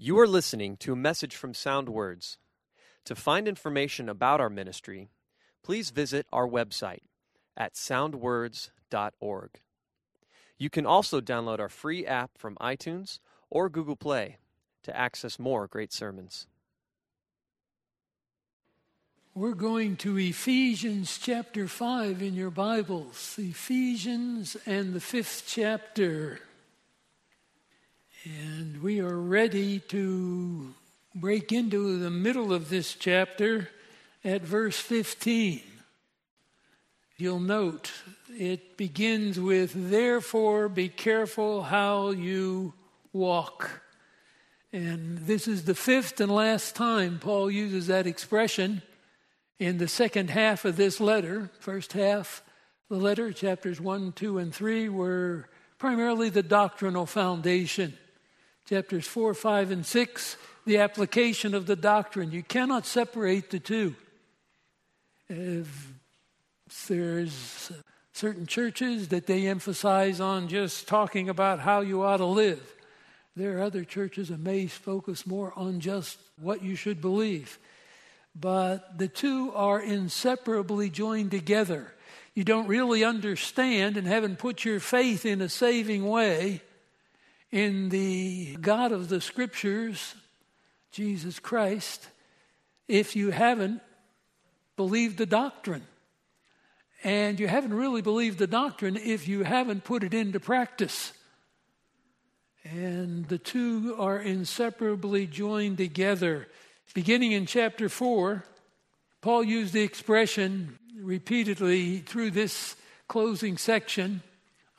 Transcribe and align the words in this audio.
You 0.00 0.16
are 0.20 0.28
listening 0.28 0.76
to 0.76 0.92
a 0.92 0.96
message 0.96 1.34
from 1.34 1.54
Sound 1.54 1.88
Words. 1.88 2.38
To 3.04 3.16
find 3.16 3.48
information 3.48 4.08
about 4.08 4.40
our 4.40 4.48
ministry, 4.48 5.10
please 5.64 5.90
visit 5.90 6.24
our 6.32 6.46
website 6.46 7.02
at 7.56 7.74
soundwords.org. 7.74 9.50
You 10.56 10.70
can 10.70 10.86
also 10.86 11.20
download 11.20 11.58
our 11.58 11.68
free 11.68 12.06
app 12.06 12.38
from 12.38 12.54
iTunes 12.60 13.18
or 13.50 13.68
Google 13.68 13.96
Play 13.96 14.36
to 14.84 14.96
access 14.96 15.36
more 15.36 15.66
great 15.66 15.92
sermons. 15.92 16.46
We're 19.34 19.54
going 19.54 19.96
to 19.96 20.16
Ephesians 20.16 21.18
chapter 21.20 21.66
5 21.66 22.22
in 22.22 22.34
your 22.34 22.50
Bibles. 22.50 23.34
Ephesians 23.36 24.56
and 24.64 24.94
the 24.94 25.00
fifth 25.00 25.42
chapter. 25.48 26.38
And 28.24 28.82
we 28.82 28.98
are 28.98 29.16
ready 29.16 29.78
to 29.78 30.74
break 31.14 31.52
into 31.52 32.00
the 32.00 32.10
middle 32.10 32.52
of 32.52 32.68
this 32.68 32.94
chapter 32.94 33.68
at 34.24 34.42
verse 34.42 34.76
15. 34.76 35.62
You'll 37.16 37.38
note 37.38 37.92
it 38.36 38.76
begins 38.76 39.38
with, 39.38 39.90
Therefore, 39.90 40.68
be 40.68 40.88
careful 40.88 41.62
how 41.62 42.10
you 42.10 42.72
walk. 43.12 43.82
And 44.72 45.18
this 45.18 45.46
is 45.46 45.64
the 45.64 45.76
fifth 45.76 46.20
and 46.20 46.34
last 46.34 46.74
time 46.74 47.20
Paul 47.20 47.52
uses 47.52 47.86
that 47.86 48.08
expression 48.08 48.82
in 49.60 49.78
the 49.78 49.88
second 49.88 50.30
half 50.30 50.64
of 50.64 50.76
this 50.76 50.98
letter. 50.98 51.50
First 51.60 51.92
half, 51.92 52.42
the 52.90 52.96
letter, 52.96 53.32
chapters 53.32 53.80
1, 53.80 54.10
2, 54.12 54.38
and 54.38 54.52
3, 54.52 54.88
were 54.88 55.48
primarily 55.78 56.30
the 56.30 56.42
doctrinal 56.42 57.06
foundation. 57.06 57.96
Chapters 58.68 59.06
4, 59.06 59.32
5, 59.32 59.70
and 59.70 59.86
6, 59.86 60.36
the 60.66 60.76
application 60.76 61.54
of 61.54 61.64
the 61.64 61.74
doctrine. 61.74 62.32
You 62.32 62.42
cannot 62.42 62.84
separate 62.84 63.48
the 63.48 63.58
two. 63.58 63.94
If 65.26 65.94
there's 66.86 67.72
certain 68.12 68.44
churches 68.46 69.08
that 69.08 69.26
they 69.26 69.46
emphasize 69.46 70.20
on 70.20 70.48
just 70.48 70.86
talking 70.86 71.30
about 71.30 71.60
how 71.60 71.80
you 71.80 72.02
ought 72.02 72.18
to 72.18 72.26
live. 72.26 72.60
There 73.34 73.56
are 73.56 73.62
other 73.62 73.84
churches 73.84 74.28
that 74.28 74.40
may 74.40 74.66
focus 74.66 75.26
more 75.26 75.50
on 75.56 75.80
just 75.80 76.18
what 76.38 76.62
you 76.62 76.76
should 76.76 77.00
believe. 77.00 77.58
But 78.38 78.98
the 78.98 79.08
two 79.08 79.50
are 79.54 79.80
inseparably 79.80 80.90
joined 80.90 81.30
together. 81.30 81.94
You 82.34 82.44
don't 82.44 82.68
really 82.68 83.02
understand 83.02 83.96
and 83.96 84.06
haven't 84.06 84.38
put 84.38 84.66
your 84.66 84.78
faith 84.78 85.24
in 85.24 85.40
a 85.40 85.48
saving 85.48 86.06
way 86.06 86.60
in 87.50 87.88
the 87.88 88.56
God 88.56 88.92
of 88.92 89.08
the 89.08 89.20
Scriptures, 89.20 90.14
Jesus 90.90 91.38
Christ, 91.38 92.06
if 92.86 93.16
you 93.16 93.30
haven't 93.30 93.80
believed 94.76 95.18
the 95.18 95.26
doctrine. 95.26 95.86
And 97.04 97.38
you 97.38 97.46
haven't 97.46 97.74
really 97.74 98.02
believed 98.02 98.38
the 98.38 98.46
doctrine 98.46 98.96
if 98.96 99.28
you 99.28 99.44
haven't 99.44 99.84
put 99.84 100.02
it 100.02 100.14
into 100.14 100.40
practice. 100.40 101.12
And 102.64 103.26
the 103.28 103.38
two 103.38 103.94
are 103.98 104.18
inseparably 104.18 105.26
joined 105.26 105.78
together. 105.78 106.48
Beginning 106.94 107.32
in 107.32 107.46
chapter 107.46 107.88
4, 107.88 108.44
Paul 109.20 109.44
used 109.44 109.72
the 109.72 109.82
expression 109.82 110.78
repeatedly 111.00 111.98
through 111.98 112.32
this 112.32 112.76
closing 113.06 113.56
section 113.56 114.22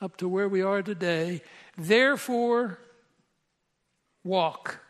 up 0.00 0.16
to 0.18 0.28
where 0.28 0.48
we 0.48 0.62
are 0.62 0.82
today. 0.82 1.42
Therefore, 1.80 2.78
walk. 4.22 4.80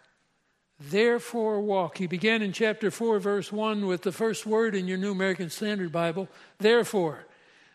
Therefore, 0.80 1.60
walk. 1.60 1.98
He 1.98 2.08
began 2.08 2.42
in 2.42 2.52
chapter 2.52 2.90
4, 2.90 3.20
verse 3.20 3.52
1 3.52 3.86
with 3.86 4.02
the 4.02 4.10
first 4.10 4.44
word 4.44 4.74
in 4.74 4.88
your 4.88 4.98
New 4.98 5.12
American 5.12 5.50
Standard 5.50 5.92
Bible, 5.92 6.28
therefore. 6.58 7.26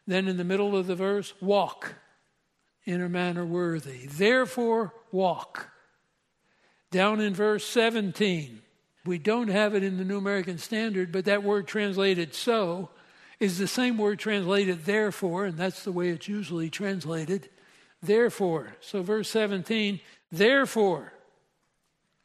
Then 0.06 0.28
in 0.28 0.36
the 0.36 0.44
middle 0.44 0.76
of 0.76 0.88
the 0.88 0.96
verse, 0.96 1.34
walk 1.40 1.96
in 2.84 3.02
a 3.02 3.08
manner 3.08 3.46
worthy. 3.46 4.06
Therefore, 4.06 4.94
walk. 5.14 5.70
Down 6.92 7.22
in 7.22 7.34
verse 7.34 7.66
17, 7.66 8.62
we 9.06 9.18
don't 9.18 9.48
have 9.48 9.76
it 9.76 9.84
in 9.84 9.98
the 9.98 10.04
New 10.04 10.18
American 10.18 10.58
Standard, 10.58 11.14
but 11.14 11.24
that 11.24 11.42
word 11.42 11.68
translated 11.68 12.34
so 12.34 12.90
is 13.40 13.60
the 13.60 13.68
same 13.68 13.98
word 13.98 14.20
translated 14.20 14.84
therefore, 14.84 15.46
and 15.46 15.58
that's 15.58 15.86
the 15.86 15.92
way 15.94 16.10
it's 16.10 16.28
usually 16.28 16.70
translated. 16.70 17.50
Therefore. 18.06 18.76
So, 18.82 19.02
verse 19.02 19.30
17, 19.30 20.00
therefore. 20.32 21.14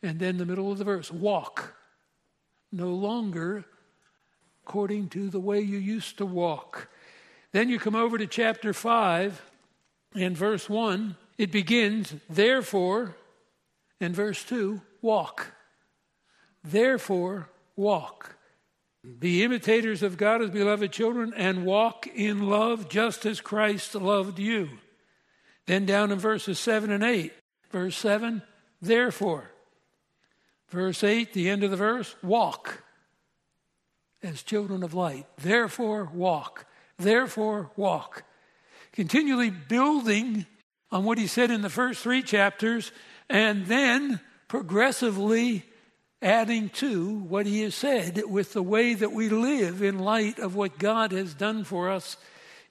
And 0.02 0.18
then 0.18 0.38
the 0.38 0.46
middle 0.46 0.72
of 0.72 0.78
the 0.78 0.84
verse, 0.84 1.10
walk. 1.10 1.74
No 2.72 2.88
longer 2.88 3.64
according 4.64 5.08
to 5.08 5.28
the 5.28 5.40
way 5.40 5.60
you 5.60 5.78
used 5.78 6.18
to 6.18 6.26
walk. 6.26 6.88
Then 7.52 7.68
you 7.68 7.78
come 7.78 7.96
over 7.96 8.16
to 8.18 8.26
chapter 8.26 8.72
5 8.72 9.50
and 10.14 10.36
verse 10.36 10.68
1. 10.68 11.16
It 11.38 11.50
begins, 11.50 12.14
therefore, 12.28 13.16
and 14.00 14.14
verse 14.14 14.44
2, 14.44 14.80
walk. 15.02 15.52
Therefore, 16.62 17.48
walk. 17.74 18.36
Be 19.18 19.42
imitators 19.42 20.02
of 20.02 20.18
God 20.18 20.42
as 20.42 20.50
beloved 20.50 20.92
children 20.92 21.32
and 21.34 21.64
walk 21.64 22.06
in 22.06 22.48
love 22.48 22.88
just 22.88 23.24
as 23.26 23.40
Christ 23.40 23.94
loved 23.94 24.38
you. 24.38 24.68
Then 25.70 25.86
down 25.86 26.10
in 26.10 26.18
verses 26.18 26.58
7 26.58 26.90
and 26.90 27.04
8. 27.04 27.32
Verse 27.70 27.96
7, 27.96 28.42
therefore. 28.82 29.52
Verse 30.68 31.04
8, 31.04 31.32
the 31.32 31.48
end 31.48 31.62
of 31.62 31.70
the 31.70 31.76
verse, 31.76 32.16
walk 32.24 32.82
as 34.20 34.42
children 34.42 34.82
of 34.82 34.94
light. 34.94 35.26
Therefore, 35.40 36.10
walk. 36.12 36.66
Therefore, 36.98 37.70
walk. 37.76 38.24
Continually 38.90 39.50
building 39.50 40.44
on 40.90 41.04
what 41.04 41.18
he 41.18 41.28
said 41.28 41.52
in 41.52 41.62
the 41.62 41.70
first 41.70 42.02
three 42.02 42.24
chapters 42.24 42.90
and 43.28 43.66
then 43.66 44.18
progressively 44.48 45.62
adding 46.20 46.70
to 46.70 47.10
what 47.20 47.46
he 47.46 47.62
has 47.62 47.76
said 47.76 48.20
with 48.28 48.54
the 48.54 48.62
way 48.62 48.94
that 48.94 49.12
we 49.12 49.28
live 49.28 49.84
in 49.84 50.00
light 50.00 50.40
of 50.40 50.56
what 50.56 50.80
God 50.80 51.12
has 51.12 51.32
done 51.32 51.62
for 51.62 51.90
us 51.90 52.16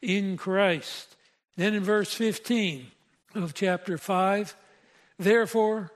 in 0.01 0.35
Christ. 0.35 1.15
Then 1.59 1.73
in 1.73 1.83
verse 1.83 2.13
15 2.13 2.87
of 3.35 3.53
chapter 3.53 3.97
5, 3.97 4.55
therefore, 5.17 5.91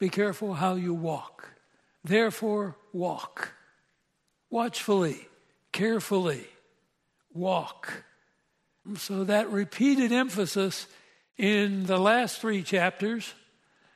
be 0.00 0.08
careful 0.08 0.54
how 0.54 0.74
you 0.74 0.92
walk. 0.92 1.50
Therefore, 2.02 2.74
walk 2.92 3.52
watchfully, 4.50 5.28
carefully, 5.70 6.44
walk. 7.32 8.02
So 8.96 9.22
that 9.22 9.52
repeated 9.52 10.10
emphasis 10.10 10.88
in 11.38 11.86
the 11.86 11.98
last 11.98 12.40
three 12.40 12.64
chapters 12.64 13.34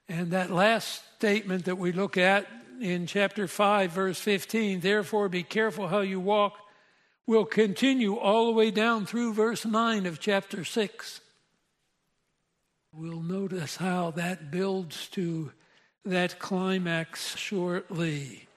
and 0.08 0.30
that 0.30 0.52
last 0.52 1.02
statement 1.16 1.64
that 1.64 1.78
we 1.78 1.90
look 1.90 2.16
at 2.16 2.46
in 2.80 3.08
chapter 3.08 3.48
5, 3.48 3.90
verse 3.90 4.20
15, 4.20 4.78
therefore 4.78 5.28
be 5.28 5.42
careful 5.42 5.88
how 5.88 5.98
you 5.98 6.20
walk, 6.20 6.58
will 7.28 7.44
continue 7.44 8.16
all 8.16 8.46
the 8.46 8.52
way 8.52 8.70
down 8.70 9.04
through 9.04 9.34
verse 9.34 9.66
9 9.66 10.06
of 10.06 10.18
chapter 10.18 10.64
6. 10.64 11.20
We'll 12.94 13.20
notice 13.20 13.76
how 13.76 14.12
that 14.12 14.50
builds 14.50 15.08
to 15.08 15.52
that 16.06 16.38
climax 16.38 17.36
shortly. 17.36 18.48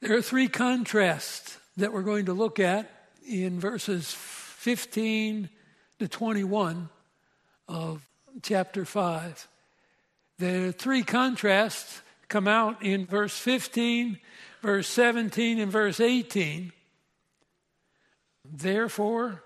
There 0.00 0.16
are 0.16 0.22
three 0.22 0.46
contrasts 0.46 1.58
that 1.76 1.92
we're 1.92 2.02
going 2.02 2.26
to 2.26 2.34
look 2.34 2.60
at 2.60 2.88
in 3.28 3.58
verses 3.58 4.12
15 4.12 5.48
to 5.98 6.06
21 6.06 6.88
of 7.66 8.08
chapter 8.42 8.84
5. 8.84 9.48
The 10.38 10.70
three 10.70 11.02
contrasts 11.02 12.00
come 12.28 12.46
out 12.46 12.80
in 12.80 13.06
verse 13.06 13.36
15, 13.36 14.20
verse 14.62 14.86
17, 14.86 15.58
and 15.58 15.72
verse 15.72 15.98
18. 15.98 16.70
Therefore, 18.44 19.42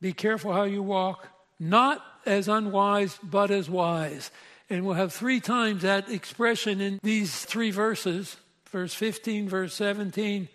be 0.00 0.12
careful 0.12 0.52
how 0.52 0.64
you 0.64 0.82
walk, 0.82 1.28
not 1.58 2.04
as 2.26 2.48
unwise, 2.48 3.18
but 3.22 3.50
as 3.50 3.68
wise. 3.68 4.30
And 4.70 4.84
we'll 4.84 4.94
have 4.94 5.12
three 5.12 5.40
times 5.40 5.82
that 5.82 6.10
expression 6.10 6.80
in 6.80 6.98
these 7.02 7.44
three 7.44 7.70
verses 7.70 8.36
verse 8.72 8.94
15, 8.94 9.48
verse 9.48 9.74
17, 9.74 10.48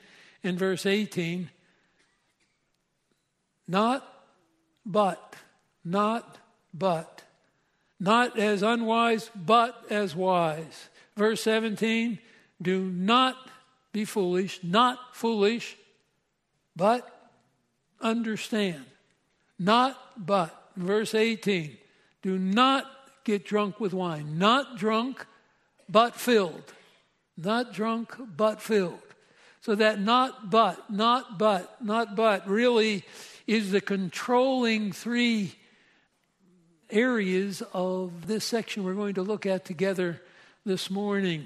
and 0.44 0.60
verse 0.60 0.86
18. 0.86 1.50
Not 3.68 4.04
but, 4.86 5.36
not 5.86 6.38
but. 6.74 7.24
Not 8.00 8.38
as 8.38 8.64
unwise, 8.64 9.30
but 9.36 9.86
as 9.90 10.16
wise. 10.16 10.90
Verse 11.16 11.42
17, 11.44 12.20
do 12.62 12.82
not 12.82 13.36
be 13.92 14.06
foolish, 14.06 14.60
not 14.64 15.16
foolish, 15.16 15.78
but 16.76 17.17
understand. 18.02 18.86
Not 19.60 19.98
but. 20.18 20.54
Verse 20.76 21.16
18, 21.16 21.76
do 22.22 22.38
not 22.38 22.86
get 23.24 23.44
drunk 23.44 23.80
with 23.80 23.94
wine. 23.94 24.38
Not 24.38 24.78
drunk, 24.78 25.26
but 25.90 26.16
filled. 26.16 26.72
Not 27.36 27.74
drunk, 27.74 28.16
but 28.38 28.62
filled. 28.62 29.00
So 29.62 29.76
that 29.76 30.00
not 30.00 30.50
but, 30.50 30.90
not 30.90 31.38
but, 31.40 31.84
not 31.84 32.16
but 32.16 32.48
really 32.48 33.04
is 33.48 33.72
the 33.72 33.82
controlling 33.82 34.92
three 34.92 35.56
areas 36.90 37.62
of 37.74 38.28
this 38.28 38.46
section 38.46 38.84
we're 38.84 38.94
going 38.94 39.16
to 39.16 39.24
look 39.24 39.46
at 39.46 39.66
together 39.66 40.22
this 40.66 40.90
morning. 40.90 41.46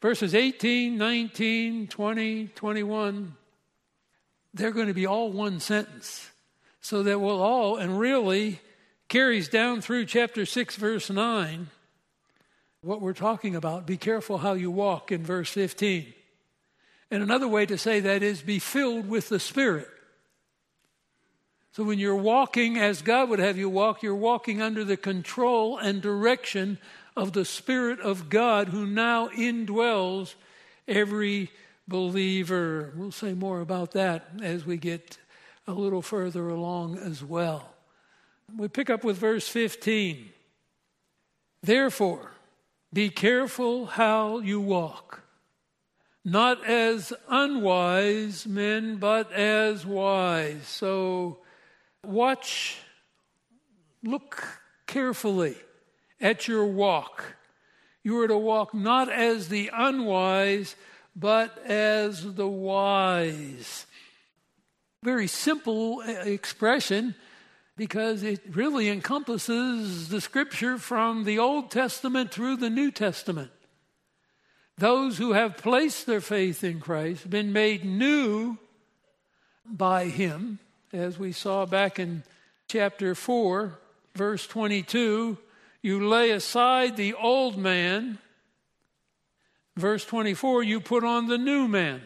Verses 0.00 0.34
18, 0.34 0.96
19, 0.96 1.86
20, 1.88 2.46
21, 2.48 3.36
they're 4.54 4.70
going 4.70 4.86
to 4.86 4.94
be 4.94 5.06
all 5.06 5.30
one 5.30 5.60
sentence. 5.60 6.30
So 6.80 7.02
that 7.02 7.18
we'll 7.18 7.42
all, 7.42 7.76
and 7.76 7.98
really 7.98 8.60
carries 9.08 9.48
down 9.48 9.80
through 9.80 10.04
chapter 10.04 10.44
6, 10.44 10.76
verse 10.76 11.08
9, 11.08 11.68
what 12.82 13.00
we're 13.00 13.14
talking 13.14 13.56
about. 13.56 13.86
Be 13.86 13.96
careful 13.96 14.38
how 14.38 14.52
you 14.52 14.70
walk 14.70 15.10
in 15.10 15.22
verse 15.22 15.48
15. 15.48 16.12
And 17.10 17.22
another 17.22 17.48
way 17.48 17.64
to 17.64 17.78
say 17.78 18.00
that 18.00 18.22
is 18.22 18.42
be 18.42 18.58
filled 18.58 19.08
with 19.08 19.30
the 19.30 19.40
Spirit. 19.40 19.88
So 21.72 21.84
when 21.84 21.98
you're 21.98 22.14
walking 22.14 22.76
as 22.76 23.02
God 23.02 23.30
would 23.30 23.38
have 23.38 23.56
you 23.56 23.70
walk, 23.70 24.02
you're 24.02 24.14
walking 24.14 24.60
under 24.60 24.84
the 24.84 24.96
control 24.96 25.78
and 25.78 26.02
direction 26.02 26.78
of 27.16 27.32
the 27.32 27.44
Spirit 27.44 28.00
of 28.00 28.28
God 28.28 28.68
who 28.68 28.86
now 28.86 29.28
indwells 29.28 30.34
every 30.86 31.50
believer. 31.88 32.92
We'll 32.96 33.12
say 33.12 33.34
more 33.34 33.60
about 33.60 33.92
that 33.92 34.28
as 34.42 34.64
we 34.64 34.76
get 34.76 35.18
a 35.66 35.72
little 35.72 36.02
further 36.02 36.48
along 36.48 36.98
as 36.98 37.22
well. 37.22 37.74
We 38.56 38.68
pick 38.68 38.90
up 38.90 39.04
with 39.04 39.16
verse 39.16 39.48
15. 39.48 40.30
Therefore, 41.62 42.32
be 42.92 43.08
careful 43.08 43.86
how 43.86 44.38
you 44.38 44.60
walk, 44.60 45.22
not 46.24 46.64
as 46.64 47.12
unwise 47.28 48.46
men, 48.46 48.96
but 48.96 49.32
as 49.32 49.86
wise. 49.86 50.66
So, 50.66 51.38
Watch, 52.06 52.76
look 54.02 54.46
carefully 54.86 55.56
at 56.20 56.46
your 56.46 56.66
walk. 56.66 57.36
You 58.02 58.20
are 58.20 58.28
to 58.28 58.36
walk 58.36 58.74
not 58.74 59.10
as 59.10 59.48
the 59.48 59.70
unwise, 59.72 60.76
but 61.16 61.56
as 61.66 62.34
the 62.34 62.46
wise. 62.46 63.86
Very 65.02 65.26
simple 65.26 66.02
uh, 66.06 66.10
expression 66.10 67.14
because 67.76 68.22
it 68.22 68.40
really 68.50 68.88
encompasses 68.88 70.08
the 70.08 70.20
scripture 70.20 70.78
from 70.78 71.24
the 71.24 71.38
Old 71.38 71.70
Testament 71.70 72.30
through 72.30 72.56
the 72.56 72.70
New 72.70 72.90
Testament. 72.90 73.50
Those 74.78 75.18
who 75.18 75.32
have 75.32 75.56
placed 75.56 76.06
their 76.06 76.20
faith 76.20 76.64
in 76.64 76.80
Christ, 76.80 77.28
been 77.28 77.52
made 77.52 77.84
new 77.84 78.58
by 79.64 80.06
Him, 80.06 80.58
as 80.92 81.18
we 81.18 81.32
saw 81.32 81.66
back 81.66 81.98
in 81.98 82.22
chapter 82.68 83.14
4, 83.14 83.78
verse 84.14 84.46
22, 84.46 85.38
you 85.82 86.08
lay 86.08 86.30
aside 86.30 86.96
the 86.96 87.14
old 87.14 87.58
man. 87.58 88.18
Verse 89.76 90.04
24, 90.04 90.62
you 90.62 90.80
put 90.80 91.04
on 91.04 91.26
the 91.26 91.38
new 91.38 91.66
man. 91.66 92.02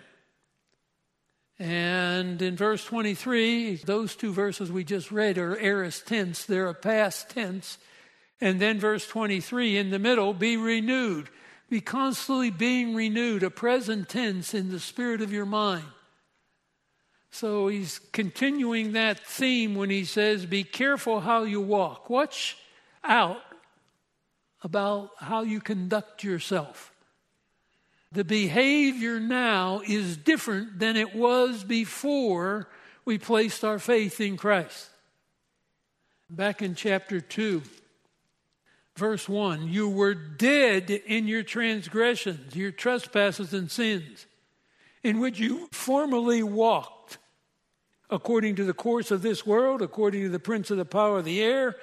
And 1.59 2.41
in 2.41 2.56
verse 2.56 2.85
23, 2.85 3.76
those 3.76 4.15
two 4.15 4.32
verses 4.32 4.70
we 4.70 4.85
just 4.85 5.11
read 5.11 5.38
are 5.38 5.59
aorist 5.59 6.06
tense, 6.06 6.44
they're 6.44 6.69
a 6.69 6.75
past 6.75 7.31
tense. 7.31 7.79
And 8.41 8.61
then 8.61 8.79
verse 8.79 9.06
23, 9.09 9.76
in 9.76 9.91
the 9.91 9.99
middle, 9.99 10.32
be 10.32 10.56
renewed. 10.56 11.29
Be 11.69 11.81
constantly 11.81 12.50
being 12.50 12.94
renewed, 12.94 13.43
a 13.43 13.50
present 13.50 14.09
tense 14.09 14.55
in 14.55 14.70
the 14.70 14.81
spirit 14.81 15.20
of 15.20 15.32
your 15.32 15.44
mind. 15.44 15.85
So 17.31 17.69
he's 17.69 17.99
continuing 18.12 18.93
that 18.93 19.19
theme 19.19 19.75
when 19.75 19.91
he 19.91 20.05
says, 20.05 20.47
Be 20.47 20.65
careful 20.65 21.20
how 21.20 21.43
you 21.43 21.61
walk. 21.61 22.09
Watch 22.09 22.56
out 23.05 23.43
about 24.62 25.11
how 25.19 25.43
you 25.43 25.61
conduct 25.61 26.25
yourself. 26.25 26.93
The 28.12 28.25
behavior 28.25 29.20
now 29.20 29.82
is 29.87 30.16
different 30.16 30.78
than 30.78 30.96
it 30.96 31.14
was 31.14 31.62
before 31.62 32.69
we 33.05 33.19
placed 33.19 33.64
our 33.64 33.78
faith 33.78 34.20
in 34.20 34.37
Christ. 34.37 34.88
Back 36.31 36.62
in 36.62 36.75
chapter 36.75 37.20
2, 37.20 37.62
verse 38.96 39.28
1 39.28 39.69
You 39.69 39.88
were 39.88 40.14
dead 40.14 40.90
in 40.90 41.26
your 41.26 41.43
transgressions, 41.43 42.56
your 42.56 42.70
trespasses, 42.70 43.52
and 43.52 43.70
sins, 43.70 44.26
in 45.02 45.20
which 45.20 45.38
you 45.38 45.69
formerly 45.72 46.43
walked 46.43 47.19
according 48.10 48.56
to 48.56 48.64
the 48.64 48.75
course 48.75 49.10
of 49.10 49.20
this 49.20 49.46
world, 49.46 49.82
according 49.82 50.22
to 50.22 50.28
the 50.31 50.38
prince 50.38 50.70
of 50.70 50.78
the 50.78 50.84
power 50.84 51.19
of 51.19 51.25
the 51.26 51.43
air, 51.43 51.76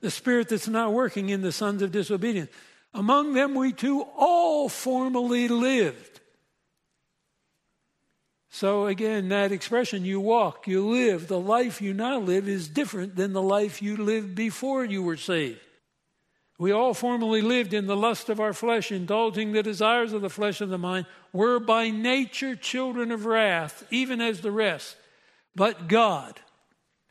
the 0.00 0.10
spirit 0.10 0.48
that's 0.48 0.68
not 0.68 0.92
working 0.92 1.30
in 1.30 1.40
the 1.40 1.52
sons 1.52 1.82
of 1.82 1.92
disobedience. 1.92 2.50
Among 2.92 3.34
them 3.34 3.54
we 3.54 3.72
too 3.72 4.02
all 4.16 4.68
formerly 4.68 5.48
lived. 5.48 6.20
So 8.50 8.86
again, 8.86 9.28
that 9.28 9.52
expression, 9.52 10.04
you 10.04 10.20
walk, 10.20 10.66
you 10.66 10.88
live, 10.88 11.28
the 11.28 11.38
life 11.38 11.80
you 11.80 11.94
now 11.94 12.18
live 12.18 12.48
is 12.48 12.68
different 12.68 13.14
than 13.14 13.32
the 13.32 13.42
life 13.42 13.80
you 13.80 13.96
lived 13.96 14.34
before 14.34 14.84
you 14.84 15.02
were 15.02 15.16
saved. 15.16 15.60
We 16.58 16.72
all 16.72 16.92
formerly 16.92 17.42
lived 17.42 17.72
in 17.72 17.86
the 17.86 17.96
lust 17.96 18.28
of 18.28 18.40
our 18.40 18.52
flesh, 18.52 18.92
indulging 18.92 19.52
the 19.52 19.62
desires 19.62 20.12
of 20.12 20.20
the 20.20 20.28
flesh 20.28 20.60
and 20.60 20.70
the 20.70 20.78
mind, 20.78 21.06
were 21.32 21.58
by 21.58 21.90
nature 21.90 22.56
children 22.56 23.12
of 23.12 23.24
wrath, 23.24 23.86
even 23.90 24.20
as 24.20 24.40
the 24.40 24.50
rest 24.50 24.96
but 25.54 25.88
God. 25.88 26.40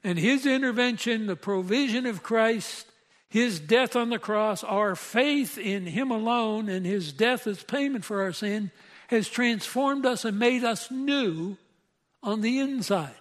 And 0.03 0.17
His 0.17 0.45
intervention, 0.45 1.27
the 1.27 1.35
provision 1.35 2.05
of 2.05 2.23
Christ, 2.23 2.85
His 3.29 3.59
death 3.59 3.95
on 3.95 4.09
the 4.09 4.19
cross, 4.19 4.63
our 4.63 4.95
faith 4.95 5.57
in 5.57 5.85
Him 5.85 6.11
alone, 6.11 6.67
and 6.67 6.85
His 6.85 7.13
death 7.13 7.45
as 7.45 7.63
payment 7.63 8.03
for 8.03 8.21
our 8.21 8.33
sin, 8.33 8.71
has 9.07 9.27
transformed 9.27 10.05
us 10.05 10.25
and 10.25 10.37
made 10.37 10.63
us 10.63 10.89
new 10.89 11.57
on 12.23 12.41
the 12.41 12.59
inside. 12.59 13.13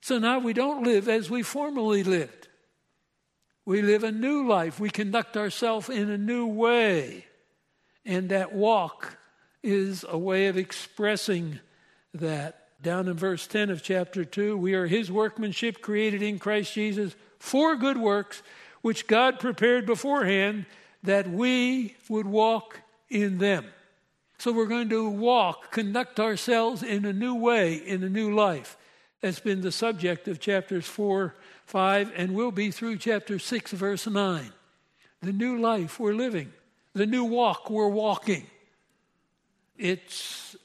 So 0.00 0.18
now 0.18 0.40
we 0.40 0.52
don't 0.52 0.84
live 0.84 1.08
as 1.08 1.30
we 1.30 1.42
formerly 1.42 2.02
lived. 2.02 2.48
We 3.64 3.82
live 3.82 4.02
a 4.02 4.10
new 4.10 4.46
life. 4.46 4.80
We 4.80 4.90
conduct 4.90 5.36
ourselves 5.36 5.88
in 5.88 6.10
a 6.10 6.18
new 6.18 6.46
way. 6.46 7.26
And 8.04 8.30
that 8.30 8.52
walk 8.52 9.16
is 9.62 10.04
a 10.08 10.18
way 10.18 10.48
of 10.48 10.56
expressing 10.56 11.60
that 12.14 12.58
down 12.82 13.06
in 13.06 13.14
verse 13.14 13.46
10 13.46 13.70
of 13.70 13.82
chapter 13.82 14.24
2, 14.24 14.56
we 14.56 14.74
are 14.74 14.88
his 14.88 15.10
workmanship 15.10 15.80
created 15.80 16.20
in 16.20 16.40
Christ 16.40 16.74
Jesus 16.74 17.14
for 17.38 17.76
good 17.76 17.96
works, 17.96 18.42
which 18.82 19.06
God 19.06 19.38
prepared 19.38 19.86
beforehand 19.86 20.66
that 21.02 21.28
we 21.28 21.96
would 22.08 22.26
walk 22.26 22.80
in 23.08 23.38
them. 23.38 23.66
So 24.38 24.52
we're 24.52 24.66
going 24.66 24.88
to 24.88 25.08
walk, 25.08 25.70
conduct 25.70 26.18
ourselves 26.18 26.82
in 26.82 27.04
a 27.04 27.12
new 27.12 27.34
way, 27.34 27.74
in 27.74 28.02
a 28.02 28.08
new 28.08 28.34
life. 28.34 28.76
That's 29.20 29.38
been 29.38 29.60
the 29.60 29.70
subject 29.70 30.26
of 30.26 30.40
chapters 30.40 30.84
4, 30.86 31.34
5, 31.66 32.12
and 32.16 32.34
will 32.34 32.50
be 32.50 32.72
through 32.72 32.98
chapter 32.98 33.38
6, 33.38 33.70
verse 33.70 34.06
9. 34.06 34.52
The 35.20 35.32
new 35.32 35.60
life 35.60 36.00
we're 36.00 36.14
living, 36.14 36.52
the 36.92 37.06
new 37.06 37.22
walk 37.22 37.70
we're 37.70 37.86
walking. 37.86 38.46
It's 39.78 40.56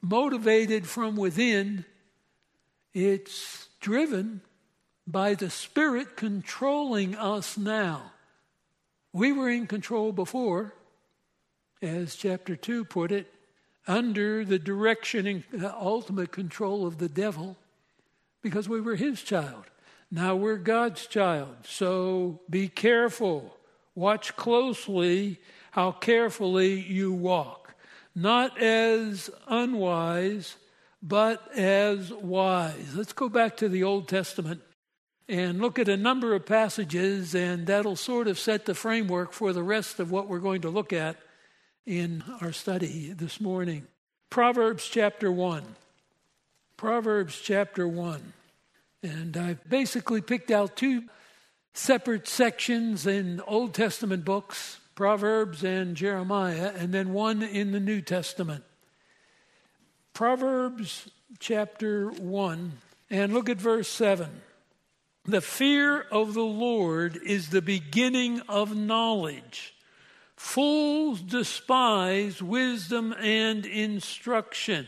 motivated 0.00 0.86
from 0.86 1.16
within, 1.16 1.84
it's 2.92 3.68
driven 3.80 4.42
by 5.06 5.34
the 5.34 5.50
Spirit 5.50 6.16
controlling 6.16 7.14
us 7.14 7.56
now. 7.56 8.12
We 9.12 9.32
were 9.32 9.48
in 9.48 9.66
control 9.66 10.12
before, 10.12 10.74
as 11.82 12.16
chapter 12.16 12.56
2 12.56 12.84
put 12.84 13.12
it, 13.12 13.32
under 13.86 14.44
the 14.44 14.58
direction 14.58 15.26
and 15.26 15.44
ultimate 15.64 16.32
control 16.32 16.86
of 16.86 16.98
the 16.98 17.08
devil 17.08 17.56
because 18.42 18.68
we 18.68 18.80
were 18.80 18.96
his 18.96 19.22
child. 19.22 19.64
Now 20.10 20.36
we're 20.36 20.56
God's 20.56 21.06
child. 21.06 21.54
So 21.64 22.40
be 22.48 22.68
careful. 22.68 23.56
Watch 23.94 24.36
closely 24.36 25.38
how 25.72 25.92
carefully 25.92 26.80
you 26.80 27.12
walk 27.12 27.64
not 28.14 28.58
as 28.60 29.30
unwise, 29.48 30.56
but 31.02 31.52
as 31.56 32.12
wise. 32.12 32.94
Let's 32.94 33.12
go 33.12 33.28
back 33.28 33.56
to 33.58 33.68
the 33.68 33.82
Old 33.82 34.08
Testament 34.08 34.62
and 35.28 35.60
look 35.60 35.78
at 35.78 35.88
a 35.88 35.96
number 35.96 36.34
of 36.34 36.46
passages, 36.46 37.34
and 37.34 37.66
that'll 37.66 37.96
sort 37.96 38.28
of 38.28 38.38
set 38.38 38.66
the 38.66 38.74
framework 38.74 39.32
for 39.32 39.52
the 39.52 39.62
rest 39.62 39.98
of 39.98 40.10
what 40.10 40.28
we're 40.28 40.38
going 40.38 40.62
to 40.62 40.70
look 40.70 40.92
at 40.92 41.16
in 41.86 42.22
our 42.40 42.52
study 42.52 43.12
this 43.12 43.40
morning. 43.40 43.86
Proverbs 44.30 44.88
chapter 44.88 45.30
1. 45.30 45.62
Proverbs 46.76 47.40
chapter 47.40 47.86
1. 47.86 48.32
And 49.02 49.36
I've 49.36 49.68
basically 49.68 50.20
picked 50.20 50.50
out 50.50 50.76
two 50.76 51.04
separate 51.72 52.26
sections 52.28 53.06
in 53.06 53.40
Old 53.46 53.74
Testament 53.74 54.24
books 54.24 54.80
Proverbs 54.94 55.64
and 55.64 55.96
Jeremiah, 55.96 56.72
and 56.76 56.94
then 56.94 57.12
one 57.12 57.42
in 57.42 57.72
the 57.72 57.80
New 57.80 58.00
Testament. 58.00 58.62
Proverbs 60.12 61.10
chapter 61.40 62.10
1, 62.10 62.72
and 63.10 63.34
look 63.34 63.48
at 63.48 63.56
verse 63.56 63.88
7. 63.88 64.28
The 65.26 65.40
fear 65.40 66.00
of 66.00 66.34
the 66.34 66.42
Lord 66.42 67.18
is 67.24 67.48
the 67.48 67.62
beginning 67.62 68.40
of 68.48 68.76
knowledge. 68.76 69.74
Fools 70.36 71.22
despise 71.22 72.42
wisdom 72.42 73.14
and 73.14 73.64
instruction. 73.64 74.86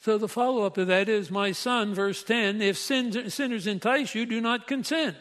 So 0.00 0.18
the 0.18 0.28
follow 0.28 0.64
up 0.64 0.78
of 0.78 0.86
that 0.86 1.08
is, 1.08 1.30
My 1.30 1.50
son, 1.50 1.94
verse 1.94 2.22
10, 2.22 2.62
if 2.62 2.78
sinners 2.78 3.66
entice 3.66 4.14
you, 4.14 4.24
do 4.24 4.40
not 4.40 4.68
consent. 4.68 5.16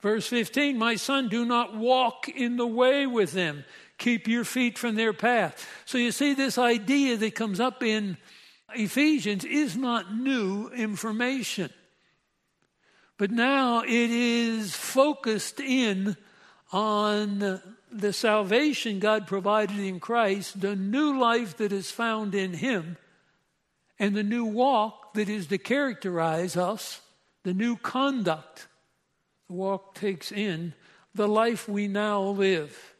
Verse 0.00 0.26
15, 0.26 0.78
My 0.78 0.96
son, 0.96 1.28
do 1.28 1.44
not 1.44 1.76
walk 1.76 2.26
in 2.30 2.56
the 2.56 2.66
way 2.66 3.06
with 3.06 3.32
them. 3.32 3.64
Keep 3.98 4.28
your 4.28 4.44
feet 4.44 4.78
from 4.78 4.94
their 4.94 5.12
path. 5.12 5.68
So 5.84 5.98
you 5.98 6.10
see, 6.10 6.32
this 6.32 6.56
idea 6.56 7.18
that 7.18 7.34
comes 7.34 7.60
up 7.60 7.82
in 7.82 8.16
Ephesians 8.74 9.44
is 9.44 9.76
not 9.76 10.16
new 10.16 10.70
information. 10.70 11.70
But 13.20 13.30
now 13.30 13.82
it 13.82 13.90
is 13.90 14.74
focused 14.74 15.60
in 15.60 16.16
on 16.72 17.60
the 17.92 18.14
salvation 18.14 18.98
God 18.98 19.26
provided 19.26 19.78
in 19.78 20.00
Christ, 20.00 20.62
the 20.62 20.74
new 20.74 21.20
life 21.20 21.58
that 21.58 21.70
is 21.70 21.90
found 21.90 22.34
in 22.34 22.54
Him, 22.54 22.96
and 23.98 24.16
the 24.16 24.22
new 24.22 24.46
walk 24.46 25.12
that 25.12 25.28
is 25.28 25.48
to 25.48 25.58
characterize 25.58 26.56
us, 26.56 27.02
the 27.42 27.52
new 27.52 27.76
conduct 27.76 28.68
the 29.48 29.52
walk 29.52 29.94
takes 29.94 30.32
in 30.32 30.72
the 31.14 31.28
life 31.28 31.68
we 31.68 31.88
now 31.88 32.22
live. 32.22 32.94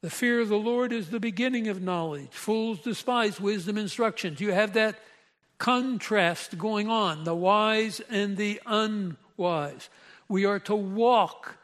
The 0.00 0.10
fear 0.10 0.40
of 0.40 0.48
the 0.48 0.56
Lord 0.56 0.92
is 0.92 1.10
the 1.10 1.20
beginning 1.20 1.68
of 1.68 1.80
knowledge. 1.80 2.32
Fools 2.32 2.80
despise 2.80 3.40
wisdom 3.40 3.78
instructions. 3.78 4.40
You 4.40 4.50
have 4.50 4.72
that 4.72 4.98
contrast 5.58 6.58
going 6.58 6.88
on, 6.88 7.22
the 7.22 7.36
wise 7.36 8.00
and 8.10 8.36
the 8.36 8.60
unwise. 8.66 9.18
We 10.28 10.44
are 10.44 10.60
to 10.60 10.74
walk 10.76 11.58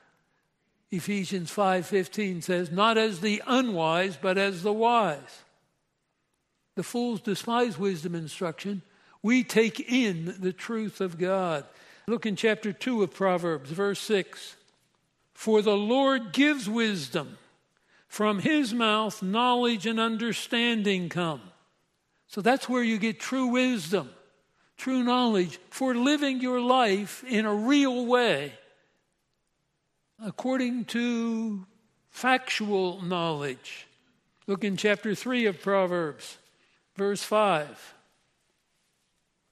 Ephesians 0.91 1.51
5:15 1.51 2.41
says, 2.41 2.71
"Not 2.71 2.97
as 2.97 3.21
the 3.21 3.43
unwise, 3.47 4.17
but 4.17 4.39
as 4.39 4.63
the 4.63 4.73
wise." 4.73 5.43
The 6.77 6.83
fools 6.83 7.21
despise 7.21 7.79
wisdom 7.79 8.15
instruction. 8.15 8.83
We 9.23 9.45
take 9.45 9.81
in 9.81 10.37
the 10.41 10.53
truth 10.53 11.01
of 11.01 11.19
God. 11.19 11.67
Look 12.07 12.25
in 12.25 12.37
chapter 12.37 12.73
2 12.73 13.03
of 13.03 13.13
Proverbs, 13.13 13.71
verse 13.71 14.01
6. 14.01 14.57
For 15.35 15.61
the 15.61 15.77
Lord 15.77 16.33
gives 16.33 16.69
wisdom. 16.69 17.37
From 18.09 18.39
his 18.39 18.73
mouth, 18.73 19.23
knowledge 19.23 19.85
and 19.85 20.01
understanding 20.01 21.11
come. 21.11 21.53
So 22.29 22.41
that's 22.41 22.69
where 22.69 22.83
you 22.83 22.97
get 22.97 23.21
true 23.21 23.49
wisdom, 23.49 24.15
true 24.78 25.02
knowledge 25.02 25.58
for 25.70 25.94
living 25.94 26.40
your 26.40 26.61
life 26.61 27.25
in 27.25 27.44
a 27.44 27.54
real 27.54 28.06
way, 28.06 28.52
according 30.25 30.85
to 30.87 31.66
factual 32.08 33.02
knowledge. 33.02 33.87
Look 34.47 34.64
in 34.64 34.76
chapter 34.76 35.14
3 35.14 35.47
of 35.47 35.61
Proverbs. 35.61 36.38
Verse 36.97 37.23
5 37.23 37.94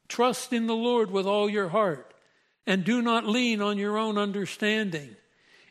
Trust 0.08 0.52
in 0.52 0.66
the 0.66 0.74
Lord 0.74 1.10
with 1.10 1.26
all 1.26 1.50
your 1.50 1.68
heart, 1.68 2.14
and 2.66 2.84
do 2.84 3.02
not 3.02 3.26
lean 3.26 3.60
on 3.60 3.76
your 3.78 3.98
own 3.98 4.16
understanding. 4.16 5.16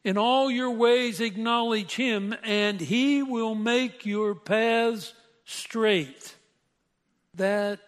In 0.03 0.17
all 0.17 0.51
your 0.51 0.69
ways 0.69 1.19
acknowledge 1.19 1.95
him, 1.95 2.35
and 2.43 2.79
he 2.79 3.23
will 3.23 3.55
make 3.55 4.05
your 4.05 4.35
paths 4.35 5.13
straight. 5.45 6.35
That 7.33 7.79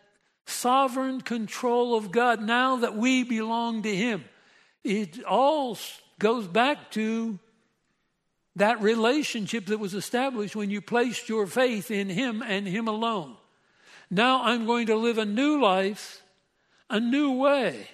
sovereign 0.47 1.21
control 1.21 1.95
of 1.95 2.11
God, 2.11 2.41
now 2.41 2.77
that 2.77 2.95
we 2.95 3.23
belong 3.23 3.83
to 3.83 3.95
him, 3.95 4.23
it 4.83 5.23
all 5.23 5.77
goes 6.19 6.47
back 6.47 6.91
to 6.91 7.37
that 8.55 8.81
relationship 8.81 9.67
that 9.67 9.77
was 9.77 9.93
established 9.93 10.55
when 10.55 10.71
you 10.71 10.81
placed 10.81 11.29
your 11.29 11.45
faith 11.45 11.91
in 11.91 12.09
him 12.09 12.41
and 12.41 12.67
him 12.67 12.87
alone. 12.87 13.35
Now 14.09 14.43
I'm 14.43 14.65
going 14.65 14.87
to 14.87 14.95
live 14.95 15.17
a 15.17 15.25
new 15.25 15.61
life, 15.61 16.23
a 16.89 16.99
new 16.99 17.33
way. 17.33 17.87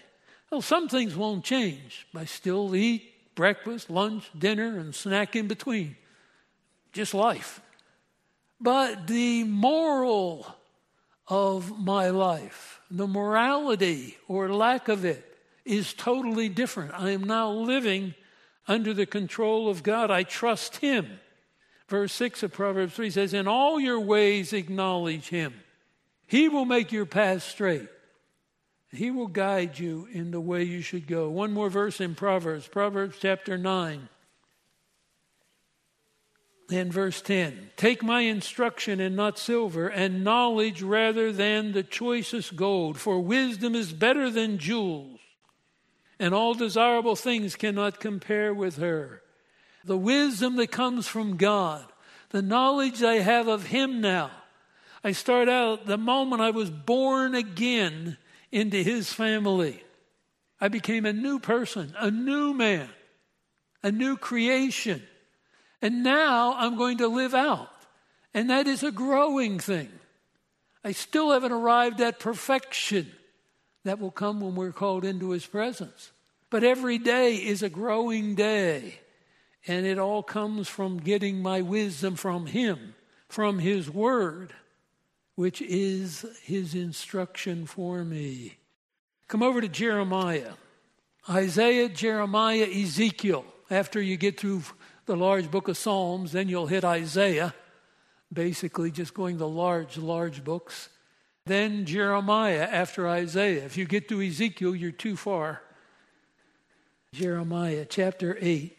Well, 0.52 0.62
some 0.62 0.88
things 0.88 1.16
won't 1.16 1.44
change. 1.44 2.08
I 2.16 2.26
still 2.26 2.76
eat 2.76 3.36
breakfast, 3.36 3.90
lunch, 3.90 4.30
dinner, 4.38 4.78
and 4.78 4.94
snack 4.94 5.36
in 5.36 5.48
between. 5.48 5.98
Just 6.92 7.14
life. 7.14 7.60
But 8.62 9.08
the 9.08 9.44
moral 9.44 10.56
of 11.34 11.80
my 11.80 12.10
life, 12.10 12.80
the 12.92 13.08
morality 13.08 14.18
or 14.28 14.54
lack 14.54 14.88
of 14.88 15.04
it, 15.04 15.26
is 15.66 15.94
totally 15.94 16.48
different. 16.48 16.94
I 16.94 17.10
am 17.10 17.24
now 17.24 17.50
living 17.50 18.14
under 18.68 18.94
the 18.94 19.08
control 19.08 19.68
of 19.68 19.82
God. 19.82 20.12
I 20.12 20.22
trust 20.24 20.78
Him. 20.78 21.20
Verse 21.88 22.14
6 22.14 22.44
of 22.44 22.54
Proverbs 22.54 22.94
3 22.94 23.10
says, 23.10 23.34
In 23.34 23.48
all 23.48 23.80
your 23.80 24.00
ways 24.00 24.54
acknowledge 24.54 25.30
Him 25.30 25.54
he 26.28 26.50
will 26.50 26.66
make 26.66 26.92
your 26.92 27.06
path 27.06 27.44
straight. 27.44 27.88
He 28.92 29.12
will 29.12 29.28
guide 29.28 29.78
you 29.80 30.08
in 30.12 30.32
the 30.32 30.42
way 30.42 30.64
you 30.64 30.82
should 30.82 31.08
go. 31.08 31.30
One 31.30 31.52
more 31.52 31.70
verse 31.70 32.00
in 32.00 32.16
Proverbs, 32.16 32.68
Proverbs 32.68 33.18
chapter 33.20 33.58
9 33.58 34.10
and 36.74 36.92
verse 36.92 37.22
10. 37.22 37.72
Take 37.78 38.04
my 38.04 38.22
instruction 38.22 39.00
and 39.00 39.16
not 39.16 39.38
silver, 39.38 39.88
and 39.88 40.24
knowledge 40.24 40.82
rather 40.82 41.32
than 41.32 41.72
the 41.72 41.84
choicest 41.84 42.56
gold, 42.56 42.98
for 42.98 43.20
wisdom 43.20 43.76
is 43.76 43.94
better 43.94 44.30
than 44.30 44.58
jewels, 44.58 45.20
and 46.20 46.34
all 46.34 46.54
desirable 46.54 47.16
things 47.16 47.56
cannot 47.56 48.00
compare 48.00 48.54
with 48.54 48.78
her. 48.78 49.22
The 49.86 49.98
wisdom 49.98 50.56
that 50.56 50.72
comes 50.72 51.08
from 51.08 51.38
God, 51.38 51.86
the 52.30 52.42
knowledge 52.42 53.04
I 53.04 53.16
have 53.16 53.48
of 53.48 53.68
Him 53.68 54.02
now 54.02 54.32
I 55.04 55.12
start 55.12 55.50
out 55.50 55.86
the 55.86 55.98
moment 55.98 56.42
I 56.42 56.52
was 56.52 56.70
born 56.70 57.36
again 57.36 58.18
into 58.52 58.82
his 58.82 59.12
family. 59.12 59.84
I 60.62 60.70
became 60.70 61.06
a 61.06 61.12
new 61.12 61.40
person, 61.40 61.94
a 62.00 62.10
new 62.10 62.54
man, 62.54 62.88
a 63.84 63.92
new 63.92 64.16
creation. 64.16 65.04
And 65.84 66.02
now 66.02 66.56
I'm 66.58 66.76
going 66.76 66.98
to 66.98 67.08
live 67.08 67.36
out. 67.36 67.70
And 68.34 68.50
that 68.50 68.66
is 68.66 68.82
a 68.82 68.92
growing 68.92 69.60
thing. 69.60 69.90
I 70.84 70.94
still 70.94 71.32
haven't 71.32 71.52
arrived 71.52 72.02
at 72.02 72.20
perfection. 72.20 73.12
That 73.84 74.00
will 74.00 74.10
come 74.10 74.42
when 74.42 74.56
we're 74.56 74.72
called 74.72 75.06
into 75.06 75.30
his 75.30 75.46
presence. 75.46 76.12
But 76.50 76.64
every 76.64 76.98
day 76.98 77.36
is 77.36 77.62
a 77.62 77.70
growing 77.70 78.34
day. 78.34 78.96
And 79.68 79.86
it 79.86 80.00
all 80.00 80.24
comes 80.24 80.68
from 80.68 80.98
getting 80.98 81.42
my 81.42 81.62
wisdom 81.62 82.16
from 82.16 82.48
him, 82.48 82.96
from 83.28 83.60
his 83.60 83.88
word 83.88 84.54
which 85.36 85.62
is 85.62 86.26
his 86.44 86.76
instruction 86.76 87.66
for 87.66 88.04
me. 88.04 88.58
Come 89.28 89.42
over 89.42 89.62
to 89.62 89.68
Jeremiah. 89.68 90.54
Isaiah, 91.30 91.90
Jeremiah, 91.90 92.68
Ezekiel. 92.70 93.46
After 93.72 94.02
you 94.02 94.18
get 94.18 94.40
through 94.40 94.64
the 95.06 95.16
large 95.16 95.52
book 95.52 95.68
of 95.68 95.78
Psalms, 95.78 96.32
then 96.32 96.50
you'll 96.50 96.68
hit 96.68 96.86
Isaiah, 96.86 97.54
basically 98.32 98.92
just 98.92 99.14
going 99.14 99.38
the 99.38 99.48
large, 99.48 99.98
large 99.98 100.44
books. 100.44 100.90
Then 101.46 101.86
Jeremiah 101.86 102.68
after 102.70 103.08
Isaiah. 103.08 103.66
If 103.66 103.78
you 103.78 103.86
get 103.86 104.08
to 104.10 104.22
Ezekiel, 104.22 104.76
you're 104.76 104.92
too 104.92 105.18
far. 105.18 105.62
Jeremiah 107.12 107.86
chapter 107.88 108.38
8. 108.40 108.78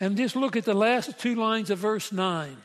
And 0.00 0.16
just 0.16 0.36
look 0.36 0.56
at 0.56 0.64
the 0.64 0.74
last 0.74 1.18
two 1.18 1.34
lines 1.34 1.70
of 1.70 1.78
verse 1.78 2.12
9. 2.12 2.56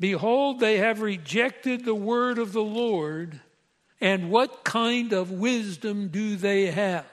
Behold, 0.00 0.60
they 0.60 0.78
have 0.78 1.00
rejected 1.00 1.84
the 1.84 1.94
word 1.94 2.38
of 2.38 2.52
the 2.52 2.62
Lord, 2.62 3.40
and 4.00 4.30
what 4.30 4.62
kind 4.62 5.12
of 5.12 5.32
wisdom 5.32 6.08
do 6.08 6.36
they 6.36 6.66
have? 6.66 7.04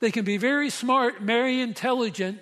They 0.00 0.10
can 0.10 0.26
be 0.26 0.36
very 0.36 0.68
smart, 0.68 1.20
very 1.20 1.60
intelligent, 1.60 2.40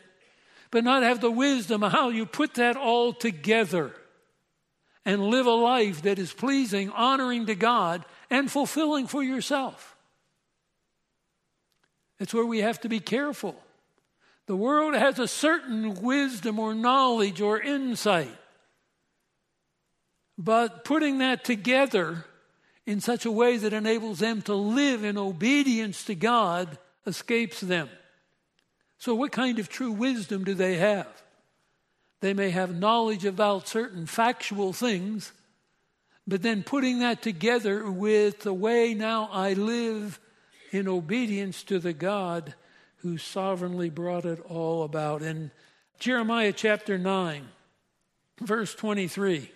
but 0.70 0.84
not 0.84 1.02
have 1.02 1.20
the 1.20 1.30
wisdom 1.30 1.82
of 1.82 1.92
how 1.92 2.08
you 2.08 2.26
put 2.26 2.54
that 2.54 2.76
all 2.76 3.12
together 3.12 3.92
and 5.04 5.22
live 5.28 5.46
a 5.46 5.50
life 5.50 6.02
that 6.02 6.18
is 6.18 6.32
pleasing, 6.32 6.90
honoring 6.90 7.46
to 7.46 7.54
God, 7.54 8.04
and 8.30 8.50
fulfilling 8.50 9.06
for 9.06 9.22
yourself. 9.22 9.96
That's 12.18 12.34
where 12.34 12.44
we 12.44 12.58
have 12.58 12.80
to 12.82 12.88
be 12.88 13.00
careful. 13.00 13.54
The 14.46 14.56
world 14.56 14.94
has 14.94 15.18
a 15.18 15.28
certain 15.28 16.02
wisdom 16.02 16.58
or 16.58 16.74
knowledge 16.74 17.40
or 17.40 17.60
insight. 17.60 18.36
But 20.36 20.84
putting 20.84 21.18
that 21.18 21.44
together 21.44 22.24
in 22.86 23.00
such 23.00 23.26
a 23.26 23.30
way 23.30 23.56
that 23.56 23.72
enables 23.72 24.18
them 24.20 24.40
to 24.42 24.54
live 24.54 25.04
in 25.04 25.18
obedience 25.18 26.04
to 26.04 26.14
God 26.14 26.78
escapes 27.06 27.60
them. 27.60 27.88
So, 28.98 29.14
what 29.14 29.32
kind 29.32 29.58
of 29.58 29.68
true 29.68 29.92
wisdom 29.92 30.44
do 30.44 30.54
they 30.54 30.76
have? 30.76 31.06
They 32.20 32.34
may 32.34 32.50
have 32.50 32.74
knowledge 32.76 33.24
about 33.24 33.68
certain 33.68 34.06
factual 34.06 34.72
things, 34.72 35.32
but 36.26 36.42
then 36.42 36.64
putting 36.64 36.98
that 36.98 37.22
together 37.22 37.88
with 37.90 38.40
the 38.40 38.52
way 38.52 38.94
now 38.94 39.28
I 39.32 39.52
live 39.52 40.18
in 40.72 40.88
obedience 40.88 41.62
to 41.64 41.78
the 41.78 41.92
God 41.92 42.54
who 42.98 43.18
sovereignly 43.18 43.88
brought 43.88 44.24
it 44.24 44.40
all 44.48 44.82
about. 44.82 45.22
In 45.22 45.52
Jeremiah 46.00 46.52
chapter 46.52 46.98
9, 46.98 47.46
verse 48.40 48.74
23, 48.74 49.50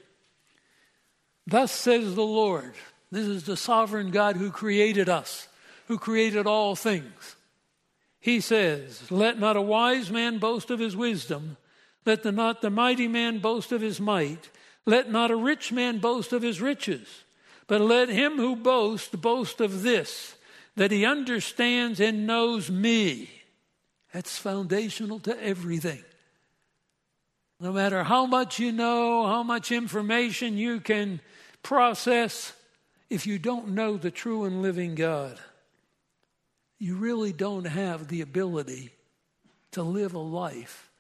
Thus 1.49 1.73
says 1.73 2.15
the 2.15 2.23
Lord, 2.23 2.75
this 3.11 3.27
is 3.27 3.43
the 3.43 3.57
sovereign 3.57 4.13
God 4.13 4.37
who 4.37 4.53
created 4.53 5.09
us, 5.09 5.49
who 5.89 5.99
created 5.99 6.47
all 6.47 6.77
things. 6.77 7.37
He 8.23 8.41
says, 8.41 9.11
Let 9.11 9.41
not 9.41 9.57
a 9.57 9.61
wise 9.61 10.09
man 10.09 10.39
boast 10.39 10.71
of 10.71 10.79
his 10.79 10.95
wisdom, 10.95 11.57
let 12.07 12.23
the, 12.23 12.31
not 12.31 12.63
the 12.63 12.71
mighty 12.71 13.09
man 13.09 13.41
boast 13.41 13.73
of 13.73 13.81
his 13.81 14.01
might, 14.01 14.49
let 14.87 15.11
not 15.11 15.33
a 15.33 15.37
rich 15.37 15.73
man 15.73 15.99
boast 15.99 16.33
of 16.33 16.41
his 16.41 16.61
riches, 16.61 17.25
but 17.67 17.81
let 17.81 18.09
him 18.09 18.37
who 18.37 18.55
boasts 18.55 19.09
boast 19.09 19.61
of 19.61 19.83
this, 19.83 20.37
that 20.77 20.93
he 20.93 21.05
understands 21.05 21.99
and 21.99 22.25
knows 22.25 22.71
me. 22.71 23.29
That's 24.13 24.39
foundational 24.39 25.19
to 25.21 25.43
everything. 25.43 26.05
No 27.59 27.73
matter 27.73 28.05
how 28.05 28.27
much 28.27 28.61
you 28.61 28.71
know, 28.71 29.27
how 29.27 29.43
much 29.43 29.73
information 29.73 30.57
you 30.57 30.79
can 30.79 31.21
process, 31.65 32.53
if 33.11 33.27
you 33.27 33.41
don't 33.41 33.71
know 33.71 33.97
the 33.97 34.13
true 34.13 34.45
and 34.45 34.63
living 34.63 34.95
God, 34.95 35.41
you 36.83 36.97
really 36.97 37.33
don't 37.33 37.67
have 37.67 38.09
the 38.09 38.23
ability 38.23 38.91
to 39.71 39.85
live 39.85 40.15
a 40.15 40.19
life 40.19 40.91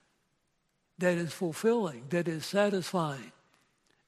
that 0.99 1.19
is 1.19 1.33
fulfilling, 1.33 2.05
that 2.11 2.29
is 2.29 2.47
satisfying, 2.47 3.33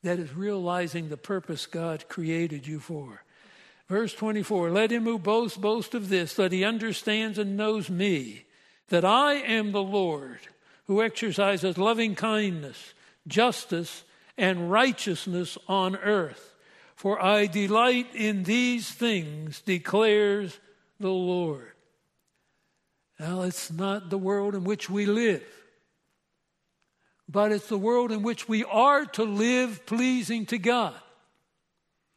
that 0.05 0.21
is 0.21 0.33
realizing 0.37 1.09
the 1.09 1.17
purpose 1.17 1.67
God 1.67 2.09
created 2.09 2.65
you 2.65 2.79
for. 2.79 3.25
Verse 3.89 4.15
24 4.15 4.71
Let 4.71 4.93
him 4.93 5.03
who 5.03 5.19
boasts 5.19 5.59
boast 5.59 5.97
of 5.97 6.11
this, 6.11 6.35
that 6.35 6.53
he 6.53 6.63
understands 6.63 7.39
and 7.39 7.57
knows 7.57 7.91
me, 7.91 8.45
that 8.87 9.05
I 9.05 9.35
am 9.35 9.73
the 9.73 9.83
Lord 9.83 10.39
who 10.85 11.03
exercises 11.03 11.77
loving 11.77 12.15
kindness, 12.15 12.95
justice, 13.27 14.05
and 14.39 14.71
righteousness 14.71 15.59
on 15.67 15.97
earth. 15.97 16.55
For 16.95 17.21
I 17.21 17.47
delight 17.47 18.15
in 18.15 18.45
these 18.45 18.93
things, 18.93 19.61
declares 19.61 20.61
the 21.01 21.11
Lord. 21.11 21.73
Now, 23.19 23.43
it's 23.43 23.71
not 23.71 24.11
the 24.11 24.19
world 24.19 24.55
in 24.55 24.65
which 24.65 24.91
we 24.91 25.07
live, 25.07 25.45
but 27.29 27.53
it's 27.53 27.69
the 27.69 27.79
world 27.79 28.11
in 28.11 28.23
which 28.23 28.49
we 28.49 28.65
are 28.65 29.07
to 29.07 29.25
live 29.25 29.87
pleasing 29.87 30.47
to 30.47 30.59
God. 30.59 30.95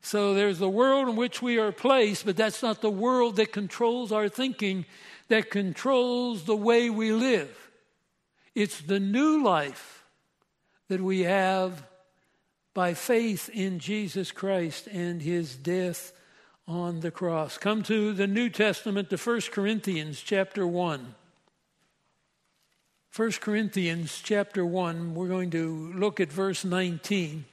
So 0.01 0.33
there's 0.33 0.59
the 0.59 0.69
world 0.69 1.09
in 1.09 1.15
which 1.15 1.41
we 1.41 1.57
are 1.59 1.71
placed, 1.71 2.25
but 2.25 2.37
that's 2.37 2.63
not 2.63 2.81
the 2.81 2.89
world 2.89 3.35
that 3.35 3.51
controls 3.51 4.11
our 4.11 4.29
thinking, 4.29 4.85
that 5.27 5.51
controls 5.51 6.43
the 6.43 6.55
way 6.55 6.89
we 6.89 7.11
live. 7.11 7.71
It's 8.55 8.81
the 8.81 8.99
new 8.99 9.43
life 9.43 10.05
that 10.87 11.01
we 11.01 11.21
have 11.23 11.83
by 12.73 12.93
faith 12.93 13.49
in 13.49 13.79
Jesus 13.79 14.31
Christ 14.31 14.87
and 14.87 15.21
his 15.21 15.55
death 15.55 16.13
on 16.67 16.99
the 16.99 17.11
cross. 17.11 17.57
Come 17.57 17.83
to 17.83 18.13
the 18.13 18.27
New 18.27 18.49
Testament, 18.49 19.09
to 19.09 19.17
1 19.17 19.41
Corinthians 19.51 20.21
chapter 20.21 20.67
1. 20.67 21.15
1 23.15 23.31
Corinthians 23.41 24.21
chapter 24.23 24.65
1, 24.65 25.15
we're 25.15 25.27
going 25.27 25.49
to 25.51 25.93
look 25.93 26.19
at 26.19 26.31
verse 26.31 26.65
19. 26.65 27.45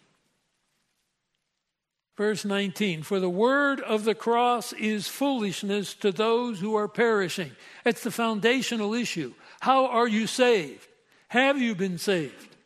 Verse 2.17 2.45
19 2.45 3.03
For 3.03 3.19
the 3.19 3.31
word 3.31 3.81
of 3.81 4.05
the 4.05 4.15
cross 4.15 4.73
is 4.75 5.09
foolishness 5.09 5.95
to 5.95 6.13
those 6.13 6.61
who 6.61 6.77
are 6.77 6.89
perishing. 6.89 7.53
That's 7.85 8.03
the 8.03 8.11
foundational 8.11 8.95
issue. 8.95 9.33
How 9.61 9.87
are 9.87 10.09
you 10.09 10.27
saved? 10.27 10.87
Have 11.29 11.59
you 11.59 11.75
been 11.75 11.99
saved? 11.99 12.57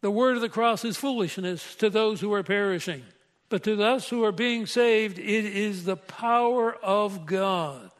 The 0.00 0.10
word 0.10 0.36
of 0.36 0.42
the 0.42 0.48
cross 0.48 0.84
is 0.84 0.96
foolishness 0.96 1.76
to 1.76 1.88
those 1.88 2.20
who 2.20 2.32
are 2.34 2.42
perishing. 2.42 3.04
But 3.52 3.64
to 3.64 3.82
us 3.82 4.08
who 4.08 4.24
are 4.24 4.32
being 4.32 4.64
saved, 4.64 5.18
it 5.18 5.44
is 5.44 5.84
the 5.84 5.98
power 5.98 6.74
of 6.74 7.26
God. 7.26 7.90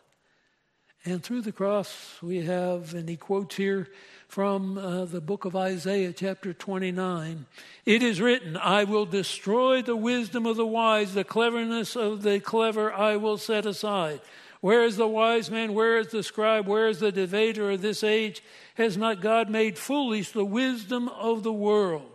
And 1.04 1.22
through 1.22 1.42
the 1.42 1.52
cross, 1.52 2.16
we 2.22 2.46
have, 2.46 2.94
and 2.94 3.06
he 3.06 3.18
quotes 3.18 3.56
here 3.56 3.88
from 4.28 4.78
uh, 4.78 5.04
the 5.04 5.20
book 5.20 5.44
of 5.44 5.54
Isaiah, 5.54 6.14
chapter 6.14 6.54
29. 6.54 7.44
It 7.84 8.02
is 8.02 8.18
written, 8.18 8.56
I 8.56 8.84
will 8.84 9.04
destroy 9.04 9.82
the 9.82 9.94
wisdom 9.94 10.46
of 10.46 10.56
the 10.56 10.64
wise, 10.64 11.12
the 11.12 11.22
cleverness 11.22 11.96
of 11.96 12.22
the 12.22 12.40
clever 12.40 12.90
I 12.90 13.16
will 13.16 13.36
set 13.36 13.66
aside. 13.66 14.22
Where 14.62 14.84
is 14.84 14.96
the 14.96 15.06
wise 15.06 15.50
man? 15.50 15.74
Where 15.74 15.98
is 15.98 16.06
the 16.06 16.22
scribe? 16.22 16.66
Where 16.66 16.88
is 16.88 17.00
the 17.00 17.12
debater 17.12 17.72
of 17.72 17.82
this 17.82 18.02
age? 18.02 18.42
Has 18.76 18.96
not 18.96 19.20
God 19.20 19.50
made 19.50 19.76
foolish 19.76 20.30
the 20.30 20.46
wisdom 20.46 21.10
of 21.10 21.42
the 21.42 21.52
world? 21.52 22.11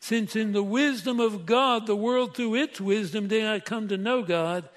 Since 0.00 0.36
in 0.36 0.52
the 0.52 0.62
wisdom 0.62 1.20
of 1.20 1.46
God, 1.46 1.86
the 1.86 1.96
world 1.96 2.34
through 2.34 2.54
its 2.56 2.80
wisdom 2.80 3.28
did 3.28 3.44
not 3.44 3.64
come 3.64 3.88
to 3.88 3.96
know 3.96 4.22
God, 4.22 4.68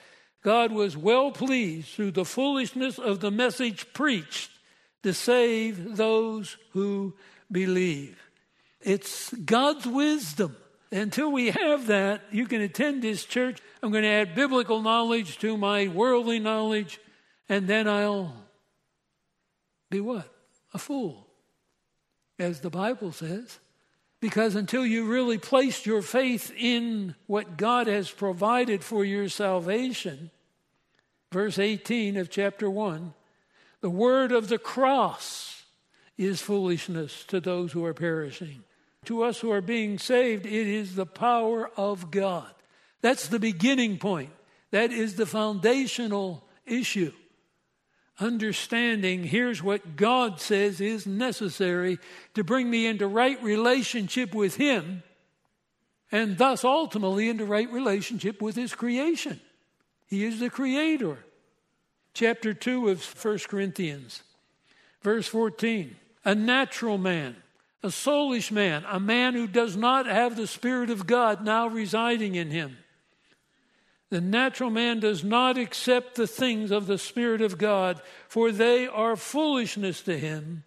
God 0.43 0.71
was 0.71 0.95
well 0.95 1.32
pleased 1.32 1.89
through 1.89 2.12
the 2.12 2.25
foolishness 2.25 2.97
of 2.97 3.19
the 3.19 3.32
message 3.32 3.93
preached 3.93 4.51
to 5.03 5.13
save 5.13 5.97
those 5.97 6.58
who 6.71 7.13
believe. 7.51 8.17
It's 8.82 9.34
God's 9.34 9.86
wisdom. 9.86 10.55
Until 10.91 11.32
we 11.32 11.51
have 11.51 11.88
that, 11.88 12.21
you 12.32 12.47
can 12.47 12.62
attend 12.62 13.01
this 13.01 13.23
church. 13.23 13.62
I'm 13.84 13.91
going 13.91 14.03
to 14.03 14.10
add 14.10 14.34
biblical 14.34 14.82
knowledge 14.82 15.38
to 15.39 15.55
my 15.55 15.88
worldly 15.88 16.39
knowledge, 16.39 16.99
and 17.47 17.67
then 17.67 17.88
I'll 17.88 18.34
be 19.91 20.01
what? 20.01 20.27
A 20.73 20.79
fool, 20.79 21.27
as 22.39 22.62
the 22.62 22.69
Bible 22.69 23.12
says. 23.12 23.60
Because 24.21 24.55
until 24.55 24.86
you 24.86 25.05
really 25.05 25.38
place 25.38 25.86
your 25.86 26.01
faith 26.01 26.51
in 26.58 27.15
what 27.25 27.58
God 27.58 27.88
has 27.88 28.12
provided 28.12 28.84
for 28.84 29.05
your 29.05 29.29
salvation, 29.29 30.29
verse 31.32 31.58
18 31.58 32.17
of 32.17 32.29
chapter 32.29 32.69
1, 32.69 33.13
the 33.82 33.89
word 33.89 34.32
of 34.32 34.49
the 34.49 34.58
cross 34.58 35.63
is 36.17 36.41
foolishness 36.41 37.23
to 37.25 37.39
those 37.39 37.71
who 37.71 37.86
are 37.86 37.93
perishing. 37.93 38.63
To 39.05 39.23
us 39.23 39.39
who 39.39 39.51
are 39.51 39.62
being 39.62 39.97
saved, 39.97 40.45
it 40.45 40.67
is 40.67 40.95
the 40.95 41.05
power 41.05 41.71
of 41.77 42.12
God. 42.12 42.53
That's 43.01 43.29
the 43.29 43.39
beginning 43.39 43.97
point. 43.97 44.32
That 44.71 44.91
is 44.91 45.15
the 45.15 45.25
foundational 45.25 46.43
issue. 46.65 47.13
Understanding 48.19 49.23
here's 49.23 49.63
what 49.63 49.95
God 49.95 50.41
says 50.41 50.82
is 50.82 51.08
necessary 51.08 51.99
to 52.34 52.43
bring 52.43 52.69
me 52.69 52.86
into 52.86 53.08
right 53.08 53.41
relationship 53.41 54.36
with 54.36 54.55
Him 54.55 55.03
and 56.12 56.38
thus 56.38 56.63
ultimately 56.63 57.29
into 57.29 57.45
right 57.45 57.71
relationship 57.71 58.41
with 58.41 58.55
His 58.55 58.75
creation. 58.75 59.39
He 60.08 60.25
is 60.25 60.39
the 60.39 60.49
Creator 60.49 61.19
chapter 62.13 62.53
2 62.53 62.89
of 62.89 63.25
1 63.25 63.39
Corinthians, 63.47 64.23
verse 65.01 65.27
14. 65.27 65.95
A 66.25 66.36
natural 66.36 66.97
man, 66.97 67.38
a 67.82 67.88
soulish 67.88 68.51
man, 68.51 68.84
a 68.89 68.99
man 68.99 69.34
who 69.34 69.47
does 69.47 69.77
not 69.77 70.05
have 70.05 70.36
the 70.36 70.47
Spirit 70.47 70.89
of 70.89 71.08
God 71.08 71.45
now 71.45 71.67
residing 71.67 72.36
in 72.36 72.51
him. 72.51 72.77
The 74.09 74.21
natural 74.21 74.71
man 74.71 74.99
does 74.99 75.23
not 75.23 75.57
accept 75.57 76.15
the 76.15 76.27
things 76.27 76.71
of 76.71 76.87
the 76.87 76.97
Spirit 76.97 77.41
of 77.41 77.57
God, 77.57 78.01
for 78.27 78.51
they 78.51 78.87
are 78.87 79.15
foolishness 79.15 80.01
to 80.03 80.17
him. 80.17 80.63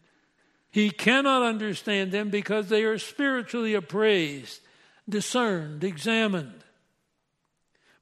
He 0.70 0.90
cannot 0.90 1.42
understand 1.42 2.12
them 2.12 2.30
because 2.30 2.68
they 2.68 2.84
are 2.84 2.98
spiritually 2.98 3.74
appraised, 3.74 4.60
discerned, 5.08 5.82
examined. 5.82 6.62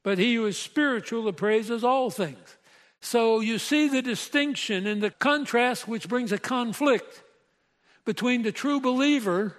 But 0.02 0.18
he 0.18 0.34
who 0.34 0.46
is 0.46 0.58
spiritual 0.58 1.26
appraises 1.26 1.82
all 1.82 2.10
things. 2.10 2.56
So 3.00 3.40
you 3.40 3.58
see 3.58 3.88
the 3.88 4.02
distinction 4.02 4.86
and 4.86 5.02
the 5.02 5.10
contrast, 5.10 5.88
which 5.88 6.08
brings 6.08 6.32
a 6.32 6.38
conflict 6.38 7.22
between 8.04 8.42
the 8.42 8.52
true 8.52 8.80
believer 8.80 9.56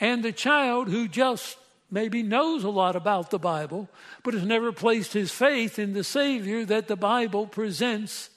and 0.00 0.22
the 0.22 0.32
child 0.32 0.88
who 0.88 1.06
just 1.06 1.58
maybe 1.90 2.22
knows 2.22 2.64
a 2.64 2.70
lot 2.70 2.96
about 2.96 3.30
the 3.30 3.38
Bible, 3.38 3.88
but 4.22 4.34
has 4.34 4.44
never 4.44 4.72
placed 4.72 5.12
his 5.12 5.30
faith 5.30 5.78
in 5.78 5.92
the 5.92 6.04
Savior 6.04 6.64
that 6.64 6.88
the 6.88 6.96
Bible 6.96 7.46
presents 7.46 8.30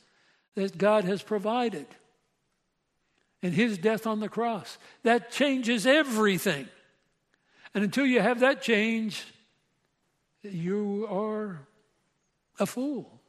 that 0.56 0.78
God 0.78 1.04
has 1.06 1.22
provided 1.22 1.86
and 3.42 3.54
his 3.54 3.78
death 3.78 4.08
on 4.08 4.20
the 4.20 4.30
cross. 4.30 4.78
That 5.04 5.32
changes 5.32 5.86
everything. 5.86 6.68
And 7.74 7.84
until 7.84 8.06
you 8.06 8.22
have 8.22 8.40
that 8.40 8.62
change, 8.62 9.26
you 10.42 11.08
are 11.10 11.60
a 12.60 12.66
fool. 12.66 13.20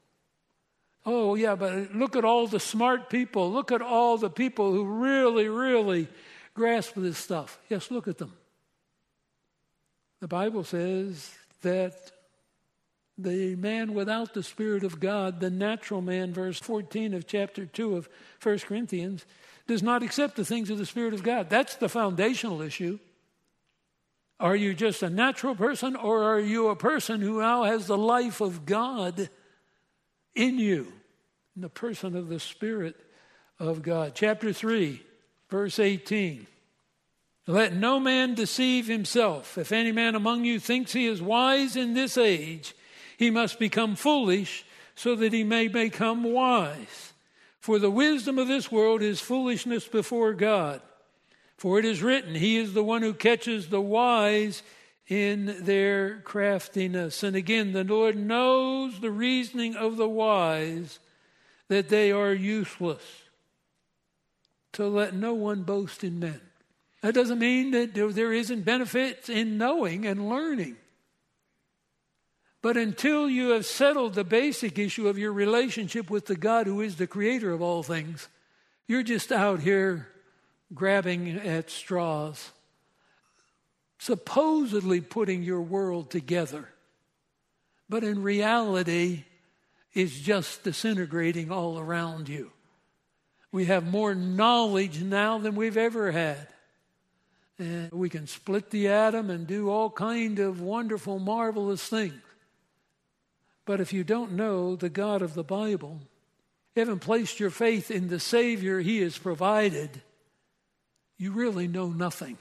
Oh, 1.07 1.35
yeah, 1.35 1.55
but 1.55 1.95
look 1.95 2.17
at 2.17 2.25
all 2.25 2.47
the 2.47 2.61
smart 2.61 3.11
people. 3.11 3.53
Look 3.53 3.73
at 3.73 3.83
all 3.83 4.17
the 4.17 4.31
people 4.31 4.73
who 4.73 4.85
really, 4.85 5.49
really 5.49 6.09
grasp 6.55 6.95
this 6.97 7.19
stuff. 7.19 7.59
Yes, 7.69 7.91
look 7.91 8.09
at 8.09 8.19
them. 8.19 8.33
The 10.21 10.29
Bible 10.29 10.65
says 10.65 11.35
that 11.63 12.13
the 13.17 13.55
man 13.57 13.95
without 13.95 14.35
the 14.35 14.43
Spirit 14.43 14.83
of 14.85 14.99
God, 14.99 15.41
the 15.41 15.51
natural 15.51 16.01
man, 16.01 16.33
verse 16.33 16.59
14 16.59 17.15
of 17.15 17.27
chapter 17.27 17.67
2 17.67 17.97
of 17.97 18.09
1 18.43 18.59
Corinthians, 18.61 19.25
does 19.67 19.83
not 19.83 20.03
accept 20.03 20.37
the 20.37 20.45
things 20.45 20.71
of 20.71 20.79
the 20.79 20.87
Spirit 20.87 21.15
of 21.15 21.23
God. 21.23 21.49
That's 21.49 21.77
the 21.77 21.89
foundational 21.89 22.61
issue. 22.61 22.99
Are 24.41 24.57
you 24.57 24.75
just 24.75 25.03
a 25.03 25.11
natural 25.11 25.55
person, 25.55 25.95
or 25.95 26.25
are 26.25 26.41
you 26.41 26.69
a 26.69 26.77
person 26.77 27.21
who 27.21 27.41
now 27.41 27.63
has 27.63 27.87
the 27.87 27.97
life 27.97 28.41
of 28.41 28.67
God 28.67 29.29
in 30.35 30.59
you, 30.59 30.93
in 31.55 31.63
the 31.63 31.69
person 31.69 32.17
of 32.17 32.29
the 32.29 32.41
Spirit 32.41 32.97
of 33.61 33.83
God? 33.83 34.13
Chapter 34.15 34.53
3, 34.53 35.01
verse 35.49 35.79
18. 35.79 36.47
Let 37.47 37.75
no 37.75 38.01
man 38.01 38.35
deceive 38.35 38.87
himself. 38.87 39.59
If 39.59 39.71
any 39.71 39.93
man 39.93 40.15
among 40.15 40.45
you 40.45 40.59
thinks 40.59 40.93
he 40.93 41.07
is 41.07 41.21
wise 41.21 41.77
in 41.77 41.93
this 41.93 42.17
age, 42.17 42.75
he 43.19 43.31
must 43.31 43.59
become 43.59 43.97
foolish 43.97 44.65
so 44.95 45.15
that 45.17 45.33
he 45.33 45.45
may 45.45 45.69
become 45.69 46.25
wise. 46.25 47.13
For 47.61 47.79
the 47.79 47.91
wisdom 47.91 48.39
of 48.39 48.49
this 48.49 48.71
world 48.73 49.03
is 49.03 49.21
foolishness 49.21 49.87
before 49.87 50.33
God. 50.33 50.81
For 51.57 51.79
it 51.79 51.85
is 51.85 52.03
written, 52.03 52.35
He 52.35 52.57
is 52.57 52.75
the 52.75 52.85
one 52.85 53.03
who 53.03 53.15
catches 53.15 53.69
the 53.69 53.81
wise 53.81 54.63
in 55.07 55.65
their 55.65 56.21
craftiness. 56.21 57.23
And 57.23 57.37
again, 57.37 57.73
the 57.73 57.85
Lord 57.85 58.17
knows 58.17 59.01
the 59.01 59.11
reasoning 59.11 59.77
of 59.77 59.97
the 59.97 60.09
wise 60.09 60.99
that 61.69 61.89
they 61.89 62.11
are 62.11 62.33
useless. 62.33 63.03
To 64.73 64.89
let 64.89 65.15
no 65.15 65.35
one 65.35 65.63
boast 65.63 66.03
in 66.03 66.19
men. 66.19 66.41
That 67.05 67.13
doesn't 67.13 67.39
mean 67.39 67.73
that 67.73 67.93
there 67.93 68.33
isn't 68.33 68.63
benefit 68.63 69.29
in 69.29 69.59
knowing 69.59 70.07
and 70.07 70.31
learning. 70.31 70.77
But 72.63 72.79
until 72.79 73.29
you 73.29 73.51
have 73.51 73.67
settled 73.67 74.15
the 74.15 74.25
basic 74.25 74.79
issue 74.79 75.07
of 75.07 75.19
your 75.19 75.35
relationship 75.35 76.09
with 76.09 76.25
the 76.25 76.35
God 76.35 76.67
who 76.67 76.81
is 76.81 76.97
the 76.97 77.07
creator 77.07 77.53
of 77.53 77.61
all 77.61 77.83
things, 77.83 78.27
you're 78.89 79.03
just 79.03 79.33
out 79.33 79.61
here 79.61 80.09
grabbing 80.73 81.29
at 81.41 81.69
straws, 81.69 82.53
supposedly 83.99 85.03
putting 85.03 85.43
your 85.43 85.61
world 85.61 86.11
together. 86.11 86.71
But 87.87 88.03
in 88.03 88.23
reality, 88.23 89.25
it's 89.93 90.19
just 90.19 90.65
disintegrating 90.65 91.51
all 91.51 91.79
around 91.79 92.31
you. 92.31 92.51
We 93.53 93.67
have 93.67 93.87
more 93.87 94.15
knowledge 94.15 95.03
now 95.03 95.37
than 95.37 95.55
we've 95.55 95.77
ever 95.77 96.11
had. 96.11 96.49
And 97.59 97.93
we 97.93 98.09
can 98.09 98.27
split 98.27 98.71
the 98.71 98.89
atom 98.89 99.31
and 99.31 99.47
do 99.47 99.71
all 99.71 99.91
kind 99.91 100.39
of 100.39 100.61
wonderful, 100.61 101.19
marvelous 101.19 101.87
things. 101.87 102.21
But 103.65 103.81
if 103.81 103.93
you 103.93 104.05
don't 104.05 104.33
know 104.33 104.77
the 104.77 104.91
God 104.91 105.23
of 105.23 105.35
the 105.35 105.45
Bible, 105.45 106.01
you 106.75 106.81
haven't 106.81 107.01
placed 107.01 107.41
your 107.41 107.51
faith 107.51 107.91
in 107.91 108.09
the 108.09 108.21
Savior 108.21 108.81
He 108.81 109.01
has 109.01 109.17
provided, 109.17 110.03
you 111.17 111.33
really 111.33 111.69
know 111.69 111.89
nothing. 111.89 112.37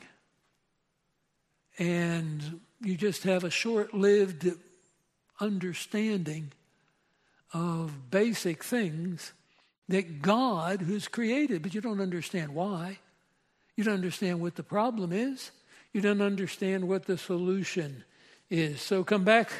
And 1.78 2.60
you 2.82 2.97
just 2.97 3.23
have 3.23 3.43
a 3.43 3.49
short 3.49 3.93
lived 3.93 4.52
understanding 5.39 6.52
of 7.54 8.10
basic 8.10 8.63
things 8.63 9.32
that 9.88 10.21
God 10.21 10.82
has 10.82 11.08
created, 11.08 11.62
but 11.62 11.73
you 11.73 11.82
don't 11.82 12.02
understand 12.02 12.54
why. 12.54 12.99
You 13.75 13.83
don't 13.83 13.95
understand 13.95 14.39
what 14.39 14.55
the 14.55 14.63
problem 14.63 15.12
is. 15.12 15.51
You 15.91 16.01
don't 16.01 16.21
understand 16.21 16.88
what 16.88 17.05
the 17.05 17.17
solution 17.17 18.03
is. 18.49 18.81
So 18.81 19.03
come 19.03 19.23
back 19.23 19.51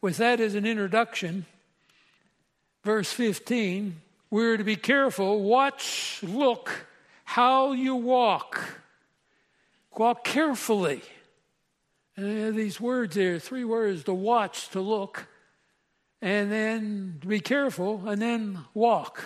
with 0.00 0.18
that 0.18 0.40
as 0.40 0.54
an 0.54 0.64
introduction, 0.64 1.46
verse 2.84 3.12
15, 3.12 4.00
we're 4.30 4.56
to 4.56 4.64
be 4.64 4.76
careful, 4.76 5.42
watch, 5.42 6.20
look 6.22 6.86
how 7.24 7.72
you 7.72 7.94
walk. 7.94 8.62
Walk 9.96 10.24
carefully. 10.24 11.02
And 12.16 12.54
these 12.54 12.80
words 12.80 13.16
here, 13.16 13.38
three 13.38 13.64
words 13.64 14.04
to 14.04 14.14
watch, 14.14 14.68
to 14.70 14.80
look, 14.80 15.26
and 16.20 16.50
then 16.50 17.20
be 17.26 17.40
careful, 17.40 18.08
and 18.08 18.20
then 18.20 18.60
walk. 18.74 19.24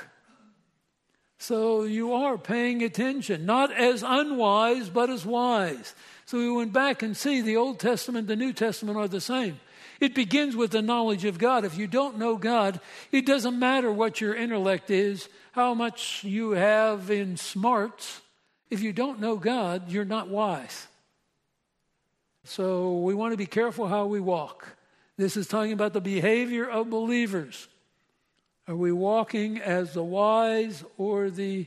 So 1.42 1.82
you 1.82 2.12
are 2.12 2.38
paying 2.38 2.84
attention, 2.84 3.46
not 3.46 3.72
as 3.72 4.04
unwise, 4.04 4.88
but 4.88 5.10
as 5.10 5.26
wise. 5.26 5.92
So 6.24 6.38
we 6.38 6.48
went 6.48 6.72
back 6.72 7.02
and 7.02 7.16
see 7.16 7.40
the 7.40 7.56
Old 7.56 7.80
Testament, 7.80 8.28
the 8.28 8.36
New 8.36 8.52
Testament 8.52 8.96
are 8.96 9.08
the 9.08 9.20
same. 9.20 9.58
It 9.98 10.14
begins 10.14 10.54
with 10.54 10.70
the 10.70 10.82
knowledge 10.82 11.24
of 11.24 11.38
God. 11.38 11.64
If 11.64 11.76
you 11.76 11.88
don't 11.88 12.16
know 12.16 12.36
God, 12.36 12.78
it 13.10 13.26
doesn't 13.26 13.58
matter 13.58 13.90
what 13.90 14.20
your 14.20 14.36
intellect 14.36 14.88
is, 14.88 15.28
how 15.50 15.74
much 15.74 16.22
you 16.22 16.52
have 16.52 17.10
in 17.10 17.36
smarts. 17.36 18.20
If 18.70 18.80
you 18.80 18.92
don't 18.92 19.18
know 19.18 19.34
God, 19.34 19.90
you're 19.90 20.04
not 20.04 20.28
wise. 20.28 20.86
So 22.44 22.98
we 22.98 23.14
want 23.14 23.32
to 23.32 23.36
be 23.36 23.46
careful 23.46 23.88
how 23.88 24.06
we 24.06 24.20
walk. 24.20 24.76
This 25.16 25.36
is 25.36 25.48
talking 25.48 25.72
about 25.72 25.92
the 25.92 26.00
behavior 26.00 26.70
of 26.70 26.88
believers. 26.88 27.66
Are 28.72 28.76
we 28.76 28.90
walking 28.90 29.58
as 29.58 29.92
the 29.92 30.02
wise 30.02 30.82
or 30.96 31.28
the 31.28 31.66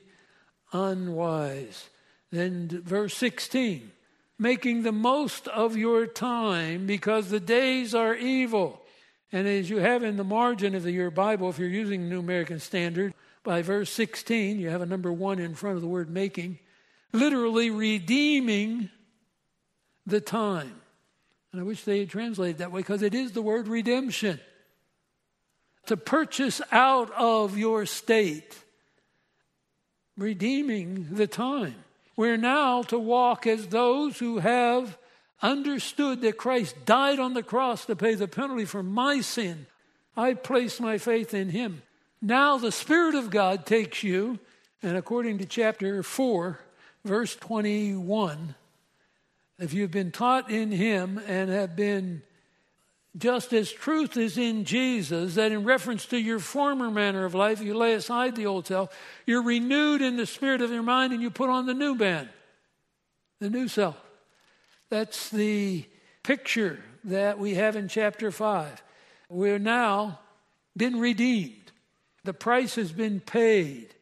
unwise? 0.73 1.87
Then, 2.31 2.81
verse 2.83 3.15
16 3.15 3.91
making 4.39 4.81
the 4.81 4.91
most 4.91 5.47
of 5.49 5.77
your 5.77 6.07
time 6.07 6.87
because 6.87 7.29
the 7.29 7.39
days 7.39 7.93
are 7.93 8.15
evil. 8.15 8.81
And 9.31 9.47
as 9.47 9.69
you 9.69 9.77
have 9.77 10.01
in 10.01 10.17
the 10.17 10.23
margin 10.23 10.73
of 10.73 10.87
your 10.87 11.11
Bible, 11.11 11.51
if 11.51 11.59
you're 11.59 11.69
using 11.69 12.09
New 12.09 12.19
American 12.19 12.59
Standard, 12.59 13.13
by 13.43 13.61
verse 13.61 13.91
16, 13.91 14.59
you 14.59 14.69
have 14.69 14.81
a 14.81 14.87
number 14.87 15.13
one 15.13 15.37
in 15.37 15.53
front 15.53 15.75
of 15.75 15.83
the 15.83 15.87
word 15.87 16.09
making, 16.09 16.57
literally 17.13 17.69
redeeming 17.69 18.89
the 20.07 20.21
time. 20.21 20.81
And 21.51 21.61
I 21.61 21.63
wish 21.63 21.83
they 21.83 21.99
had 21.99 22.09
translated 22.09 22.57
that 22.57 22.71
way 22.71 22.81
because 22.81 23.03
it 23.03 23.13
is 23.13 23.33
the 23.33 23.43
word 23.43 23.67
redemption. 23.67 24.39
To 25.87 25.97
purchase 25.97 26.61
out 26.71 27.11
of 27.11 27.57
your 27.57 27.85
state, 27.85 28.57
redeeming 30.17 31.07
the 31.11 31.27
time. 31.27 31.75
We're 32.15 32.37
now 32.37 32.81
to 32.83 32.97
walk 32.97 33.45
as 33.45 33.67
those 33.67 34.17
who 34.17 34.39
have 34.39 34.97
understood 35.41 36.21
that 36.21 36.37
Christ 36.37 36.85
died 36.85 37.19
on 37.19 37.33
the 37.33 37.43
cross 37.43 37.85
to 37.85 37.95
pay 37.95 38.15
the 38.15 38.27
penalty 38.27 38.65
for 38.65 38.81
my 38.81 39.21
sin. 39.21 39.67
I 40.17 40.33
place 40.33 40.79
my 40.79 40.97
faith 40.97 41.33
in 41.33 41.49
him. 41.49 41.81
Now 42.21 42.57
the 42.57 42.71
Spirit 42.71 43.15
of 43.15 43.29
God 43.29 43.65
takes 43.65 44.01
you, 44.01 44.39
and 44.81 44.97
according 44.97 45.37
to 45.39 45.45
chapter 45.45 46.01
4, 46.01 46.59
verse 47.03 47.35
21, 47.35 48.55
if 49.59 49.73
you've 49.73 49.91
been 49.91 50.11
taught 50.11 50.49
in 50.49 50.71
him 50.71 51.19
and 51.27 51.49
have 51.49 51.75
been 51.75 52.23
just 53.17 53.53
as 53.53 53.71
truth 53.71 54.17
is 54.17 54.37
in 54.37 54.65
Jesus, 54.65 55.35
that 55.35 55.51
in 55.51 55.63
reference 55.63 56.05
to 56.07 56.19
your 56.19 56.39
former 56.39 56.91
manner 56.91 57.23
of 57.23 57.33
life, 57.33 57.61
you 57.61 57.73
lay 57.73 57.93
aside 57.93 58.35
the 58.35 58.45
old 58.45 58.67
self, 58.67 58.95
you're 59.25 59.43
renewed 59.43 60.01
in 60.01 60.17
the 60.17 60.25
spirit 60.25 60.61
of 60.61 60.71
your 60.71 60.83
mind, 60.83 61.13
and 61.13 61.21
you 61.21 61.29
put 61.29 61.49
on 61.49 61.65
the 61.65 61.73
new 61.73 61.95
man, 61.95 62.29
the 63.39 63.49
new 63.49 63.67
self. 63.67 63.97
That's 64.89 65.29
the 65.29 65.85
picture 66.23 66.79
that 67.05 67.39
we 67.39 67.55
have 67.55 67.75
in 67.75 67.87
chapter 67.87 68.31
5. 68.31 68.83
We're 69.29 69.59
now 69.59 70.19
been 70.75 70.99
redeemed, 70.99 71.71
the 72.23 72.33
price 72.33 72.75
has 72.75 72.91
been 72.91 73.21
paid. 73.21 73.93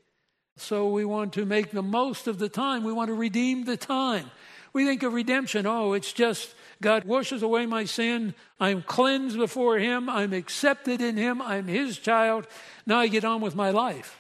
So 0.58 0.90
we 0.90 1.04
want 1.04 1.34
to 1.34 1.46
make 1.46 1.72
the 1.72 1.82
most 1.82 2.28
of 2.28 2.38
the 2.38 2.48
time. 2.48 2.84
We 2.84 2.94
want 2.94 3.08
to 3.08 3.16
redeem 3.16 3.66
the 3.66 3.76
time. 3.76 4.30
We 4.72 4.86
think 4.86 5.02
of 5.02 5.14
redemption, 5.14 5.66
oh, 5.66 5.94
it's 5.94 6.14
just 6.14 6.54
God 6.84 7.06
washes 7.06 7.42
away 7.42 7.66
my 7.66 7.86
sin. 7.86 8.36
I'm 8.60 8.84
cleansed 8.84 9.38
before 9.38 9.80
Him. 9.80 10.10
I'm 10.10 10.34
accepted 10.34 11.02
in 11.02 11.16
Him. 11.16 11.42
I'm 11.42 11.68
His 11.68 11.98
child. 11.98 12.46
Now 12.86 13.00
I 13.00 13.08
get 13.08 13.24
on 13.24 13.40
with 13.40 13.56
my 13.56 13.72
life. 13.72 14.20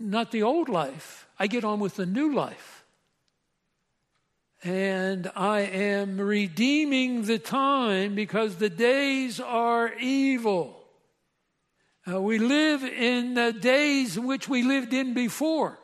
Not 0.00 0.32
the 0.32 0.42
old 0.42 0.68
life. 0.68 1.28
I 1.38 1.46
get 1.46 1.64
on 1.64 1.78
with 1.78 1.94
the 1.94 2.06
new 2.06 2.34
life. 2.34 2.84
And 4.64 5.30
I 5.36 5.60
am 5.60 6.20
redeeming 6.20 7.22
the 7.22 7.38
time 7.38 8.16
because 8.16 8.56
the 8.56 8.68
days 8.68 9.38
are 9.38 9.94
evil. 9.94 10.76
Uh, 12.10 12.20
we 12.20 12.38
live 12.38 12.82
in 12.82 13.34
the 13.34 13.52
days 13.52 14.18
which 14.18 14.48
we 14.48 14.64
lived 14.64 14.92
in 14.92 15.14
before. 15.14 15.78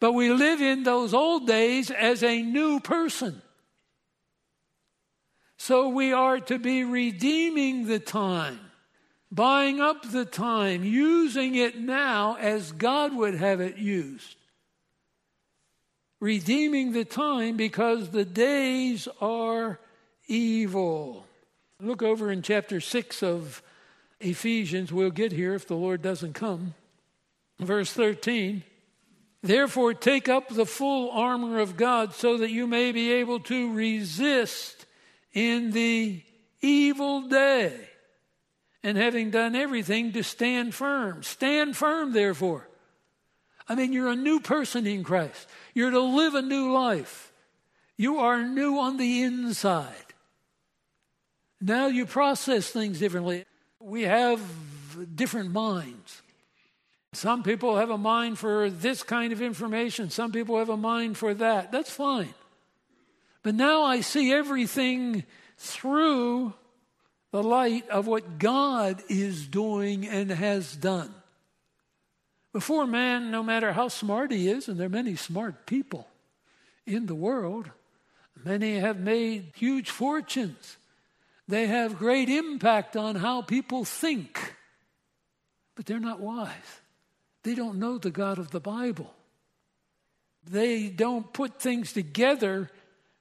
But 0.00 0.12
we 0.12 0.28
live 0.28 0.60
in 0.60 0.82
those 0.82 1.14
old 1.14 1.46
days 1.46 1.90
as 1.90 2.22
a 2.22 2.42
new 2.42 2.78
person. 2.80 3.40
So 5.58 5.88
we 5.88 6.12
are 6.12 6.38
to 6.40 6.58
be 6.58 6.84
redeeming 6.84 7.86
the 7.86 7.98
time, 7.98 8.60
buying 9.32 9.80
up 9.80 10.10
the 10.10 10.24
time, 10.24 10.84
using 10.84 11.54
it 11.54 11.78
now 11.80 12.36
as 12.36 12.72
God 12.72 13.14
would 13.16 13.34
have 13.34 13.60
it 13.60 13.76
used. 13.78 14.36
redeeming 16.20 16.92
the 16.92 17.04
time 17.04 17.56
because 17.56 18.10
the 18.10 18.24
days 18.24 19.08
are 19.20 19.78
evil. 20.26 21.26
Look 21.80 22.02
over 22.02 22.30
in 22.32 22.42
chapter 22.42 22.80
6 22.80 23.22
of 23.22 23.62
Ephesians. 24.20 24.92
We'll 24.92 25.10
get 25.10 25.32
here 25.32 25.54
if 25.54 25.66
the 25.66 25.76
Lord 25.76 26.02
doesn't 26.02 26.32
come. 26.32 26.74
Verse 27.60 27.92
13. 27.92 28.62
Therefore, 29.42 29.94
take 29.94 30.28
up 30.28 30.48
the 30.48 30.66
full 30.66 31.10
armor 31.10 31.60
of 31.60 31.76
God 31.76 32.14
so 32.14 32.38
that 32.38 32.50
you 32.50 32.66
may 32.66 32.90
be 32.92 33.12
able 33.12 33.38
to 33.40 33.72
resist 33.72 34.75
in 35.36 35.70
the 35.70 36.22
evil 36.62 37.28
day. 37.28 37.72
And 38.82 38.96
having 38.96 39.30
done 39.30 39.54
everything, 39.54 40.12
to 40.12 40.22
stand 40.24 40.74
firm. 40.74 41.22
Stand 41.22 41.76
firm, 41.76 42.12
therefore. 42.12 42.68
I 43.68 43.74
mean, 43.74 43.92
you're 43.92 44.08
a 44.08 44.16
new 44.16 44.40
person 44.40 44.86
in 44.86 45.04
Christ. 45.04 45.46
You're 45.74 45.90
to 45.90 46.00
live 46.00 46.34
a 46.34 46.42
new 46.42 46.72
life. 46.72 47.32
You 47.96 48.18
are 48.18 48.42
new 48.42 48.78
on 48.78 48.96
the 48.96 49.22
inside. 49.22 49.92
Now 51.60 51.86
you 51.86 52.06
process 52.06 52.70
things 52.70 52.98
differently. 52.98 53.44
We 53.80 54.02
have 54.02 54.40
different 55.14 55.52
minds. 55.52 56.22
Some 57.12 57.42
people 57.42 57.76
have 57.76 57.90
a 57.90 57.98
mind 57.98 58.38
for 58.38 58.70
this 58.70 59.02
kind 59.02 59.32
of 59.32 59.42
information, 59.42 60.10
some 60.10 60.32
people 60.32 60.58
have 60.58 60.68
a 60.68 60.76
mind 60.76 61.18
for 61.18 61.34
that. 61.34 61.72
That's 61.72 61.90
fine. 61.90 62.34
But 63.46 63.54
now 63.54 63.84
I 63.84 64.00
see 64.00 64.32
everything 64.32 65.22
through 65.56 66.52
the 67.30 67.44
light 67.44 67.88
of 67.90 68.08
what 68.08 68.40
God 68.40 69.00
is 69.08 69.46
doing 69.46 70.04
and 70.04 70.32
has 70.32 70.74
done. 70.74 71.14
Before 72.52 72.88
man, 72.88 73.30
no 73.30 73.44
matter 73.44 73.72
how 73.72 73.86
smart 73.86 74.32
he 74.32 74.48
is, 74.48 74.66
and 74.66 74.80
there 74.80 74.88
are 74.88 74.90
many 74.90 75.14
smart 75.14 75.64
people 75.64 76.08
in 76.86 77.06
the 77.06 77.14
world, 77.14 77.70
many 78.44 78.80
have 78.80 78.98
made 78.98 79.52
huge 79.54 79.90
fortunes. 79.90 80.76
They 81.46 81.68
have 81.68 82.00
great 82.00 82.28
impact 82.28 82.96
on 82.96 83.14
how 83.14 83.42
people 83.42 83.84
think, 83.84 84.56
but 85.76 85.86
they're 85.86 86.00
not 86.00 86.18
wise. 86.18 86.80
They 87.44 87.54
don't 87.54 87.78
know 87.78 87.98
the 87.98 88.10
God 88.10 88.40
of 88.40 88.50
the 88.50 88.58
Bible. 88.58 89.14
They 90.50 90.88
don't 90.88 91.32
put 91.32 91.60
things 91.60 91.92
together 91.92 92.72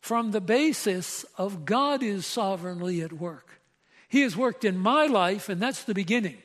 from 0.06 0.30
the 0.30 0.40
basis 0.40 1.26
of 1.36 1.66
God 1.66 2.04
is 2.04 2.28
sovereignly 2.28 3.02
at 3.02 3.12
work. 3.12 3.60
He 4.08 4.22
has 4.22 4.38
worked 4.38 4.64
in 4.64 4.78
my 4.78 5.08
life, 5.08 5.50
and 5.50 5.60
that's 5.60 5.84
the 5.84 5.96
beginning. 5.96 6.38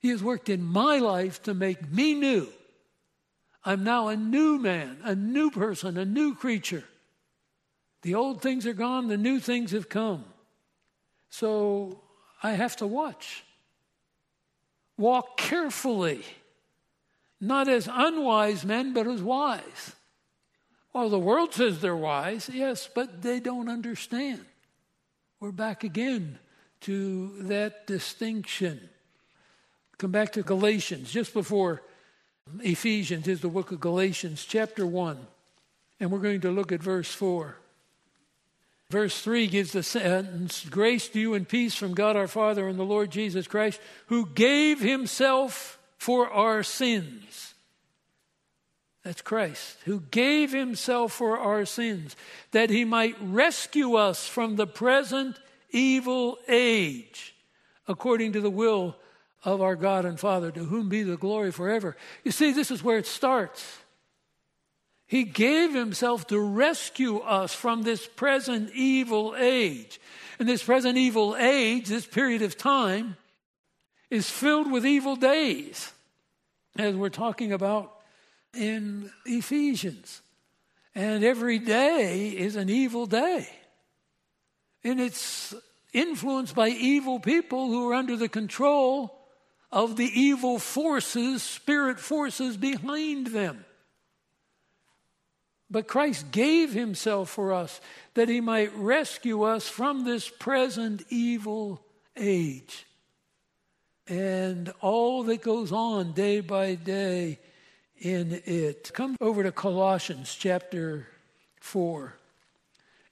He 0.00 0.10
has 0.10 0.22
worked 0.22 0.50
in 0.50 0.62
my 0.62 0.98
life 0.98 1.42
to 1.44 1.54
make 1.54 1.90
me 1.90 2.12
new. 2.12 2.46
I'm 3.64 3.84
now 3.84 4.08
a 4.08 4.16
new 4.18 4.58
man, 4.58 4.98
a 5.02 5.14
new 5.14 5.50
person, 5.50 5.96
a 5.96 6.04
new 6.04 6.34
creature. 6.34 6.84
The 8.02 8.14
old 8.14 8.42
things 8.42 8.66
are 8.66 8.74
gone, 8.74 9.08
the 9.08 9.16
new 9.16 9.40
things 9.40 9.70
have 9.70 9.88
come. 9.88 10.26
So 11.30 12.02
I 12.42 12.50
have 12.50 12.76
to 12.76 12.86
watch. 12.86 13.44
Walk 14.98 15.38
carefully, 15.38 16.22
not 17.40 17.66
as 17.66 17.88
unwise 17.90 18.62
men, 18.62 18.92
but 18.92 19.06
as 19.06 19.22
wise. 19.22 19.94
Well, 20.92 21.08
the 21.08 21.18
world 21.18 21.54
says 21.54 21.80
they're 21.80 21.94
wise, 21.94 22.50
yes, 22.52 22.88
but 22.92 23.22
they 23.22 23.40
don't 23.40 23.68
understand. 23.68 24.44
We're 25.40 25.52
back 25.52 25.84
again 25.84 26.38
to 26.82 27.42
that 27.42 27.86
distinction. 27.86 28.88
Come 29.98 30.10
back 30.10 30.32
to 30.32 30.42
Galatians, 30.42 31.12
just 31.12 31.34
before 31.34 31.82
Ephesians 32.60 33.28
is 33.28 33.40
the 33.40 33.48
book 33.48 33.72
of 33.72 33.80
Galatians, 33.80 34.44
chapter 34.44 34.86
1, 34.86 35.18
and 36.00 36.10
we're 36.10 36.18
going 36.18 36.40
to 36.40 36.50
look 36.50 36.72
at 36.72 36.82
verse 36.82 37.12
4. 37.12 37.56
Verse 38.90 39.20
3 39.20 39.48
gives 39.48 39.72
the 39.72 39.82
sentence 39.82 40.64
Grace 40.64 41.08
to 41.08 41.20
you 41.20 41.34
and 41.34 41.46
peace 41.46 41.74
from 41.74 41.92
God 41.92 42.16
our 42.16 42.26
Father 42.26 42.66
and 42.68 42.78
the 42.78 42.84
Lord 42.84 43.10
Jesus 43.10 43.46
Christ, 43.46 43.80
who 44.06 44.26
gave 44.26 44.80
himself 44.80 45.78
for 45.98 46.30
our 46.30 46.62
sins. 46.62 47.47
That's 49.04 49.22
Christ, 49.22 49.78
who 49.84 50.00
gave 50.10 50.52
himself 50.52 51.12
for 51.12 51.38
our 51.38 51.64
sins, 51.64 52.16
that 52.50 52.68
he 52.68 52.84
might 52.84 53.16
rescue 53.20 53.94
us 53.94 54.26
from 54.26 54.56
the 54.56 54.66
present 54.66 55.38
evil 55.70 56.38
age, 56.48 57.34
according 57.86 58.32
to 58.32 58.40
the 58.40 58.50
will 58.50 58.96
of 59.44 59.62
our 59.62 59.76
God 59.76 60.04
and 60.04 60.18
Father, 60.18 60.50
to 60.50 60.64
whom 60.64 60.88
be 60.88 61.04
the 61.04 61.16
glory 61.16 61.52
forever. 61.52 61.96
You 62.24 62.32
see, 62.32 62.52
this 62.52 62.70
is 62.70 62.82
where 62.82 62.98
it 62.98 63.06
starts. 63.06 63.78
He 65.06 65.24
gave 65.24 65.72
himself 65.72 66.26
to 66.26 66.38
rescue 66.38 67.18
us 67.18 67.54
from 67.54 67.82
this 67.82 68.06
present 68.06 68.70
evil 68.74 69.34
age. 69.38 70.00
And 70.38 70.48
this 70.48 70.62
present 70.62 70.98
evil 70.98 71.34
age, 71.36 71.88
this 71.88 72.06
period 72.06 72.42
of 72.42 72.58
time, 72.58 73.16
is 74.10 74.28
filled 74.28 74.70
with 74.70 74.84
evil 74.84 75.16
days, 75.16 75.92
as 76.76 76.94
we're 76.94 77.08
talking 77.08 77.52
about 77.52 77.97
in 78.54 79.10
Ephesians. 79.24 80.22
And 80.94 81.22
every 81.22 81.58
day 81.58 82.30
is 82.30 82.56
an 82.56 82.68
evil 82.68 83.06
day. 83.06 83.48
And 84.82 85.00
it's 85.00 85.54
influenced 85.92 86.54
by 86.54 86.68
evil 86.68 87.20
people 87.20 87.68
who 87.68 87.88
are 87.90 87.94
under 87.94 88.16
the 88.16 88.28
control 88.28 89.14
of 89.70 89.96
the 89.96 90.10
evil 90.20 90.58
forces, 90.58 91.42
spirit 91.42 92.00
forces 92.00 92.56
behind 92.56 93.28
them. 93.28 93.64
But 95.70 95.86
Christ 95.86 96.30
gave 96.30 96.72
himself 96.72 97.28
for 97.28 97.52
us 97.52 97.80
that 98.14 98.28
he 98.28 98.40
might 98.40 98.74
rescue 98.74 99.42
us 99.42 99.68
from 99.68 100.04
this 100.04 100.28
present 100.28 101.04
evil 101.10 101.82
age. 102.16 102.86
And 104.06 104.72
all 104.80 105.24
that 105.24 105.42
goes 105.42 105.70
on 105.70 106.12
day 106.12 106.40
by 106.40 106.74
day 106.74 107.38
in 108.00 108.42
it. 108.44 108.90
Come 108.92 109.16
over 109.20 109.42
to 109.42 109.52
Colossians 109.52 110.34
chapter 110.34 111.08
4. 111.60 112.14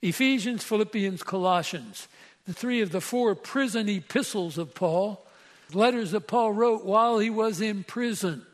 Ephesians, 0.01 0.63
Philippians, 0.63 1.23
Colossians, 1.23 2.07
the 2.45 2.53
three 2.53 2.81
of 2.81 2.91
the 2.91 3.01
four 3.01 3.35
prison 3.35 3.89
epistles 3.89 4.57
of 4.57 4.75
Paul, 4.75 5.25
letters 5.73 6.11
that 6.11 6.27
Paul 6.27 6.53
wrote 6.53 6.85
while 6.85 7.19
he 7.19 7.29
was 7.29 7.61
in 7.61 7.83
prison 7.83 8.45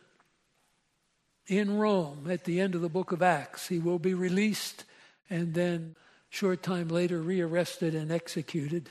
in 1.48 1.78
Rome 1.78 2.28
at 2.30 2.46
the 2.46 2.60
end 2.62 2.76
of 2.76 2.82
the 2.82 2.89
book 2.89 3.12
of 3.12 3.22
Acts. 3.22 3.67
He 3.67 3.80
will 3.80 4.00
be 4.00 4.13
released 4.13 4.86
and 5.30 5.54
then, 5.54 5.96
short 6.30 6.63
time 6.63 6.88
later, 6.88 7.22
rearrested 7.22 7.93
and 7.93 8.12
executed. 8.12 8.89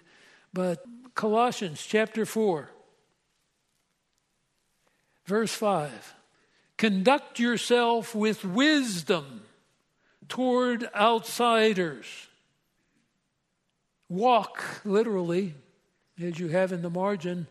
But 0.52 0.84
Colossians 1.14 1.84
chapter 1.84 2.26
4, 2.26 2.70
verse 5.26 5.52
5 5.52 6.14
Conduct 6.82 7.38
yourself 7.38 8.12
with 8.12 8.44
wisdom 8.44 9.42
toward 10.26 10.90
outsiders. 10.96 12.06
Walk, 14.08 14.64
literally, 14.84 15.54
as 16.20 16.40
you 16.40 16.48
have 16.48 16.72
in 16.72 16.82
the 16.82 16.90
margin 16.90 17.46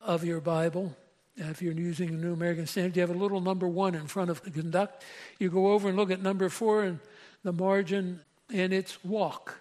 of 0.00 0.24
your 0.24 0.40
Bible 0.40 0.96
if 1.36 1.60
you're 1.60 1.74
using 1.74 2.12
the 2.12 2.26
New 2.26 2.32
American 2.32 2.66
Standard, 2.66 2.96
you 2.96 3.02
have 3.02 3.10
a 3.10 3.12
little 3.12 3.42
number 3.42 3.68
one 3.68 3.94
in 3.94 4.06
front 4.06 4.30
of 4.30 4.42
conduct. 4.42 5.04
You 5.38 5.50
go 5.50 5.72
over 5.72 5.88
and 5.88 5.98
look 5.98 6.10
at 6.10 6.22
number 6.22 6.48
four 6.48 6.86
in 6.86 7.00
the 7.42 7.52
margin, 7.52 8.20
and 8.50 8.72
it's 8.72 9.04
walk. 9.04 9.60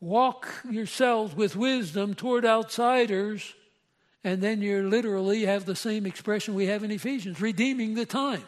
Walk 0.00 0.48
yourselves 0.68 1.36
with 1.36 1.54
wisdom 1.54 2.14
toward 2.14 2.44
outsiders, 2.44 3.54
and 4.24 4.40
then 4.40 4.62
you 4.62 4.88
literally 4.88 5.44
have 5.44 5.66
the 5.66 5.76
same 5.76 6.06
expression 6.06 6.54
we 6.54 6.66
have 6.66 6.82
in 6.82 6.90
Ephesians 6.90 7.40
redeeming 7.42 7.94
the 7.94 8.06
time. 8.06 8.42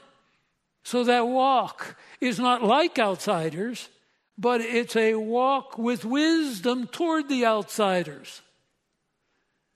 So 0.82 1.04
that 1.04 1.28
walk 1.28 1.96
is 2.20 2.40
not 2.40 2.64
like 2.64 2.98
outsiders, 2.98 3.90
but 4.38 4.62
it's 4.62 4.96
a 4.96 5.16
walk 5.16 5.76
with 5.76 6.04
wisdom 6.04 6.86
toward 6.86 7.28
the 7.28 7.44
outsiders. 7.44 8.40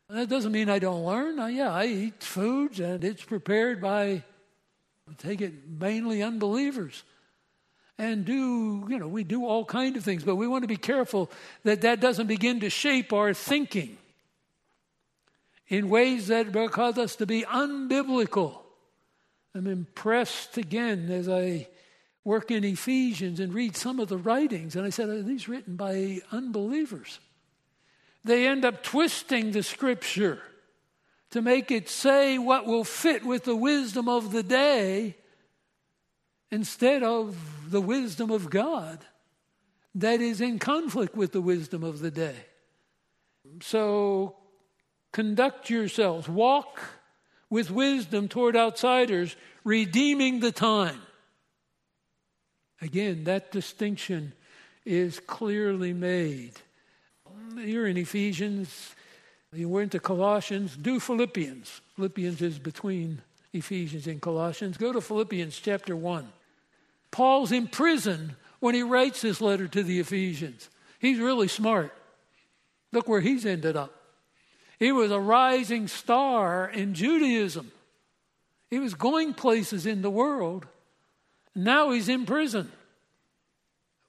That 0.08 0.28
doesn't 0.28 0.52
mean 0.52 0.70
I 0.70 0.78
don't 0.78 1.04
learn. 1.04 1.38
Uh, 1.38 1.46
yeah, 1.46 1.70
I 1.70 1.86
eat 1.86 2.22
foods 2.22 2.80
and 2.80 3.04
it's 3.04 3.22
prepared 3.22 3.80
by, 3.80 4.24
I 5.08 5.12
take 5.18 5.40
it, 5.40 5.52
mainly 5.68 6.22
unbelievers. 6.22 7.04
And 7.98 8.24
do, 8.24 8.86
you 8.88 8.98
know, 8.98 9.06
we 9.06 9.24
do 9.24 9.44
all 9.44 9.64
kinds 9.66 9.98
of 9.98 10.04
things, 10.04 10.24
but 10.24 10.36
we 10.36 10.48
want 10.48 10.64
to 10.64 10.68
be 10.68 10.78
careful 10.78 11.30
that 11.64 11.82
that 11.82 12.00
doesn't 12.00 12.26
begin 12.26 12.60
to 12.60 12.70
shape 12.70 13.12
our 13.12 13.34
thinking 13.34 13.98
in 15.70 15.88
ways 15.88 16.26
that 16.26 16.52
cause 16.72 16.98
us 16.98 17.16
to 17.16 17.26
be 17.26 17.42
unbiblical. 17.42 18.58
I'm 19.54 19.66
impressed 19.66 20.58
again 20.58 21.10
as 21.10 21.28
I 21.28 21.68
work 22.24 22.50
in 22.50 22.64
Ephesians 22.64 23.40
and 23.40 23.54
read 23.54 23.76
some 23.76 23.98
of 23.98 24.08
the 24.08 24.18
writings, 24.18 24.76
and 24.76 24.84
I 24.84 24.90
said, 24.90 25.08
Are 25.08 25.22
these 25.22 25.48
written 25.48 25.76
by 25.76 26.20
unbelievers? 26.30 27.20
they 28.22 28.46
end 28.46 28.64
up 28.66 28.82
twisting 28.82 29.52
the 29.52 29.62
scripture 29.62 30.42
to 31.30 31.40
make 31.40 31.70
it 31.70 31.88
say 31.88 32.36
what 32.36 32.66
will 32.66 32.84
fit 32.84 33.24
with 33.24 33.44
the 33.44 33.56
wisdom 33.56 34.08
of 34.08 34.32
the 34.32 34.42
day. 34.42 35.16
instead 36.50 37.02
of 37.04 37.70
the 37.70 37.80
wisdom 37.80 38.28
of 38.30 38.50
God 38.50 38.98
that 39.94 40.20
is 40.20 40.40
in 40.40 40.58
conflict 40.58 41.14
with 41.14 41.30
the 41.30 41.40
wisdom 41.40 41.84
of 41.84 42.00
the 42.00 42.10
day. 42.10 42.34
So 43.62 44.36
conduct 45.12 45.70
yourselves, 45.70 46.28
walk 46.28 46.80
with 47.48 47.70
wisdom 47.70 48.28
toward 48.28 48.56
outsiders, 48.56 49.36
redeeming 49.64 50.40
the 50.40 50.52
time. 50.52 51.00
Again, 52.80 53.24
that 53.24 53.50
distinction 53.50 54.32
is 54.84 55.20
clearly 55.20 55.92
made. 55.92 56.52
You're 57.56 57.86
in 57.86 57.96
Ephesians, 57.96 58.94
you 59.52 59.68
went 59.68 59.92
to 59.92 60.00
Colossians, 60.00 60.76
do 60.76 61.00
Philippians. 61.00 61.80
Philippians 61.96 62.40
is 62.40 62.58
between 62.58 63.20
Ephesians 63.52 64.06
and 64.06 64.22
Colossians. 64.22 64.76
Go 64.76 64.92
to 64.92 65.00
Philippians 65.00 65.58
chapter 65.58 65.96
1. 65.96 66.28
Paul's 67.10 67.50
in 67.50 67.66
prison 67.66 68.36
when 68.60 68.74
he 68.74 68.82
writes 68.82 69.22
this 69.22 69.40
letter 69.40 69.66
to 69.66 69.82
the 69.82 69.98
Ephesians. 69.98 70.70
He's 71.00 71.18
really 71.18 71.48
smart. 71.48 71.92
Look 72.92 73.08
where 73.08 73.20
he's 73.20 73.44
ended 73.44 73.76
up. 73.76 73.99
He 74.80 74.92
was 74.92 75.10
a 75.10 75.20
rising 75.20 75.86
star 75.88 76.68
in 76.68 76.94
Judaism. 76.94 77.70
He 78.70 78.78
was 78.78 78.94
going 78.94 79.34
places 79.34 79.84
in 79.84 80.00
the 80.00 80.10
world. 80.10 80.66
Now 81.54 81.90
he's 81.90 82.08
in 82.08 82.24
prison. 82.24 82.72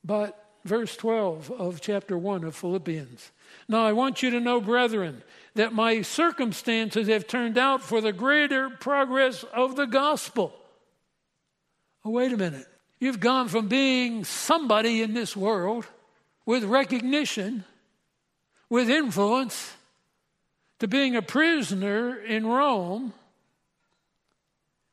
But 0.04 0.42
verse 0.64 0.96
12 0.96 1.52
of 1.52 1.82
chapter 1.82 2.18
1 2.18 2.46
of 2.46 2.56
Philippians. 2.56 3.32
Now 3.68 3.86
I 3.86 3.92
want 3.92 4.24
you 4.24 4.30
to 4.30 4.40
know, 4.40 4.62
brethren, 4.62 5.24
that 5.56 5.74
my 5.74 6.04
circumstances 6.04 7.10
have 7.10 7.28
turned 7.28 7.58
out 7.58 7.82
for 7.82 8.00
the 8.00 8.14
greater 8.14 8.70
progress 8.70 9.44
of 9.44 9.76
the 9.76 9.86
gospel. 9.86 10.56
Oh, 12.06 12.12
wait 12.12 12.32
a 12.32 12.38
minute. 12.38 12.68
You've 12.98 13.20
gone 13.20 13.50
from 13.50 13.68
being 13.68 14.24
somebody 14.24 15.02
in 15.02 15.14
this 15.14 15.36
world 15.36 15.86
with 16.46 16.64
recognition, 16.64 17.66
with 18.70 18.90
influence, 18.90 19.74
to 20.82 20.88
being 20.88 21.16
a 21.16 21.22
prisoner 21.22 22.18
in 22.18 22.44
Rome. 22.44 23.14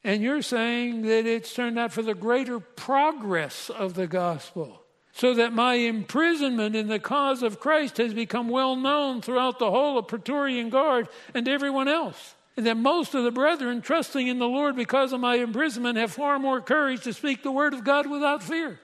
And 0.05 0.23
you're 0.23 0.43
saying 0.43 1.01
that 1.03 1.25
it's 1.25 1.55
turned 1.55 1.79
out 1.79 1.95
for 1.95 2.03
the 2.03 2.15
greater 2.15 2.61
progress 2.61 3.71
of 3.71 3.95
the 3.95 4.07
gospel, 4.07 4.83
so 5.13 5.33
that 5.33 5.55
my 5.55 5.77
imprisonment 5.77 6.77
in 6.77 6.89
the 6.89 6.99
cause 6.99 7.43
of 7.43 7.59
Christ 7.59 7.97
has 7.97 8.13
become 8.13 8.51
well 8.51 8.77
known 8.77 9.23
throughout 9.23 9.59
the 9.59 9.71
whole 9.71 9.97
of 9.97 10.09
Praetorian 10.09 10.69
Guard 10.69 11.09
and 11.33 11.49
everyone 11.49 11.89
else 11.89 12.35
and 12.59 12.67
that 12.67 12.77
most 12.77 13.15
of 13.15 13.25
the 13.25 13.31
brethren, 13.31 13.81
trusting 13.81 14.27
in 14.27 14.39
the 14.39 14.49
Lord 14.49 14.77
because 14.77 15.15
of 15.15 15.21
my 15.21 15.37
imprisonment, 15.37 15.97
have 15.97 16.11
far 16.11 16.39
more 16.39 16.61
courage 16.61 17.05
to 17.05 17.15
speak 17.15 17.43
the 17.43 17.53
word 17.53 17.73
of 17.73 17.85
God 17.85 18.11
without 18.11 18.43
fear. 18.43 18.79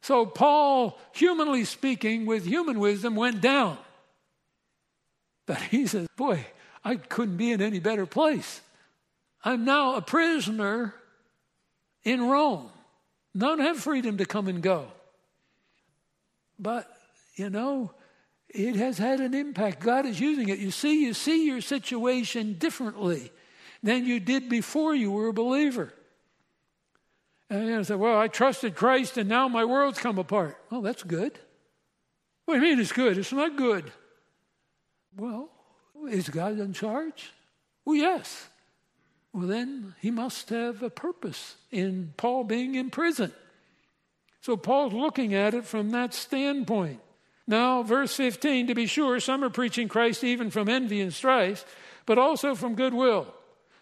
So, 0.00 0.24
Paul, 0.24 0.98
humanly 1.12 1.64
speaking, 1.64 2.24
with 2.24 2.46
human 2.46 2.78
wisdom, 2.78 3.16
went 3.16 3.40
down. 3.42 3.76
But 5.48 5.62
he 5.62 5.86
says, 5.86 6.06
Boy, 6.14 6.46
I 6.84 6.96
couldn't 6.96 7.38
be 7.38 7.52
in 7.52 7.62
any 7.62 7.80
better 7.80 8.04
place. 8.04 8.60
I'm 9.42 9.64
now 9.64 9.96
a 9.96 10.02
prisoner 10.02 10.94
in 12.04 12.28
Rome. 12.28 12.68
None 13.34 13.58
have 13.60 13.78
freedom 13.78 14.18
to 14.18 14.26
come 14.26 14.46
and 14.48 14.62
go. 14.62 14.88
But, 16.58 16.86
you 17.34 17.48
know, 17.48 17.92
it 18.50 18.76
has 18.76 18.98
had 18.98 19.20
an 19.20 19.32
impact. 19.32 19.80
God 19.80 20.04
is 20.04 20.20
using 20.20 20.50
it. 20.50 20.58
You 20.58 20.70
see, 20.70 21.02
you 21.02 21.14
see 21.14 21.46
your 21.46 21.62
situation 21.62 22.54
differently 22.58 23.32
than 23.82 24.04
you 24.04 24.20
did 24.20 24.50
before 24.50 24.94
you 24.94 25.10
were 25.10 25.28
a 25.28 25.32
believer. 25.32 25.94
And 27.48 27.68
you 27.68 27.84
say, 27.84 27.94
Well, 27.94 28.18
I 28.18 28.28
trusted 28.28 28.74
Christ 28.74 29.16
and 29.16 29.30
now 29.30 29.48
my 29.48 29.64
world's 29.64 29.98
come 29.98 30.18
apart. 30.18 30.58
Well, 30.70 30.82
that's 30.82 31.04
good. 31.04 31.38
What 32.44 32.54
do 32.54 32.60
you 32.60 32.70
mean 32.70 32.80
it's 32.80 32.92
good? 32.92 33.16
It's 33.16 33.32
not 33.32 33.56
good. 33.56 33.90
Well, 35.16 35.50
is 36.08 36.28
God 36.28 36.58
in 36.58 36.72
charge? 36.72 37.32
Well, 37.84 37.96
yes. 37.96 38.48
Well, 39.32 39.46
then 39.46 39.94
he 40.00 40.10
must 40.10 40.48
have 40.50 40.82
a 40.82 40.90
purpose 40.90 41.56
in 41.70 42.14
Paul 42.16 42.44
being 42.44 42.74
in 42.74 42.90
prison. 42.90 43.32
So 44.40 44.56
Paul's 44.56 44.92
looking 44.92 45.34
at 45.34 45.54
it 45.54 45.64
from 45.64 45.90
that 45.90 46.14
standpoint. 46.14 47.00
Now, 47.46 47.82
verse 47.82 48.14
15, 48.14 48.68
to 48.68 48.74
be 48.74 48.86
sure, 48.86 49.20
some 49.20 49.42
are 49.42 49.50
preaching 49.50 49.88
Christ 49.88 50.22
even 50.22 50.50
from 50.50 50.68
envy 50.68 51.00
and 51.00 51.12
strife, 51.12 51.64
but 52.06 52.18
also 52.18 52.54
from 52.54 52.74
goodwill. 52.74 53.26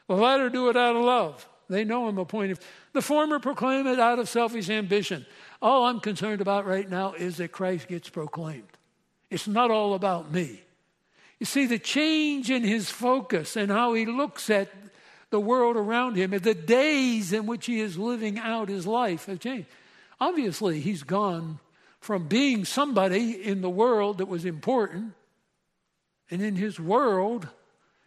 The 0.09 0.15
latter 0.15 0.49
do 0.49 0.69
it 0.69 0.77
out 0.77 0.97
of 0.97 1.03
love. 1.03 1.49
They 1.69 1.85
know 1.85 2.07
I'm 2.07 2.19
appointed. 2.19 2.61
The 2.93 3.03
former 3.03 3.41
proclaim 3.41 3.87
it 3.87 3.99
out 3.99 4.21
of 4.21 4.29
selfish 4.29 4.71
ambition. 4.71 5.27
All 5.61 5.87
I'm 5.87 6.01
concerned 6.01 6.41
about 6.41 6.65
right 6.65 6.89
now 6.89 7.15
is 7.15 7.39
that 7.39 7.51
Christ 7.51 7.89
gets 7.89 8.09
proclaimed. 8.09 8.69
It's 9.31 9.49
not 9.49 9.73
all 9.73 9.95
about 9.95 10.31
me. 10.31 10.63
You 11.39 11.47
see, 11.47 11.67
the 11.67 11.79
change 11.79 12.51
in 12.51 12.63
his 12.63 12.91
focus 12.91 13.57
and 13.57 13.71
how 13.71 13.95
he 13.95 14.07
looks 14.07 14.49
at 14.49 14.71
the 15.31 15.41
world 15.41 15.77
around 15.77 16.17
him 16.17 16.33
and 16.33 16.43
the 16.43 16.55
days 16.55 17.33
in 17.33 17.47
which 17.47 17.67
he 17.67 17.81
is 17.81 17.99
living 17.99 18.39
out 18.39 18.69
his 18.69 18.87
life 18.87 19.27
have 19.27 19.41
changed. 19.41 19.69
Obviously, 20.19 20.81
he's 20.81 21.03
gone 21.03 21.59
from 22.01 22.29
being 22.29 22.65
somebody 22.65 23.33
in 23.45 23.61
the 23.61 23.69
world 23.69 24.19
that 24.19 24.29
was 24.29 24.45
important, 24.45 25.13
and 26.31 26.41
in 26.41 26.57
his 26.57 26.79
world, 26.81 27.49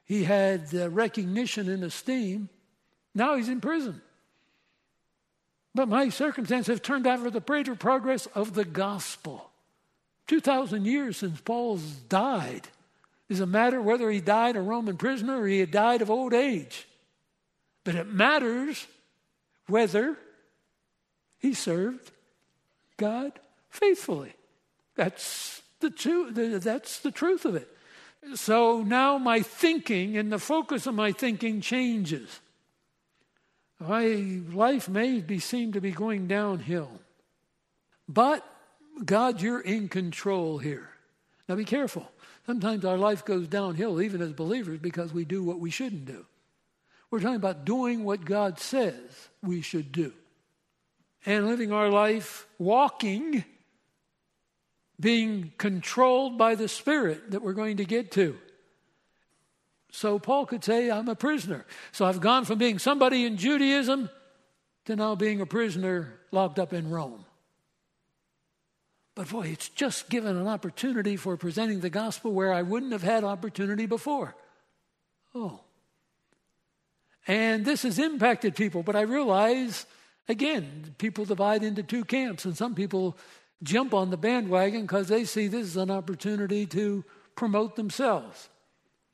he 0.06 0.24
had 0.24 0.74
recognition 0.74 1.70
and 1.70 1.84
esteem. 1.84 2.50
Now 3.14 3.36
he's 3.36 3.50
in 3.50 3.62
prison. 3.62 4.02
But 5.76 5.88
my 5.88 6.10
circumstances 6.10 6.68
have 6.68 6.82
turned 6.82 7.06
out 7.06 7.20
for 7.20 7.30
the 7.30 7.42
greater 7.42 7.76
progress 7.76 8.26
of 8.28 8.56
the 8.56 8.66
gospel. 8.66 9.52
2,000 10.28 10.86
years 10.86 11.18
since 11.18 11.40
Paul's 11.42 11.84
died. 11.84 12.68
Does 13.30 13.40
it 13.40 13.46
matter 13.46 13.82
whether 13.82 14.10
he 14.10 14.20
died 14.20 14.56
a 14.56 14.62
Roman 14.62 14.98
prisoner 14.98 15.42
or 15.42 15.48
he 15.48 15.60
had 15.60 15.72
died 15.72 16.02
of 16.02 16.10
old 16.10 16.34
age? 16.34 16.88
But 17.84 17.96
it 17.96 18.08
matters 18.08 18.88
whether 19.68 20.18
he 21.38 21.54
served 21.54 22.12
God 22.98 23.34
faithfully. 23.70 24.34
That's 24.96 25.62
the, 25.80 25.92
truth, 25.92 26.64
that's 26.64 27.00
the 27.00 27.12
truth 27.12 27.46
of 27.46 27.56
it. 27.56 27.70
So 28.36 28.82
now 28.82 29.18
my 29.18 29.42
thinking 29.42 30.18
and 30.18 30.32
the 30.32 30.40
focus 30.40 30.88
of 30.88 30.96
my 30.96 31.12
thinking 31.12 31.62
changes. 31.62 32.40
My 33.80 34.42
life 34.52 34.90
may 34.90 35.22
be 35.22 35.40
seem 35.40 35.72
to 35.74 35.82
be 35.82 35.92
going 35.92 36.28
downhill. 36.28 36.90
But 38.10 38.44
God, 39.06 39.40
you're 39.42 39.62
in 39.62 39.88
control 39.88 40.58
here. 40.58 40.90
Now 41.48 41.56
be 41.56 41.64
careful. 41.64 42.12
Sometimes 42.50 42.84
our 42.84 42.98
life 42.98 43.26
goes 43.26 43.48
downhill, 43.48 44.02
even 44.02 44.24
as 44.24 44.34
believers, 44.34 44.80
because 44.80 45.14
we 45.14 45.24
do 45.24 45.44
what 45.44 45.60
we 45.60 45.70
shouldn't 45.70 46.06
do. 46.06 46.26
We're 47.12 47.20
talking 47.20 47.36
about 47.36 47.64
doing 47.64 48.04
what 48.04 48.26
God 48.26 48.60
says 48.60 49.30
we 49.44 49.62
should 49.62 49.92
do 49.92 50.14
and 51.28 51.46
living 51.46 51.72
our 51.72 51.90
life 51.90 52.48
walking 52.58 53.44
being 55.00 55.54
controlled 55.60 56.40
by 56.40 56.56
the 56.56 56.68
Spirit 56.68 57.30
that 57.30 57.44
we're 57.44 57.54
going 57.54 57.78
to 57.78 57.86
get 57.86 58.10
to. 58.14 58.36
So 59.92 60.18
Paul 60.18 60.48
could 60.48 60.64
say, 60.64 60.90
I'm 60.90 61.08
a 61.08 61.14
prisoner. 61.14 61.68
So 61.92 62.08
I've 62.08 62.20
gone 62.20 62.46
from 62.46 62.58
being 62.58 62.80
somebody 62.80 63.26
in 63.26 63.38
Judaism 63.38 64.10
to 64.86 64.96
now 64.96 65.14
being 65.14 65.40
a 65.40 65.46
prisoner 65.46 66.16
locked 66.32 66.58
up 66.58 66.74
in 66.74 66.90
Rome. 66.90 67.26
But 69.20 69.28
boy, 69.28 69.48
it's 69.48 69.68
just 69.68 70.08
given 70.08 70.38
an 70.38 70.48
opportunity 70.48 71.18
for 71.18 71.36
presenting 71.36 71.82
the 71.82 71.90
gospel 71.90 72.32
where 72.32 72.54
I 72.54 72.62
wouldn't 72.62 72.94
have 72.94 73.04
had 73.04 73.26
opportunity 73.26 73.86
before. 73.86 74.34
Oh. 75.36 75.60
And 77.28 77.66
this 77.66 77.84
has 77.84 78.00
impacted 78.00 78.56
people, 78.56 78.82
but 78.82 78.96
I 78.96 79.02
realize, 79.02 79.86
again, 80.30 80.96
people 81.00 81.26
divide 81.26 81.64
into 81.64 81.84
two 81.84 82.06
camps, 82.06 82.46
and 82.46 82.56
some 82.56 82.76
people 82.76 83.18
jump 83.62 83.94
on 83.94 84.10
the 84.10 84.16
bandwagon 84.16 84.84
because 84.84 85.10
they 85.10 85.26
see 85.26 85.48
this 85.48 85.68
as 85.68 85.76
an 85.76 85.92
opportunity 85.92 86.66
to 86.68 87.04
promote 87.36 87.76
themselves. 87.76 88.48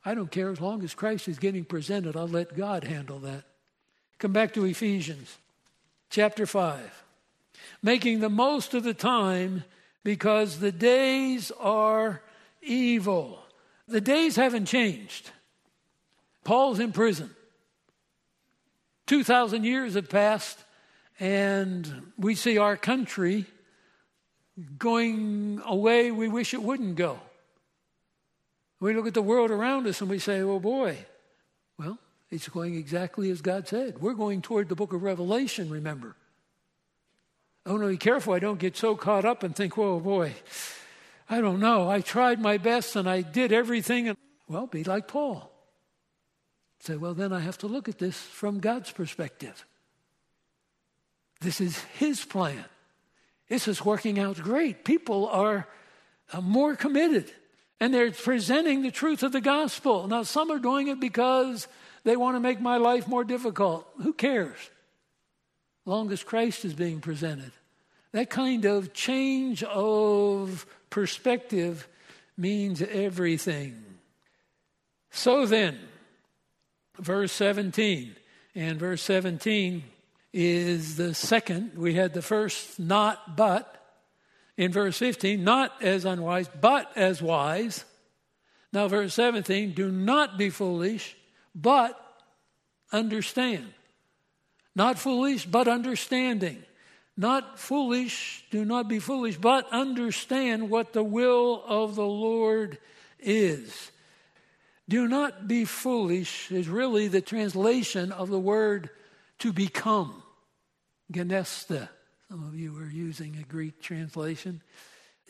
I 0.06 0.14
don't 0.14 0.30
care 0.30 0.52
as 0.52 0.62
long 0.62 0.84
as 0.84 0.94
Christ 0.94 1.28
is 1.28 1.40
getting 1.40 1.66
presented, 1.66 2.16
I'll 2.16 2.28
let 2.28 2.56
God 2.56 2.84
handle 2.84 3.18
that. 3.22 3.46
Come 4.20 4.34
back 4.34 4.54
to 4.54 4.66
Ephesians 4.66 5.40
chapter 6.12 6.46
5. 6.46 7.04
Making 7.82 8.20
the 8.20 8.30
most 8.30 8.76
of 8.76 8.84
the 8.84 8.94
time 8.94 9.64
because 10.06 10.60
the 10.60 10.72
days 10.72 11.52
are 11.60 12.22
evil. 12.62 13.40
The 13.88 14.00
days 14.00 14.36
haven't 14.36 14.68
changed. 14.68 15.32
Paul's 16.44 16.80
in 16.80 16.92
prison. 16.92 17.32
2,000 19.08 19.64
years 19.64 19.96
have 19.96 20.08
passed, 20.08 20.64
and 21.20 22.12
we 22.20 22.36
see 22.36 22.60
our 22.60 22.78
country 22.78 23.46
going 24.78 25.60
away 25.66 26.12
we 26.12 26.28
wish 26.28 26.54
it 26.54 26.62
wouldn't 26.62 26.96
go. 26.96 27.20
We 28.80 28.94
look 28.94 29.08
at 29.08 29.16
the 29.16 29.24
world 29.24 29.50
around 29.50 29.88
us 29.88 30.02
and 30.02 30.10
we 30.10 30.20
say, 30.20 30.42
oh 30.42 30.60
boy, 30.60 30.98
well, 31.80 31.98
It's 32.30 32.48
going 32.48 32.76
exactly 32.76 33.32
as 33.32 33.42
God 33.42 33.68
said. 33.68 34.00
We're 34.00 34.14
going 34.14 34.42
toward 34.44 34.70
the 34.70 34.76
book 34.76 34.94
of 34.94 35.02
Revelation, 35.02 35.70
remember. 35.70 36.16
I 37.66 37.72
want 37.72 37.82
to 37.84 37.90
be 37.90 37.98
careful 37.98 38.34
I 38.34 38.40
don't 38.40 38.60
get 38.60 38.78
so 38.78 38.96
caught 38.96 39.26
up 39.26 39.42
and 39.42 39.56
think, 39.56 39.76
whoa, 39.76 40.00
boy, 40.00 40.34
I 41.30 41.42
don't 41.42 41.60
know. 41.60 41.90
I 41.90 42.02
tried 42.02 42.40
my 42.40 42.58
best 42.58 42.96
and 42.96 43.10
I 43.10 43.22
did 43.22 43.52
everything. 43.52 44.08
And, 44.10 44.18
well, 44.48 44.68
be 44.68 44.84
like 44.84 45.08
Paul. 45.08 45.52
Say, 46.80 46.96
well, 46.96 47.16
then 47.16 47.34
I 47.34 47.40
have 47.40 47.58
to 47.60 47.68
look 47.68 47.90
at 47.90 47.98
this 47.98 48.16
from 48.18 48.60
God's 48.60 48.92
perspective. 48.92 49.66
This 51.42 51.60
is 51.60 51.80
His 51.98 52.24
plan. 52.24 52.66
This 53.50 53.68
is 53.68 53.84
working 53.84 54.20
out 54.20 54.38
great. 54.38 54.86
People 54.86 55.28
are 55.28 55.68
uh, 56.32 56.42
more 56.42 56.76
committed 56.76 57.32
and 57.80 57.94
they're 57.94 58.12
presenting 58.12 58.84
the 58.84 58.92
truth 58.92 59.24
of 59.24 59.32
the 59.32 59.42
gospel. 59.42 60.08
Now, 60.08 60.24
some 60.24 60.52
are 60.52 60.60
doing 60.60 60.88
it 60.88 61.00
because 61.00 61.68
they 62.04 62.16
want 62.16 62.36
to 62.36 62.40
make 62.40 62.62
my 62.62 62.78
life 62.78 63.08
more 63.08 63.24
difficult. 63.24 63.88
Who 64.02 64.14
cares? 64.14 64.58
Long 65.86 66.12
as 66.12 66.24
Christ 66.24 66.66
is 66.66 66.74
being 66.74 67.00
presented. 67.00 67.52
That 68.12 68.30
kind 68.30 68.66
of 68.66 68.94
change 68.94 69.62
of 69.64 70.66
perspective 70.90 71.88
means 72.38 72.82
everything. 72.82 73.84
So 75.12 75.46
then, 75.46 75.78
verse 77.00 77.32
17, 77.34 78.16
and 78.56 78.80
verse 78.80 79.02
17 79.04 79.84
is 80.34 80.98
the 80.98 81.14
second. 81.14 81.78
We 81.78 81.94
had 81.94 82.14
the 82.14 82.22
first, 82.22 82.80
not 82.80 83.36
but. 83.38 83.72
In 84.58 84.72
verse 84.72 84.98
15, 84.98 85.44
not 85.44 85.82
as 85.82 86.06
unwise, 86.06 86.50
but 86.60 86.90
as 86.96 87.22
wise. 87.22 87.84
Now, 88.72 88.88
verse 88.88 89.14
17, 89.14 89.74
do 89.74 89.92
not 89.92 90.38
be 90.38 90.50
foolish, 90.50 91.16
but 91.54 92.00
understand. 92.92 93.74
Not 94.76 95.00
foolish, 95.00 95.46
but 95.46 95.68
understanding. 95.68 96.64
Not 97.18 97.60
foolish, 97.60 98.44
do 98.52 98.66
not 98.66 98.90
be 98.90 99.00
foolish, 99.00 99.38
but 99.38 99.72
understand 99.72 100.70
what 100.70 100.92
the 100.92 101.04
will 101.04 101.64
of 101.66 101.96
the 101.96 102.06
Lord 102.06 102.78
is. 103.20 103.92
Do 104.90 105.08
not 105.08 105.48
be 105.48 105.66
foolish 105.66 106.52
is 106.52 106.68
really 106.68 107.08
the 107.08 107.22
translation 107.22 108.12
of 108.12 108.30
the 108.30 108.40
word 108.40 108.90
to 109.40 109.54
become. 109.54 110.22
ginesthe. 111.12 111.88
Some 112.30 112.44
of 112.46 112.56
you 112.56 112.78
are 112.78 112.90
using 112.90 113.38
a 113.38 113.44
Greek 113.44 113.82
translation. 113.82 114.62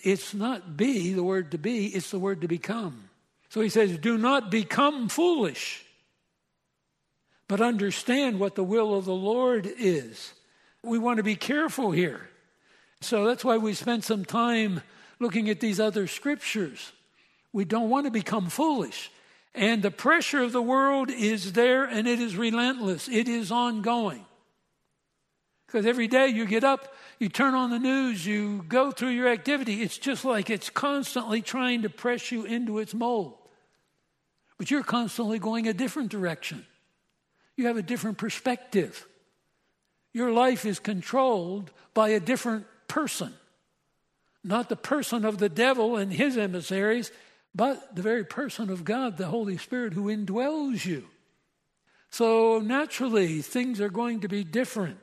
It's 0.04 0.34
not 0.34 0.76
be, 0.76 1.14
the 1.14 1.24
word 1.24 1.52
to 1.52 1.58
be, 1.58 1.88
it's 1.88 2.12
the 2.12 2.20
word 2.20 2.41
to 2.41 2.48
become. 2.48 3.10
So 3.50 3.62
he 3.62 3.70
says, 3.70 3.98
Do 3.98 4.18
not 4.18 4.50
become 4.50 5.08
foolish, 5.08 5.85
but 7.48 7.62
understand 7.62 8.39
what 8.39 8.56
the 8.56 8.64
will 8.64 8.96
of 8.96 9.06
the 9.06 9.14
Lord 9.14 9.72
is. 9.78 10.34
We 10.84 10.98
want 10.98 11.18
to 11.18 11.24
be 11.24 11.36
careful 11.36 11.91
here. 11.91 12.30
So 13.02 13.26
that's 13.26 13.46
why 13.46 13.58
we 13.58 13.74
spent 13.74 14.04
some 14.04 14.26
time 14.26 14.82
looking 15.20 15.50
at 15.50 15.60
these 15.60 15.80
other 15.80 16.08
scriptures. 16.08 16.91
We 17.54 17.66
don't 17.66 17.89
want 17.89 18.06
to 18.06 18.12
become 18.12 18.50
foolish. 18.50 19.12
And 19.54 19.82
the 19.82 19.91
pressure 19.91 20.41
of 20.41 20.52
the 20.52 20.62
world 20.62 21.10
is 21.10 21.54
there 21.54 21.86
and 21.86 22.08
it 22.08 22.20
is 22.20 22.36
relentless, 22.36 23.08
it 23.08 23.28
is 23.28 23.52
ongoing. 23.52 24.26
Because 25.66 25.86
every 25.86 26.08
day 26.08 26.28
you 26.28 26.46
get 26.46 26.64
up, 26.64 26.93
you 27.20 27.30
turn 27.30 27.54
on 27.54 27.70
the 27.70 27.80
news, 27.80 28.26
you 28.26 28.64
go 28.68 28.91
through 28.91 29.10
your 29.10 29.28
activity. 29.28 29.82
It's 29.82 29.98
just 29.98 30.26
like 30.26 30.50
it's 30.50 30.70
constantly 30.70 31.41
trying 31.41 31.84
to 31.84 31.89
press 31.89 32.32
you 32.32 32.43
into 32.43 32.80
its 32.80 32.93
mold. 32.93 33.36
But 34.58 34.70
you're 34.70 34.84
constantly 34.84 35.39
going 35.39 35.68
a 35.68 35.74
different 35.74 36.12
direction. 36.12 36.66
You 37.58 37.68
have 37.68 37.78
a 37.78 37.82
different 37.82 38.18
perspective. 38.18 39.08
Your 40.14 40.32
life 40.32 40.66
is 40.66 40.80
controlled 40.80 41.72
by 41.93 42.10
a 42.10 42.20
different 42.20 42.66
person, 42.88 43.34
not 44.43 44.70
the 44.70 44.76
person 44.76 45.26
of 45.26 45.38
the 45.38 45.49
devil 45.49 45.97
and 45.97 46.12
his 46.12 46.38
emissaries, 46.38 47.12
but 47.53 47.95
the 47.95 48.01
very 48.01 48.26
person 48.26 48.70
of 48.70 48.84
God, 48.84 49.18
the 49.18 49.28
Holy 49.28 49.58
Spirit, 49.58 49.93
who 49.93 50.06
indwells 50.06 50.86
you. 50.86 51.06
So 52.10 52.60
naturally, 52.60 53.41
things 53.41 53.82
are 53.82 53.89
going 53.89 54.22
to 54.22 54.28
be 54.28 54.43
different. 54.43 54.99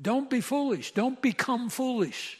Don't 0.00 0.28
be 0.28 0.40
foolish. 0.40 0.92
Don't 0.92 1.20
become 1.22 1.68
foolish. 1.68 2.38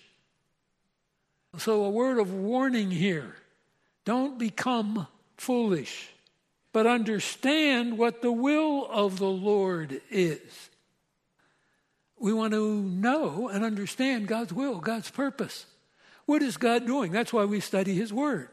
So, 1.58 1.84
a 1.84 1.90
word 1.90 2.18
of 2.18 2.32
warning 2.32 2.90
here 2.90 3.34
don't 4.04 4.38
become 4.38 5.06
foolish, 5.36 6.08
but 6.72 6.86
understand 6.86 7.98
what 7.98 8.22
the 8.22 8.32
will 8.32 8.86
of 8.90 9.18
the 9.18 9.28
Lord 9.28 10.00
is. 10.10 10.70
We 12.18 12.32
want 12.32 12.52
to 12.52 12.82
know 12.82 13.48
and 13.48 13.64
understand 13.64 14.28
God's 14.28 14.52
will, 14.52 14.78
God's 14.78 15.10
purpose. 15.10 15.66
What 16.24 16.42
is 16.42 16.56
God 16.56 16.86
doing? 16.86 17.12
That's 17.12 17.32
why 17.32 17.44
we 17.44 17.60
study 17.60 17.94
His 17.94 18.12
Word. 18.12 18.48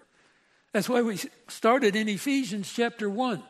That's 0.74 0.90
why 0.90 1.02
we 1.02 1.20
started 1.48 1.96
in 1.96 2.10
Ephesians 2.10 2.72
chapter 2.72 3.10
1 3.10 3.42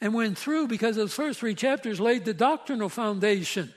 and 0.00 0.14
went 0.14 0.36
through 0.36 0.68
because 0.68 0.96
those 0.96 1.14
first 1.14 1.40
three 1.40 1.54
chapters 1.54 2.00
laid 2.00 2.24
the 2.24 2.34
doctrinal 2.34 2.88
foundation, 2.88 3.72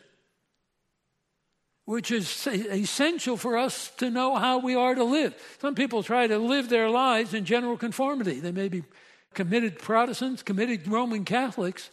which 1.86 2.12
is 2.12 2.48
essential 2.48 3.38
for 3.38 3.58
us 3.58 3.90
to 3.98 4.10
know 4.10 4.36
how 4.36 4.60
we 4.60 4.76
are 4.76 4.96
to 4.96 5.04
live. 5.04 5.36
Some 5.62 5.76
people 5.76 6.04
try 6.04 6.28
to 6.28 6.38
live 6.38 6.70
their 6.70 6.90
lives 6.90 7.34
in 7.34 7.46
general 7.46 7.78
conformity. 7.78 8.40
They 8.40 8.52
may 8.52 8.70
be 8.70 8.84
committed 9.36 9.78
Protestants, 9.78 10.42
committed 10.42 10.88
Roman 10.88 11.26
Catholics. 11.26 11.90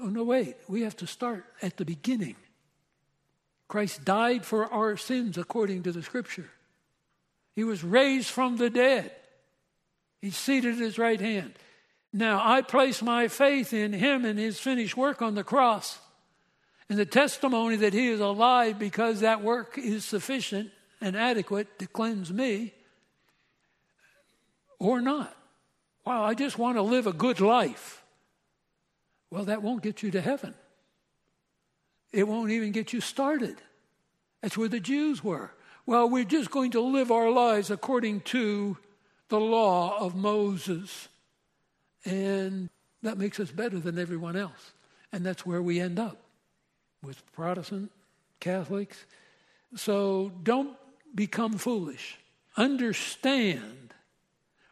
Oh, 0.00 0.06
no, 0.06 0.24
wait, 0.24 0.56
we 0.68 0.82
have 0.82 0.96
to 0.96 1.06
start 1.06 1.44
at 1.62 1.76
the 1.76 1.84
beginning. 1.84 2.36
Christ 3.68 4.04
died 4.04 4.44
for 4.44 4.72
our 4.72 4.96
sins 4.96 5.38
according 5.38 5.84
to 5.84 5.92
the 5.92 6.02
scripture. 6.02 6.50
He 7.54 7.64
was 7.64 7.84
raised 7.84 8.30
from 8.30 8.56
the 8.56 8.70
dead. 8.70 9.12
He's 10.20 10.36
seated 10.36 10.74
at 10.74 10.80
his 10.80 10.98
right 10.98 11.20
hand. 11.20 11.54
Now, 12.12 12.40
I 12.42 12.62
place 12.62 13.02
my 13.02 13.28
faith 13.28 13.72
in 13.72 13.92
him 13.92 14.24
and 14.24 14.38
his 14.38 14.58
finished 14.58 14.96
work 14.96 15.20
on 15.20 15.34
the 15.34 15.44
cross 15.44 15.98
and 16.88 16.98
the 16.98 17.06
testimony 17.06 17.76
that 17.76 17.92
he 17.92 18.08
is 18.08 18.20
alive 18.20 18.78
because 18.78 19.20
that 19.20 19.42
work 19.42 19.78
is 19.78 20.04
sufficient 20.04 20.70
and 21.00 21.16
adequate 21.16 21.78
to 21.78 21.86
cleanse 21.86 22.32
me 22.32 22.72
or 24.78 25.00
not. 25.00 25.36
Well, 26.04 26.22
I 26.22 26.34
just 26.34 26.58
want 26.58 26.76
to 26.76 26.82
live 26.82 27.06
a 27.06 27.12
good 27.12 27.40
life. 27.40 28.02
Well, 29.30 29.44
that 29.44 29.62
won't 29.62 29.82
get 29.82 30.02
you 30.02 30.10
to 30.12 30.20
heaven. 30.20 30.54
It 32.12 32.28
won't 32.28 32.50
even 32.50 32.72
get 32.72 32.92
you 32.92 33.00
started. 33.00 33.56
That's 34.42 34.56
where 34.56 34.68
the 34.68 34.80
Jews 34.80 35.24
were. 35.24 35.50
Well, 35.86 36.08
we're 36.08 36.24
just 36.24 36.50
going 36.50 36.70
to 36.72 36.80
live 36.80 37.10
our 37.10 37.30
lives 37.30 37.70
according 37.70 38.20
to 38.20 38.76
the 39.28 39.40
law 39.40 39.98
of 39.98 40.14
Moses. 40.14 41.08
And 42.04 42.68
that 43.02 43.18
makes 43.18 43.40
us 43.40 43.50
better 43.50 43.78
than 43.78 43.98
everyone 43.98 44.36
else. 44.36 44.72
And 45.12 45.24
that's 45.24 45.44
where 45.44 45.62
we 45.62 45.80
end 45.80 45.98
up 45.98 46.18
with 47.02 47.20
Protestant, 47.32 47.90
Catholics. 48.40 49.04
So 49.76 50.32
don't 50.42 50.76
become 51.14 51.58
foolish. 51.58 52.18
Understand 52.56 53.83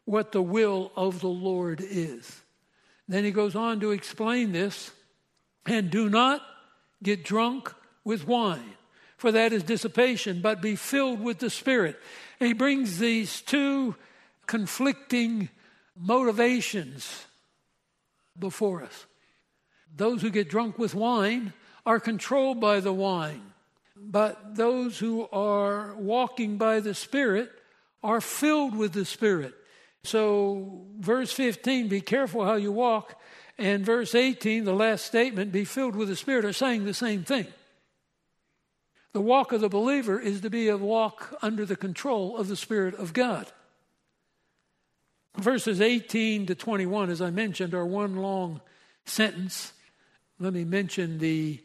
what 0.05 0.33
the 0.33 0.43
will 0.43 0.93
of 0.97 1.21
the 1.21 1.29
Lord 1.29 1.81
is. 1.83 2.41
Then 3.09 3.25
he 3.25 3.31
goes 3.31 3.55
on 3.55 3.81
to 3.81 3.91
explain 3.91 4.53
this 4.53 4.91
and 5.67 5.91
do 5.91 6.09
not 6.09 6.43
get 7.03 7.25
drunk 7.25 7.73
with 8.05 8.27
wine 8.27 8.75
for 9.23 9.31
that 9.31 9.53
is 9.53 9.63
dissipation, 9.63 10.41
but 10.41 10.61
be 10.61 10.75
filled 10.75 11.21
with 11.21 11.39
the 11.39 11.49
Spirit. 11.49 11.97
And 12.41 12.49
he 12.49 12.55
brings 12.55 12.99
these 12.99 13.41
two 13.41 13.95
conflicting 14.49 15.49
motivations 15.97 17.27
before 18.37 18.83
us. 18.83 19.07
Those 19.95 20.23
who 20.23 20.31
get 20.31 20.51
drunk 20.51 20.77
with 20.77 20.93
wine 20.93 21.53
are 21.87 22.01
controlled 22.01 22.61
by 22.61 22.81
the 22.81 22.93
wine, 22.93 23.43
but 23.97 24.57
those 24.57 24.99
who 24.99 25.29
are 25.33 25.95
walking 25.95 26.59
by 26.59 26.81
the 26.81 26.93
Spirit 26.93 27.49
are 28.03 28.21
filled 28.21 28.75
with 28.75 28.93
the 28.93 29.05
Spirit. 29.05 29.55
So, 30.05 30.87
verse 30.99 31.33
15, 31.33 31.89
be 31.89 32.01
careful 32.01 32.45
how 32.45 32.55
you 32.55 32.73
walk, 32.73 33.21
and 33.57 33.87
verse 33.87 34.15
18, 34.15 34.65
the 34.65 34.75
last 34.75 35.05
statement, 35.05 35.53
be 35.53 35.65
filled 35.65 35.95
with 35.95 36.09
the 36.09 36.17
Spirit, 36.17 36.45
are 36.45 36.53
saying 36.53 36.85
the 36.85 36.95
same 36.95 37.23
thing. 37.23 37.47
The 39.13 39.21
walk 39.21 39.53
of 39.53 39.61
the 39.61 39.69
believer 39.69 40.19
is 40.19 40.41
to 40.41 40.51
be 40.51 40.69
a 40.69 40.77
walk 40.77 41.37
under 41.43 41.65
the 41.65 41.77
control 41.77 42.37
of 42.37 42.49
the 42.49 42.57
Spirit 42.57 42.95
of 42.95 43.13
God. 43.13 43.47
Verses 45.37 45.81
18 45.81 46.47
to 46.47 46.55
21, 46.55 47.11
as 47.11 47.23
I 47.23 47.31
mentioned, 47.31 47.75
are 47.75 47.87
one 47.87 48.17
long 48.17 48.61
sentence. 49.05 49.73
Let 50.39 50.53
me 50.53 50.65
mention 50.65 51.19
the, 51.19 51.61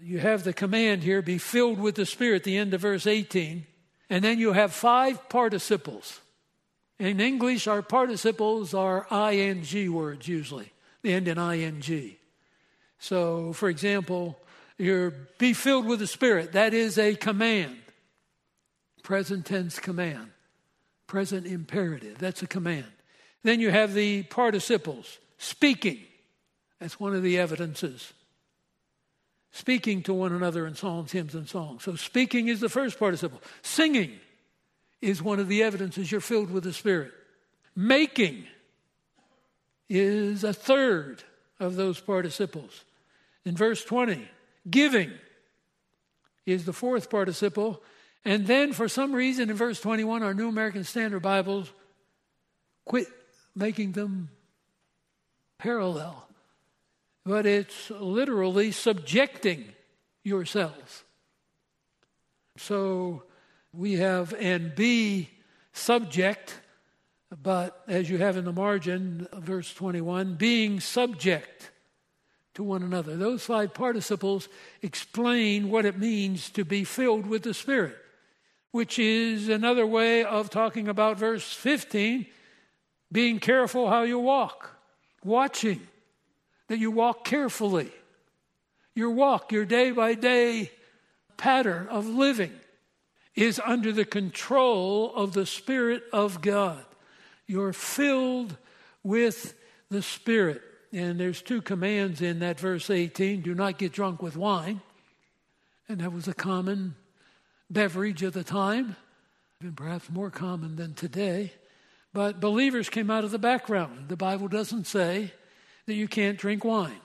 you 0.00 0.18
have 0.18 0.44
the 0.44 0.52
command 0.52 1.02
here, 1.02 1.20
be 1.20 1.38
filled 1.38 1.78
with 1.78 1.96
the 1.96 2.06
Spirit, 2.06 2.44
the 2.44 2.56
end 2.56 2.74
of 2.74 2.80
verse 2.80 3.06
18. 3.06 3.66
And 4.08 4.24
then 4.24 4.38
you 4.38 4.52
have 4.52 4.72
five 4.72 5.28
participles. 5.28 6.20
In 6.98 7.20
English, 7.20 7.66
our 7.66 7.82
participles 7.82 8.72
are 8.74 9.06
ing 9.10 9.92
words 9.92 10.28
usually. 10.28 10.72
They 11.02 11.12
end 11.12 11.28
in 11.28 11.38
ing. 11.38 12.16
So, 12.98 13.52
for 13.52 13.68
example, 13.68 14.38
you're 14.78 15.10
be 15.38 15.52
filled 15.52 15.86
with 15.86 15.98
the 15.98 16.06
Spirit. 16.06 16.52
That 16.52 16.72
is 16.72 16.98
a 16.98 17.14
command. 17.14 17.76
Present 19.02 19.44
tense 19.44 19.78
command. 19.78 20.30
Present 21.06 21.46
imperative. 21.46 22.18
That's 22.18 22.42
a 22.42 22.46
command. 22.46 22.86
Then 23.42 23.60
you 23.60 23.70
have 23.70 23.92
the 23.92 24.22
participles. 24.24 25.18
Speaking. 25.38 25.98
That's 26.80 26.98
one 26.98 27.14
of 27.14 27.22
the 27.22 27.38
evidences. 27.38 28.12
Speaking 29.52 30.02
to 30.04 30.14
one 30.14 30.32
another 30.32 30.66
in 30.66 30.74
psalms, 30.74 31.12
hymns, 31.12 31.34
and 31.34 31.48
songs. 31.48 31.84
So 31.84 31.94
speaking 31.94 32.48
is 32.48 32.60
the 32.60 32.68
first 32.68 32.98
participle. 32.98 33.40
Singing 33.62 34.18
is 35.04 35.22
one 35.22 35.38
of 35.38 35.48
the 35.48 35.62
evidences 35.62 36.10
you're 36.10 36.20
filled 36.20 36.50
with 36.50 36.64
the 36.64 36.72
Spirit. 36.72 37.12
Making 37.76 38.46
is 39.88 40.44
a 40.44 40.54
third 40.54 41.22
of 41.60 41.76
those 41.76 42.00
participles. 42.00 42.84
In 43.44 43.54
verse 43.54 43.84
20, 43.84 44.26
giving 44.68 45.12
is 46.46 46.64
the 46.64 46.72
fourth 46.72 47.10
participle. 47.10 47.82
And 48.24 48.46
then, 48.46 48.72
for 48.72 48.88
some 48.88 49.12
reason, 49.14 49.50
in 49.50 49.56
verse 49.56 49.78
21, 49.80 50.22
our 50.22 50.32
New 50.32 50.48
American 50.48 50.84
Standard 50.84 51.20
Bibles 51.20 51.70
quit 52.86 53.06
making 53.54 53.92
them 53.92 54.30
parallel. 55.58 56.26
But 57.26 57.44
it's 57.44 57.90
literally 57.90 58.72
subjecting 58.72 59.66
yourselves. 60.22 61.04
So 62.56 63.24
we 63.76 63.94
have 63.94 64.34
and 64.38 64.74
be 64.74 65.30
subject, 65.72 66.58
but 67.42 67.82
as 67.88 68.08
you 68.08 68.18
have 68.18 68.36
in 68.36 68.44
the 68.44 68.52
margin, 68.52 69.26
verse 69.32 69.72
21, 69.74 70.34
being 70.34 70.80
subject 70.80 71.70
to 72.54 72.62
one 72.62 72.82
another. 72.82 73.16
Those 73.16 73.44
five 73.44 73.74
participles 73.74 74.48
explain 74.82 75.70
what 75.70 75.84
it 75.84 75.98
means 75.98 76.50
to 76.50 76.64
be 76.64 76.84
filled 76.84 77.26
with 77.26 77.42
the 77.42 77.54
Spirit, 77.54 77.96
which 78.70 78.98
is 78.98 79.48
another 79.48 79.86
way 79.86 80.24
of 80.24 80.50
talking 80.50 80.88
about 80.88 81.18
verse 81.18 81.52
15 81.52 82.26
being 83.12 83.38
careful 83.38 83.88
how 83.88 84.02
you 84.02 84.18
walk, 84.18 84.70
watching 85.22 85.80
that 86.66 86.78
you 86.78 86.90
walk 86.90 87.24
carefully. 87.24 87.92
Your 88.94 89.10
walk, 89.10 89.52
your 89.52 89.64
day 89.64 89.90
by 89.90 90.14
day 90.14 90.70
pattern 91.36 91.88
of 91.88 92.06
living 92.06 92.52
is 93.34 93.60
under 93.64 93.92
the 93.92 94.04
control 94.04 95.12
of 95.14 95.32
the 95.32 95.46
Spirit 95.46 96.04
of 96.12 96.40
God. 96.40 96.84
You're 97.46 97.72
filled 97.72 98.56
with 99.02 99.54
the 99.90 100.02
Spirit. 100.02 100.62
And 100.92 101.18
there's 101.18 101.42
two 101.42 101.60
commands 101.60 102.22
in 102.22 102.38
that 102.38 102.60
verse 102.60 102.88
18 102.88 103.42
do 103.42 103.54
not 103.54 103.78
get 103.78 103.92
drunk 103.92 104.22
with 104.22 104.36
wine. 104.36 104.80
And 105.88 106.00
that 106.00 106.12
was 106.12 106.28
a 106.28 106.34
common 106.34 106.94
beverage 107.68 108.22
of 108.22 108.32
the 108.32 108.44
time, 108.44 108.96
and 109.60 109.76
perhaps 109.76 110.08
more 110.08 110.30
common 110.30 110.76
than 110.76 110.94
today. 110.94 111.52
But 112.12 112.40
believers 112.40 112.88
came 112.88 113.10
out 113.10 113.24
of 113.24 113.32
the 113.32 113.38
background. 113.38 114.08
The 114.08 114.16
Bible 114.16 114.48
doesn't 114.48 114.86
say 114.86 115.32
that 115.86 115.94
you 115.94 116.06
can't 116.08 116.38
drink 116.38 116.64
wine, 116.64 117.00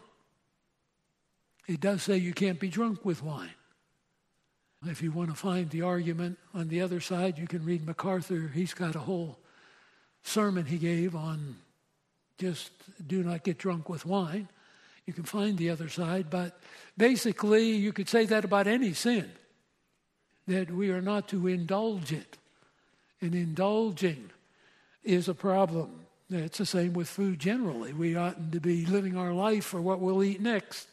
it 1.68 1.80
does 1.80 2.04
say 2.04 2.18
you 2.18 2.34
can't 2.34 2.60
be 2.60 2.70
drunk 2.70 3.04
with 3.04 3.24
wine. 3.24 3.50
If 4.86 5.02
you 5.02 5.12
want 5.12 5.30
to 5.30 5.36
find 5.36 5.70
the 5.70 5.82
argument 5.82 6.38
on 6.54 6.70
the 6.70 6.82
other 6.82 7.02
side, 7.02 7.38
you 7.38 7.48
can 7.48 7.66
read 7.66 7.86
MacArthur. 7.86 8.50
He's 8.54 8.74
got 8.74 8.96
a 8.96 9.00
whole 9.00 9.38
sermon 10.24 10.66
he 10.66 10.78
gave 10.78 11.16
on 11.16 11.58
just 12.38 12.72
do 13.06 13.22
not 13.22 13.44
get 13.44 13.58
drunk 13.58 13.90
with 13.90 14.06
wine. 14.06 14.48
You 15.06 15.14
can 15.14 15.26
find 15.26 15.58
the 15.58 15.70
other 15.70 15.90
side, 15.90 16.30
but 16.30 16.60
basically, 16.98 17.72
you 17.72 17.92
could 17.92 18.08
say 18.08 18.26
that 18.26 18.46
about 18.46 18.68
any 18.68 18.94
sin 18.94 19.30
that 20.48 20.72
we 20.72 20.90
are 20.90 21.02
not 21.02 21.28
to 21.30 21.48
indulge 21.48 22.14
it. 22.14 22.38
And 23.22 23.36
indulging 23.36 24.32
is 25.04 25.28
a 25.28 25.34
problem. 25.34 26.06
It's 26.30 26.60
the 26.60 26.66
same 26.66 26.94
with 26.94 27.10
food 27.10 27.40
generally. 27.40 27.92
We 27.92 28.16
oughtn't 28.16 28.54
to 28.54 28.60
be 28.60 28.86
living 28.86 29.18
our 29.18 29.34
life 29.34 29.66
for 29.66 29.82
what 29.82 30.00
we'll 30.00 30.24
eat 30.24 30.42
next. 30.42 30.88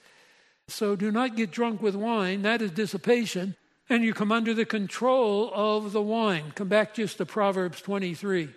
So 0.66 0.97
do 0.97 1.12
not 1.12 1.37
get 1.37 1.53
drunk 1.53 1.80
with 1.80 1.95
wine, 1.95 2.43
that 2.43 2.61
is 2.61 2.72
dissipation, 2.72 3.55
and 3.89 4.03
you 4.03 4.12
come 4.12 4.32
under 4.32 4.53
the 4.53 4.64
control 4.64 5.51
of 5.55 5.93
the 5.93 6.03
wine. 6.03 6.53
Come 6.55 6.68
back 6.68 6.95
just 6.95 7.18
to 7.18 7.26
Proverbs 7.26 7.80
23. 7.80 8.49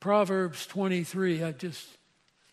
Proverbs 0.00 0.66
23. 0.66 1.42
I've 1.42 1.58
just 1.58 1.88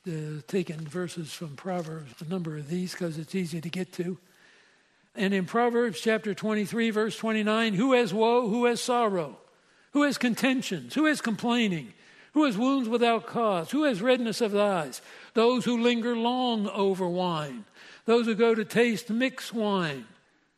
uh, 0.07 0.41
taken 0.47 0.87
verses 0.87 1.33
from 1.33 1.55
Proverbs, 1.55 2.21
a 2.21 2.29
number 2.29 2.57
of 2.57 2.69
these, 2.69 2.93
because 2.93 3.17
it's 3.17 3.35
easy 3.35 3.59
to 3.59 3.69
get 3.69 3.91
to. 3.93 4.17
And 5.15 5.33
in 5.33 5.45
Proverbs 5.45 6.01
chapter 6.01 6.33
23, 6.33 6.89
verse 6.91 7.17
29, 7.17 7.73
who 7.73 7.93
has 7.93 8.13
woe, 8.13 8.47
who 8.47 8.65
has 8.65 8.81
sorrow, 8.81 9.37
who 9.91 10.03
has 10.03 10.17
contentions, 10.17 10.93
who 10.93 11.05
has 11.05 11.21
complaining, 11.21 11.93
who 12.33 12.45
has 12.45 12.57
wounds 12.57 12.89
without 12.89 13.25
cause, 13.25 13.71
who 13.71 13.83
has 13.83 14.01
redness 14.01 14.41
of 14.41 14.51
the 14.51 14.61
eyes, 14.61 15.01
those 15.33 15.65
who 15.65 15.81
linger 15.81 16.15
long 16.15 16.67
over 16.69 17.07
wine, 17.07 17.65
those 18.05 18.25
who 18.25 18.35
go 18.35 18.53
to 18.53 18.65
taste 18.65 19.09
mixed 19.09 19.53
wine 19.53 20.05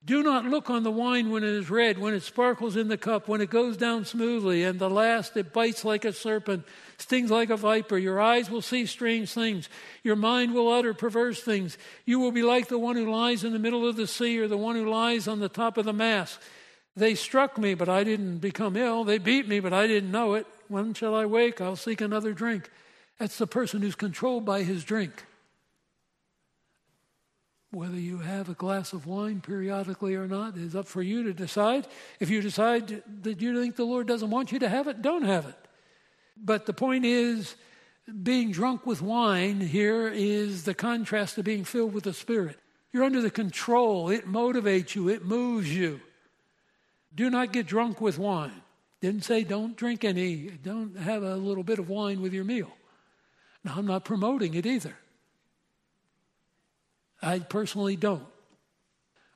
do 0.08 0.24
not 0.24 0.46
look 0.46 0.70
on 0.70 0.84
the 0.84 0.92
wine 0.92 1.32
when 1.32 1.44
it 1.44 1.50
is 1.50 1.70
red, 1.70 2.00
when 2.00 2.14
it 2.14 2.24
sparkles 2.24 2.78
in 2.78 2.88
the 2.88 2.98
cup, 2.98 3.28
when 3.28 3.42
it 3.42 3.50
goes 3.50 3.76
down 3.76 4.06
smoothly, 4.06 4.64
and 4.64 4.80
the 4.80 4.90
last 4.90 5.36
it 5.36 5.52
bites 5.52 5.84
like 5.84 6.06
a 6.06 6.14
serpent, 6.14 6.66
stings 6.98 7.30
like 7.30 7.50
a 7.50 7.58
viper. 7.58 7.98
Your 7.98 8.22
eyes 8.22 8.50
will 8.50 8.62
see 8.62 8.86
strange 8.86 9.34
things. 9.34 9.68
Your 10.04 10.16
mind 10.16 10.54
will 10.54 10.72
utter 10.72 10.94
perverse 10.94 11.42
things. 11.42 11.78
You 12.06 12.20
will 12.20 12.32
be 12.32 12.42
like 12.42 12.70
the 12.70 12.80
one 12.80 12.96
who 12.96 13.12
lies 13.12 13.44
in 13.44 13.52
the 13.52 13.60
middle 13.60 13.86
of 13.86 13.98
the 13.98 14.08
sea 14.08 14.40
or 14.40 14.48
the 14.48 14.56
one 14.56 14.78
who 14.78 14.90
lies 14.90 15.28
on 15.28 15.40
the 15.40 15.50
top 15.50 15.78
of 15.78 15.84
the 15.84 15.92
mast. 15.92 16.40
They 16.96 17.14
struck 17.14 17.58
me, 17.58 17.74
but 17.74 17.90
I 17.90 18.06
didn't 18.06 18.38
become 18.38 18.78
ill. 18.78 19.04
They 19.04 19.18
beat 19.18 19.46
me, 19.46 19.60
but 19.60 19.74
I 19.74 19.88
didn't 19.88 20.12
know 20.12 20.36
it. 20.36 20.48
When 20.70 20.94
shall 20.94 21.16
I 21.16 21.26
wake? 21.26 21.60
I'll 21.60 21.76
seek 21.76 22.00
another 22.00 22.32
drink. 22.32 22.72
That's 23.20 23.38
the 23.38 23.46
person 23.46 23.82
who's 23.82 23.96
controlled 23.96 24.46
by 24.46 24.64
his 24.64 24.86
drink 24.86 25.26
whether 27.72 28.00
you 28.00 28.20
have 28.20 28.50
a 28.50 28.54
glass 28.54 28.94
of 28.94 29.06
wine 29.06 29.42
periodically 29.42 30.16
or 30.16 30.28
not 30.28 30.56
is 30.58 30.76
up 30.76 30.88
for 30.88 31.02
you 31.02 31.24
to 31.24 31.34
decide. 31.34 31.88
If 32.20 32.30
you 32.30 32.42
decide 32.42 33.04
that 33.24 33.42
you 33.42 33.62
think 33.62 33.76
the 33.76 33.84
Lord 33.84 34.08
doesn't 34.08 34.30
want 34.30 34.52
you 34.52 34.60
to 34.60 34.70
have 34.70 34.88
it, 34.88 35.02
don't 35.02 35.26
have 35.26 35.46
it. 35.46 35.56
But 36.38 36.66
the 36.66 36.74
point 36.74 37.06
is, 37.06 37.56
being 38.24 38.52
drunk 38.52 38.86
with 38.86 39.02
wine 39.02 39.60
here 39.60 40.08
is 40.08 40.64
the 40.64 40.74
contrast 40.74 41.36
to 41.36 41.44
being 41.44 41.66
filled 41.66 41.94
with 41.94 42.06
the 42.06 42.14
Spirit. 42.14 42.58
You're 42.94 43.04
under 43.04 43.22
the 43.22 43.32
control, 43.32 44.10
it 44.10 44.26
motivates 44.26 44.96
you, 44.96 45.10
it 45.10 45.26
moves 45.26 45.74
you. 45.76 46.00
Do 47.14 47.30
not 47.30 47.52
get 47.52 47.68
drunk 47.68 48.00
with 48.00 48.18
wine. 48.18 48.62
Didn't 49.02 49.26
say 49.26 49.44
don't 49.44 49.76
drink 49.76 50.04
any, 50.04 50.52
don't 50.64 50.98
have 50.98 51.22
a 51.22 51.36
little 51.36 51.64
bit 51.64 51.80
of 51.80 51.90
wine 51.90 52.22
with 52.22 52.34
your 52.34 52.46
meal. 52.46 52.72
Now, 53.64 53.74
I'm 53.76 53.86
not 53.86 54.06
promoting 54.06 54.54
it 54.54 54.66
either. 54.66 54.96
I 57.22 57.40
personally 57.40 57.96
don't. 57.96 58.26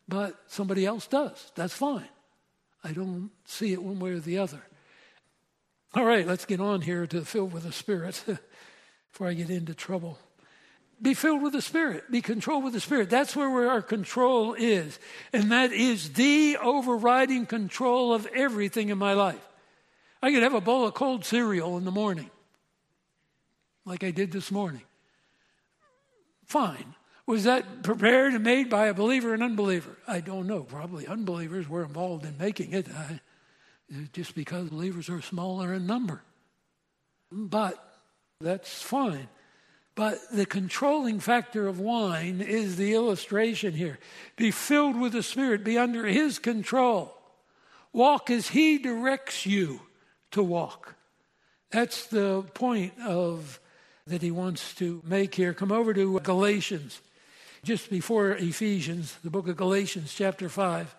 But 0.08 0.36
somebody 0.48 0.86
else 0.86 1.08
does. 1.08 1.52
That's 1.56 1.74
fine. 1.74 2.10
I 2.84 2.92
don't 2.92 3.32
see 3.46 3.74
it 3.74 3.82
one 3.82 4.00
way 4.00 4.12
or 4.12 4.20
the 4.20 4.40
other. 4.40 4.62
All 5.94 6.06
right, 6.06 6.26
let's 6.26 6.46
get 6.46 6.60
on 6.60 6.82
here 6.82 7.06
to 7.08 7.26
filled 7.26 7.54
with 7.54 7.64
the 7.64 7.72
Spirit 7.72 8.24
before 9.12 9.28
I 9.28 9.34
get 9.34 9.50
into 9.50 9.74
trouble. 9.74 10.18
Be 11.02 11.14
filled 11.14 11.42
with 11.42 11.54
the 11.54 11.62
Spirit. 11.62 12.10
Be 12.12 12.22
controlled 12.22 12.64
with 12.64 12.74
the 12.74 12.80
Spirit. 12.80 13.10
That's 13.10 13.36
where 13.36 13.70
our 13.70 13.82
control 13.82 14.54
is. 14.54 15.00
And 15.34 15.52
that 15.52 15.72
is 15.72 16.14
the 16.14 16.58
overriding 16.62 17.46
control 17.46 18.14
of 18.14 18.28
everything 18.28 18.90
in 18.90 18.98
my 18.98 19.14
life. 19.14 19.48
I 20.22 20.32
could 20.32 20.44
have 20.44 20.54
a 20.54 20.62
bowl 20.62 20.86
of 20.86 20.94
cold 20.94 21.26
cereal 21.26 21.78
in 21.78 21.86
the 21.86 21.92
morning, 21.92 22.30
like 23.86 24.04
I 24.04 24.12
did 24.12 24.32
this 24.32 24.52
morning. 24.52 24.84
Fine. 26.46 26.96
Was 27.32 27.46
that 27.46 27.82
prepared 27.82 28.34
and 28.34 28.44
made 28.44 28.70
by 28.70 28.88
a 28.88 28.94
believer 28.94 29.34
and 29.34 29.42
unbeliever? 29.42 29.96
I 30.06 30.20
don't 30.20 30.48
know. 30.48 30.64
Probably 30.64 31.08
unbelievers 31.08 31.66
were 31.66 31.82
involved 31.82 32.26
in 32.26 32.38
making 32.38 32.74
it 32.74 32.88
I, 32.94 33.22
just 34.12 34.36
because 34.36 34.68
believers 34.68 35.10
are 35.10 35.22
smaller 35.22 35.74
in 35.74 35.88
number. 35.88 36.24
But 37.32 37.82
that's 38.42 38.82
fine. 38.82 39.30
But 39.96 40.20
the 40.34 40.46
controlling 40.46 41.22
factor 41.22 41.70
of 41.70 41.80
wine 41.80 42.42
is 42.42 42.76
the 42.76 42.94
illustration 42.94 43.76
here. 43.76 43.98
Be 44.36 44.52
filled 44.52 45.00
with 45.00 45.14
the 45.14 45.24
Spirit, 45.24 45.64
be 45.64 45.78
under 45.78 46.06
His 46.06 46.38
control. 46.38 47.18
Walk 47.94 48.30
as 48.30 48.50
He 48.50 48.78
directs 48.78 49.46
you 49.46 49.80
to 50.32 50.44
walk. 50.44 50.96
That's 51.70 52.08
the 52.08 52.44
point 52.56 53.00
of 53.00 53.62
that 54.08 54.22
he 54.22 54.32
wants 54.32 54.74
to 54.76 55.02
make 55.06 55.36
here. 55.36 55.54
Come 55.54 55.72
over 55.72 55.94
to 55.94 56.20
Galatians 56.20 57.00
just 57.64 57.90
before 57.90 58.32
Ephesians, 58.32 59.18
the 59.24 59.30
book 59.30 59.48
of 59.48 59.56
Galatians, 59.56 60.14
chapter 60.14 60.50
5, 60.50 60.96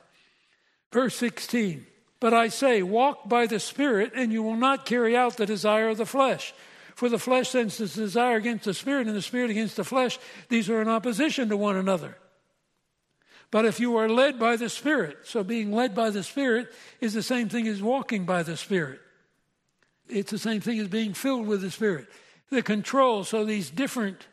verse 0.92 1.16
16. 1.16 1.86
But 2.20 2.32
I 2.32 2.48
say, 2.48 2.82
walk 2.82 3.28
by 3.28 3.46
the 3.46 3.58
Spirit, 3.58 4.12
and 4.14 4.32
you 4.32 4.42
will 4.42 4.56
not 4.56 4.86
carry 4.86 5.16
out 5.16 5.36
the 5.36 5.46
desire 5.46 5.88
of 5.88 5.98
the 5.98 6.06
flesh. 6.06 6.54
For 6.94 7.08
the 7.08 7.18
flesh 7.18 7.48
sends 7.48 7.80
its 7.80 7.94
desire 7.94 8.36
against 8.36 8.64
the 8.64 8.74
spirit, 8.74 9.08
and 9.08 9.16
the 9.16 9.22
spirit 9.22 9.50
against 9.50 9.76
the 9.76 9.84
flesh. 9.84 10.18
These 10.48 10.70
are 10.70 10.80
in 10.80 10.88
opposition 10.88 11.48
to 11.48 11.56
one 11.56 11.76
another. 11.76 12.16
But 13.52 13.66
if 13.66 13.78
you 13.78 13.96
are 13.98 14.08
led 14.08 14.38
by 14.38 14.56
the 14.56 14.70
Spirit, 14.70 15.18
so 15.24 15.44
being 15.44 15.72
led 15.72 15.94
by 15.94 16.08
the 16.08 16.22
Spirit 16.22 16.72
is 17.00 17.12
the 17.12 17.22
same 17.22 17.50
thing 17.50 17.68
as 17.68 17.82
walking 17.82 18.24
by 18.24 18.42
the 18.42 18.56
Spirit. 18.56 18.98
It's 20.08 20.30
the 20.30 20.38
same 20.38 20.62
thing 20.62 20.78
as 20.78 20.88
being 20.88 21.12
filled 21.12 21.46
with 21.46 21.60
the 21.60 21.70
Spirit. 21.70 22.08
The 22.48 22.62
control, 22.62 23.24
so 23.24 23.44
these 23.44 23.68
different, 23.68 24.26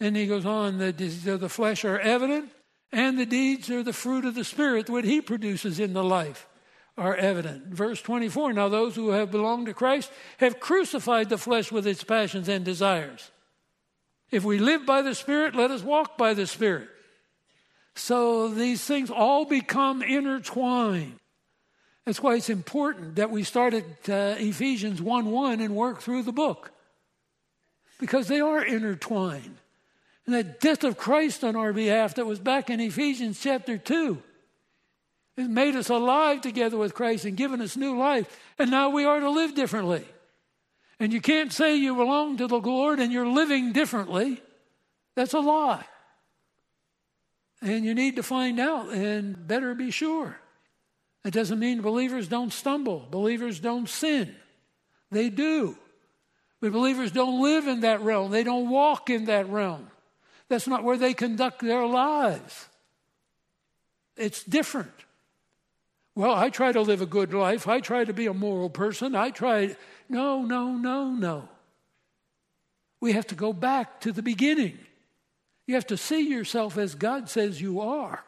and 0.00 0.16
he 0.16 0.26
goes 0.26 0.46
on, 0.46 0.78
the 0.78 0.92
deeds 0.92 1.26
of 1.26 1.40
the 1.40 1.48
flesh 1.48 1.84
are 1.84 1.98
evident, 2.00 2.50
and 2.90 3.18
the 3.18 3.26
deeds 3.26 3.70
are 3.70 3.82
the 3.82 3.92
fruit 3.92 4.24
of 4.24 4.34
the 4.34 4.44
Spirit, 4.44 4.90
what 4.90 5.04
he 5.04 5.20
produces 5.20 5.78
in 5.78 5.92
the 5.92 6.02
life 6.02 6.48
are 6.96 7.14
evident. 7.14 7.66
Verse 7.66 8.00
24 8.02 8.52
Now 8.52 8.68
those 8.68 8.94
who 8.94 9.10
have 9.10 9.30
belonged 9.30 9.66
to 9.66 9.74
Christ 9.74 10.10
have 10.38 10.60
crucified 10.60 11.28
the 11.28 11.38
flesh 11.38 11.70
with 11.70 11.86
its 11.86 12.02
passions 12.02 12.48
and 12.48 12.64
desires. 12.64 13.30
If 14.30 14.44
we 14.44 14.58
live 14.58 14.86
by 14.86 15.02
the 15.02 15.14
Spirit, 15.14 15.54
let 15.54 15.70
us 15.70 15.82
walk 15.82 16.16
by 16.16 16.34
the 16.34 16.46
Spirit. 16.46 16.88
So 17.94 18.48
these 18.48 18.84
things 18.84 19.10
all 19.10 19.44
become 19.44 20.02
intertwined. 20.02 21.16
That's 22.04 22.22
why 22.22 22.36
it's 22.36 22.48
important 22.48 23.16
that 23.16 23.30
we 23.30 23.42
start 23.44 23.74
at 23.74 24.08
uh, 24.08 24.34
Ephesians 24.38 25.02
1 25.02 25.26
1 25.26 25.60
and 25.60 25.74
work 25.74 26.00
through 26.00 26.22
the 26.22 26.32
book. 26.32 26.70
Because 27.98 28.28
they 28.28 28.40
are 28.40 28.64
intertwined. 28.64 29.56
And 30.26 30.34
that 30.34 30.60
death 30.60 30.84
of 30.84 30.96
Christ 30.96 31.44
on 31.44 31.56
our 31.56 31.72
behalf 31.72 32.14
that 32.16 32.26
was 32.26 32.38
back 32.38 32.70
in 32.70 32.80
Ephesians 32.80 33.40
chapter 33.40 33.78
2 33.78 34.22
has 35.36 35.48
made 35.48 35.74
us 35.74 35.88
alive 35.88 36.40
together 36.40 36.76
with 36.76 36.94
Christ 36.94 37.24
and 37.24 37.36
given 37.36 37.60
us 37.60 37.76
new 37.76 37.98
life. 37.98 38.38
And 38.58 38.70
now 38.70 38.90
we 38.90 39.04
are 39.04 39.20
to 39.20 39.30
live 39.30 39.54
differently. 39.54 40.04
And 40.98 41.12
you 41.12 41.20
can't 41.20 41.52
say 41.52 41.76
you 41.76 41.96
belong 41.96 42.36
to 42.36 42.46
the 42.46 42.60
Lord 42.60 43.00
and 43.00 43.10
you're 43.12 43.26
living 43.26 43.72
differently. 43.72 44.42
That's 45.16 45.32
a 45.32 45.40
lie. 45.40 45.84
And 47.62 47.84
you 47.84 47.94
need 47.94 48.16
to 48.16 48.22
find 48.22 48.60
out 48.60 48.90
and 48.90 49.46
better 49.46 49.74
be 49.74 49.90
sure. 49.90 50.38
It 51.24 51.32
doesn't 51.32 51.58
mean 51.58 51.82
believers 51.82 52.28
don't 52.28 52.52
stumble, 52.52 53.06
believers 53.10 53.60
don't 53.60 53.88
sin. 53.88 54.34
They 55.10 55.28
do. 55.28 55.76
But 56.60 56.72
believers 56.72 57.10
don't 57.10 57.42
live 57.42 57.66
in 57.66 57.80
that 57.80 58.00
realm, 58.02 58.30
they 58.30 58.44
don't 58.44 58.70
walk 58.70 59.10
in 59.10 59.26
that 59.26 59.48
realm. 59.48 59.88
That's 60.50 60.66
not 60.66 60.82
where 60.82 60.98
they 60.98 61.14
conduct 61.14 61.60
their 61.60 61.86
lives. 61.86 62.66
It's 64.16 64.42
different. 64.42 64.90
Well, 66.16 66.34
I 66.34 66.50
try 66.50 66.72
to 66.72 66.80
live 66.80 67.00
a 67.00 67.06
good 67.06 67.32
life. 67.32 67.68
I 67.68 67.78
try 67.78 68.04
to 68.04 68.12
be 68.12 68.26
a 68.26 68.34
moral 68.34 68.68
person. 68.68 69.14
I 69.14 69.30
try. 69.30 69.76
No, 70.08 70.42
no, 70.42 70.72
no, 70.72 71.12
no. 71.12 71.48
We 73.00 73.12
have 73.12 73.28
to 73.28 73.36
go 73.36 73.52
back 73.52 74.00
to 74.00 74.10
the 74.10 74.22
beginning. 74.22 74.76
You 75.68 75.76
have 75.76 75.86
to 75.86 75.96
see 75.96 76.28
yourself 76.28 76.76
as 76.76 76.96
God 76.96 77.30
says 77.30 77.60
you 77.60 77.80
are 77.80 78.24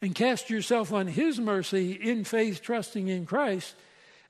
and 0.00 0.14
cast 0.14 0.48
yourself 0.48 0.92
on 0.92 1.08
His 1.08 1.40
mercy 1.40 1.90
in 1.90 2.22
faith, 2.22 2.62
trusting 2.62 3.08
in 3.08 3.26
Christ, 3.26 3.74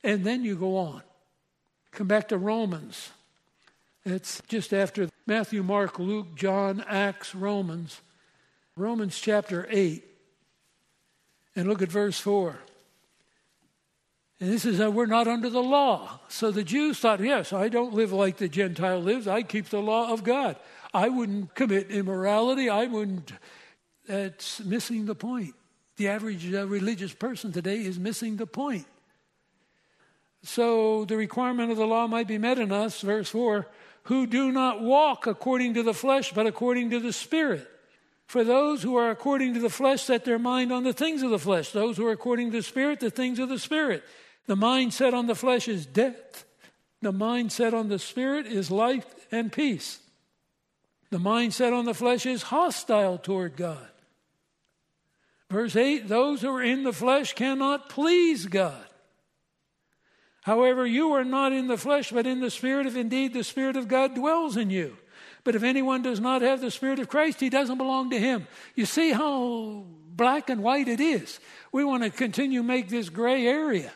and 0.03 0.25
then 0.25 0.45
you 0.45 0.57
go 0.57 0.79
on. 0.79 1.03
Come 1.93 2.07
back 2.07 2.29
to 2.29 2.39
Romans. 2.39 3.11
It's 4.07 4.41
just 4.47 4.73
after 4.73 5.09
Matthew, 5.27 5.65
Mark, 5.65 5.99
Luke, 5.99 6.37
John, 6.37 6.85
Acts, 6.87 7.35
Romans. 7.35 8.01
Romans 8.77 9.19
chapter 9.19 9.67
8. 9.69 10.05
And 11.57 11.69
look 11.69 11.83
at 11.83 11.91
verse 11.91 12.21
4. 12.21 12.57
And 14.39 14.53
this 14.53 14.65
is 14.65 14.79
that 14.79 14.93
we're 14.93 15.07
not 15.07 15.27
under 15.27 15.51
the 15.51 15.63
law. 15.63 16.21
So 16.29 16.53
the 16.53 16.63
Jews 16.63 17.01
thought, 17.01 17.19
yes, 17.19 17.53
I 17.53 17.69
don't 17.69 17.95
live 17.95 18.13
like 18.13 18.37
the 18.37 18.49
Gentile 18.49 19.01
lives. 19.01 19.27
I 19.27 19.43
keep 19.43 19.71
the 19.71 19.83
law 19.83 20.13
of 20.13 20.23
God. 20.23 20.57
I 20.95 21.09
wouldn't 21.09 21.57
commit 21.57 21.91
immorality. 21.91 22.71
I 22.71 22.87
wouldn't. 22.87 23.33
That's 24.07 24.61
missing 24.61 25.07
the 25.07 25.17
point. 25.17 25.55
The 25.97 26.09
average 26.09 26.55
uh, 26.55 26.69
religious 26.69 27.13
person 27.13 27.51
today 27.51 27.85
is 27.85 27.99
missing 27.99 28.37
the 28.37 28.47
point. 28.47 28.87
So 30.45 31.07
the 31.07 31.17
requirement 31.17 31.73
of 31.73 31.77
the 31.77 31.87
law 31.87 32.07
might 32.07 32.29
be 32.29 32.39
met 32.39 32.61
in 32.61 32.71
us, 32.71 33.01
verse 33.01 33.31
4 33.31 33.67
who 34.07 34.27
do 34.27 34.51
not 34.51 34.81
walk 34.81 35.27
according 35.27 35.75
to 35.75 35.83
the 35.83 35.95
flesh, 35.95 36.33
but 36.33 36.47
according 36.47 36.91
to 36.91 37.01
the 37.01 37.13
Spirit. 37.13 37.69
For 38.27 38.43
those 38.43 38.83
who 38.83 38.97
are 38.97 39.11
according 39.11 39.55
to 39.55 39.61
the 39.61 39.71
flesh 39.71 40.03
set 40.03 40.25
their 40.25 40.39
mind 40.39 40.73
on 40.73 40.83
the 40.83 40.93
things 40.93 41.23
of 41.23 41.31
the 41.31 41.39
flesh. 41.39 41.71
Those 41.71 41.97
who 41.97 42.07
are 42.07 42.13
according 42.13 42.51
to 42.51 42.59
the 42.59 42.63
Spirit, 42.63 43.01
the 43.01 43.11
things 43.11 43.39
of 43.39 43.49
the 43.49 43.59
Spirit. 43.59 44.03
The 44.47 44.57
mind 44.57 44.95
set 44.95 45.15
on 45.15 45.27
the 45.27 45.35
flesh 45.35 45.69
is 45.69 45.87
death. 45.87 46.45
The 47.03 47.13
mind 47.13 47.53
set 47.53 47.75
on 47.75 47.89
the 47.89 47.99
Spirit 47.99 48.47
is 48.47 48.71
life 48.71 49.07
and 49.31 49.53
peace. 49.53 50.01
The 51.11 51.19
mindset 51.19 51.73
on 51.73 51.85
the 51.85 51.95
flesh 51.95 52.27
is 52.27 52.43
hostile 52.43 53.19
toward 53.19 53.57
God. 53.57 53.89
Verse 55.51 55.77
8 55.77 56.09
those 56.09 56.43
who 56.43 56.51
are 56.51 56.63
in 56.63 56.83
the 56.83 56.93
flesh 56.93 57.33
cannot 57.35 57.89
please 57.89 58.47
God. 58.47 58.86
However, 60.47 60.87
you 60.87 61.11
are 61.11 61.25
not 61.25 61.53
in 61.53 61.67
the 61.67 61.77
flesh, 61.77 62.13
but 62.13 62.25
in 62.25 62.39
the 62.39 62.53
Spirit, 62.53 62.87
if 62.87 62.95
indeed 62.95 63.35
the 63.35 63.43
Spirit 63.43 63.77
of 63.77 63.89
God 63.89 64.15
dwells 64.15 64.57
in 64.57 64.71
you. 64.71 64.97
But 65.43 65.57
if 65.57 65.65
anyone 65.65 66.03
does 66.03 66.21
not 66.21 66.41
have 66.41 66.61
the 66.61 66.71
Spirit 66.71 67.01
of 67.01 67.09
Christ, 67.09 67.41
he 67.41 67.51
doesn't 67.51 67.79
belong 67.79 68.11
to 68.11 68.19
him. 68.21 68.47
You 68.77 68.87
see 68.87 69.11
how 69.11 69.85
black 70.09 70.49
and 70.49 70.63
white 70.63 70.87
it 70.87 71.01
is. 71.01 71.41
We 71.73 71.83
want 71.83 72.05
to 72.05 72.11
continue 72.11 72.63
make 72.63 72.89
this 72.89 73.09
gray 73.09 73.45
area. 73.45 73.91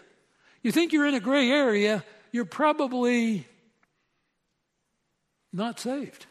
You 0.60 0.72
think 0.72 0.92
you're 0.92 1.06
in 1.06 1.14
a 1.14 1.20
gray 1.20 1.48
area, 1.48 2.04
you're 2.32 2.44
probably 2.44 3.46
not 5.52 5.78
saved. 5.78 6.26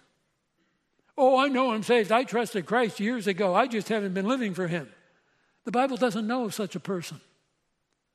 Oh, 1.17 1.37
I 1.37 1.47
know 1.47 1.71
I'm 1.71 1.83
saved. 1.83 2.11
I 2.11 2.25
trusted 2.25 2.65
Christ 2.65 2.99
years 2.99 3.25
ago. 3.25 3.55
I 3.55 3.67
just 3.67 3.87
haven't 3.87 4.15
been 4.15 4.27
living 4.27 4.53
for 4.53 4.67
Him. 4.67 4.89
The 5.63 5.71
Bible 5.71 5.95
doesn't 5.95 6.27
know 6.27 6.43
of 6.43 6.53
such 6.53 6.75
a 6.75 6.79
person. 6.81 7.21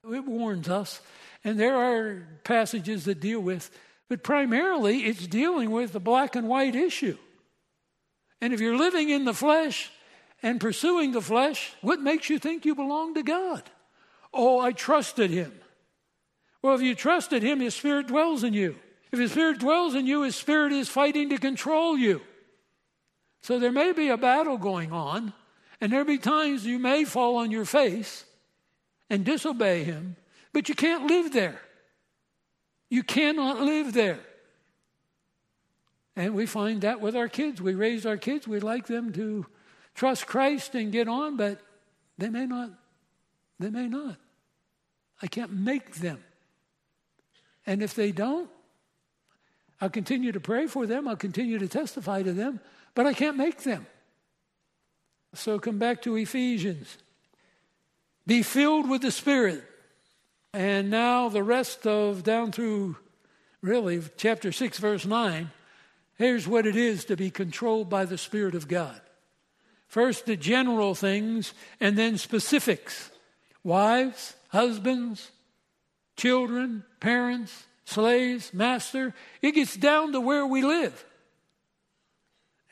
It 0.06 0.26
warns 0.26 0.68
us. 0.68 1.00
And 1.44 1.60
there 1.60 1.76
are 1.76 2.26
passages 2.42 3.04
that 3.04 3.20
deal 3.20 3.40
with, 3.40 3.70
but 4.08 4.22
primarily 4.22 5.04
it's 5.04 5.26
dealing 5.26 5.70
with 5.70 5.92
the 5.92 6.00
black 6.00 6.34
and 6.36 6.48
white 6.48 6.74
issue. 6.74 7.18
And 8.40 8.52
if 8.52 8.60
you're 8.60 8.76
living 8.76 9.10
in 9.10 9.24
the 9.24 9.34
flesh 9.34 9.90
and 10.42 10.60
pursuing 10.60 11.12
the 11.12 11.20
flesh, 11.20 11.72
what 11.82 12.00
makes 12.00 12.30
you 12.30 12.38
think 12.38 12.64
you 12.64 12.74
belong 12.74 13.14
to 13.14 13.22
God? 13.22 13.62
Oh, 14.32 14.58
I 14.58 14.72
trusted 14.72 15.30
Him. 15.30 15.52
Well, 16.62 16.74
if 16.74 16.82
you 16.82 16.94
trusted 16.94 17.42
Him, 17.42 17.60
His 17.60 17.74
Spirit 17.74 18.08
dwells 18.08 18.42
in 18.42 18.54
you. 18.54 18.76
If 19.12 19.18
His 19.18 19.32
Spirit 19.32 19.60
dwells 19.60 19.94
in 19.94 20.06
you, 20.06 20.22
His 20.22 20.34
Spirit 20.34 20.72
is 20.72 20.88
fighting 20.88 21.28
to 21.30 21.38
control 21.38 21.96
you. 21.96 22.20
So 23.42 23.58
there 23.58 23.72
may 23.72 23.92
be 23.92 24.08
a 24.08 24.16
battle 24.16 24.56
going 24.56 24.90
on, 24.90 25.34
and 25.80 25.92
there'll 25.92 26.06
be 26.06 26.16
times 26.16 26.64
you 26.64 26.78
may 26.78 27.04
fall 27.04 27.36
on 27.36 27.50
your 27.50 27.66
face 27.66 28.24
and 29.10 29.22
disobey 29.22 29.84
him, 29.84 30.16
but 30.54 30.68
you 30.68 30.74
can't 30.76 31.08
live 31.08 31.32
there. 31.32 31.60
You 32.88 33.02
cannot 33.02 33.60
live 33.60 33.92
there. 33.92 34.20
And 36.16 36.32
we 36.32 36.46
find 36.46 36.82
that 36.82 37.00
with 37.00 37.16
our 37.16 37.28
kids. 37.28 37.60
We 37.60 37.74
raise 37.74 38.06
our 38.06 38.16
kids, 38.16 38.46
we 38.46 38.60
like 38.60 38.86
them 38.86 39.12
to 39.14 39.44
trust 39.96 40.26
Christ 40.26 40.76
and 40.76 40.92
get 40.92 41.08
on, 41.08 41.36
but 41.36 41.60
they 42.18 42.28
may 42.28 42.46
not. 42.46 42.70
They 43.58 43.68
may 43.68 43.88
not. 43.88 44.16
I 45.20 45.26
can't 45.26 45.52
make 45.52 45.96
them. 45.96 46.22
And 47.66 47.82
if 47.82 47.94
they 47.94 48.12
don't, 48.12 48.48
I'll 49.80 49.90
continue 49.90 50.30
to 50.30 50.40
pray 50.40 50.68
for 50.68 50.86
them, 50.86 51.08
I'll 51.08 51.16
continue 51.16 51.58
to 51.58 51.66
testify 51.66 52.22
to 52.22 52.32
them, 52.32 52.60
but 52.94 53.06
I 53.06 53.12
can't 53.12 53.36
make 53.36 53.64
them. 53.64 53.86
So 55.34 55.58
come 55.58 55.78
back 55.78 56.02
to 56.02 56.14
Ephesians. 56.14 56.96
Be 58.24 58.42
filled 58.42 58.88
with 58.88 59.02
the 59.02 59.10
Spirit. 59.10 59.64
And 60.54 60.88
now 60.88 61.28
the 61.28 61.42
rest 61.42 61.84
of 61.84 62.22
down 62.22 62.52
through 62.52 62.96
really 63.60 64.00
chapter 64.16 64.52
6, 64.52 64.78
verse 64.78 65.04
9, 65.04 65.50
here's 66.16 66.46
what 66.46 66.64
it 66.64 66.76
is 66.76 67.04
to 67.06 67.16
be 67.16 67.28
controlled 67.28 67.90
by 67.90 68.04
the 68.04 68.16
Spirit 68.16 68.54
of 68.54 68.68
God. 68.68 69.00
First, 69.88 70.26
the 70.26 70.36
general 70.36 70.94
things, 70.94 71.54
and 71.80 71.98
then 71.98 72.18
specifics 72.18 73.10
wives, 73.64 74.34
husbands, 74.48 75.32
children, 76.16 76.84
parents, 77.00 77.64
slaves, 77.84 78.54
master. 78.54 79.12
It 79.42 79.52
gets 79.52 79.76
down 79.76 80.12
to 80.12 80.20
where 80.20 80.46
we 80.46 80.62
live. 80.62 81.04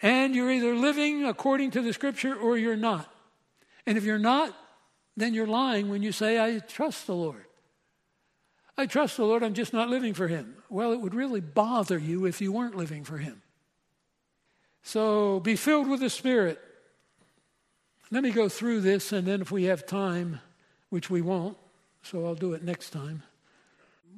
And 0.01 0.37
you're 0.37 0.53
either 0.53 0.77
living 0.77 1.25
according 1.25 1.73
to 1.73 1.83
the 1.83 1.93
scripture 1.93 2.35
or 2.35 2.57
you're 2.57 2.77
not. 2.77 3.13
And 3.87 3.99
if 3.99 4.05
you're 4.05 4.19
not, 4.19 4.55
then 5.17 5.35
you're 5.35 5.47
lying 5.49 5.89
when 5.89 6.03
you 6.03 6.13
say, 6.13 6.41
I 6.41 6.61
trust 6.61 7.09
the 7.09 7.15
Lord. 7.15 7.45
I 8.77 8.87
trust 8.87 9.17
the 9.17 9.25
Lord, 9.25 9.43
I'm 9.43 9.55
just 9.55 9.73
not 9.73 9.91
living 9.91 10.15
for 10.15 10.29
Him. 10.29 10.57
Well, 10.71 10.93
it 10.93 11.01
would 11.01 11.15
really 11.15 11.41
bother 11.41 11.99
you 11.99 12.25
if 12.25 12.41
you 12.41 12.53
weren't 12.53 12.75
living 12.75 13.05
for 13.05 13.19
Him. 13.19 13.43
So 14.83 15.41
be 15.41 15.57
filled 15.57 15.89
with 15.89 16.01
the 16.01 16.11
Spirit. 16.11 16.59
Let 18.11 18.23
me 18.23 18.31
go 18.31 18.49
through 18.49 18.81
this, 18.81 19.13
and 19.13 19.27
then 19.27 19.41
if 19.41 19.51
we 19.51 19.65
have 19.65 19.87
time, 19.87 20.41
which 20.91 21.09
we 21.11 21.23
won't, 21.23 21.57
so 22.03 22.27
I'll 22.27 22.35
do 22.35 22.55
it 22.55 22.65
next 22.65 22.91
time. 22.91 23.23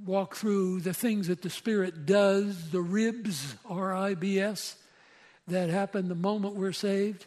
walk 0.05 0.37
through 0.37 0.81
the 0.81 0.95
things 0.95 1.29
that 1.29 1.43
the 1.43 1.51
Spirit 1.51 2.07
does, 2.07 2.71
the 2.71 2.81
ribs, 2.81 3.55
R 3.69 3.95
I 3.95 4.15
B 4.15 4.41
S, 4.41 4.77
that 5.49 5.71
happen 5.71 6.09
the 6.09 6.15
moment 6.15 6.55
we're 6.57 6.73
saved, 6.73 7.27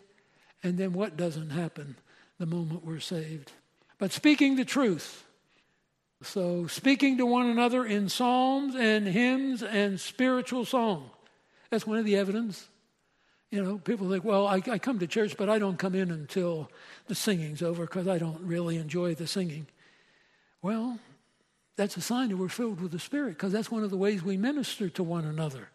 and 0.63 0.77
then 0.77 0.93
what 0.93 1.17
doesn't 1.17 1.51
happen 1.51 1.95
the 2.39 2.45
moment 2.45 2.85
we're 2.85 2.99
saved. 2.99 3.51
But 3.97 4.11
speaking 4.11 4.55
the 4.55 4.65
truth. 4.65 5.23
So, 6.23 6.65
speaking 6.65 7.17
to 7.17 7.25
one 7.25 7.47
another 7.47 7.85
in 7.85 8.09
psalms 8.09 8.75
and 8.75 9.07
hymns 9.07 9.61
and 9.61 9.99
spiritual 9.99 10.65
song. 10.65 11.11
That's 11.69 11.85
one 11.85 11.97
of 11.97 12.05
the 12.05 12.15
evidence. 12.15 12.67
You 13.51 13.63
know, 13.63 13.77
people 13.77 14.09
think, 14.09 14.23
well, 14.23 14.47
I, 14.47 14.61
I 14.69 14.77
come 14.77 14.99
to 14.99 15.07
church, 15.07 15.37
but 15.37 15.49
I 15.49 15.59
don't 15.59 15.77
come 15.77 15.95
in 15.95 16.11
until 16.11 16.69
the 17.07 17.15
singing's 17.15 17.61
over 17.61 17.85
because 17.85 18.07
I 18.07 18.17
don't 18.17 18.41
really 18.41 18.77
enjoy 18.77 19.15
the 19.15 19.27
singing. 19.27 19.67
Well, 20.61 20.99
that's 21.75 21.95
a 21.95 22.01
sign 22.01 22.29
that 22.29 22.37
we're 22.37 22.49
filled 22.49 22.81
with 22.81 22.91
the 22.91 22.99
Spirit 22.99 23.37
because 23.37 23.53
that's 23.53 23.71
one 23.71 23.83
of 23.83 23.91
the 23.91 23.97
ways 23.97 24.23
we 24.23 24.37
minister 24.37 24.89
to 24.89 25.03
one 25.03 25.23
another. 25.23 25.69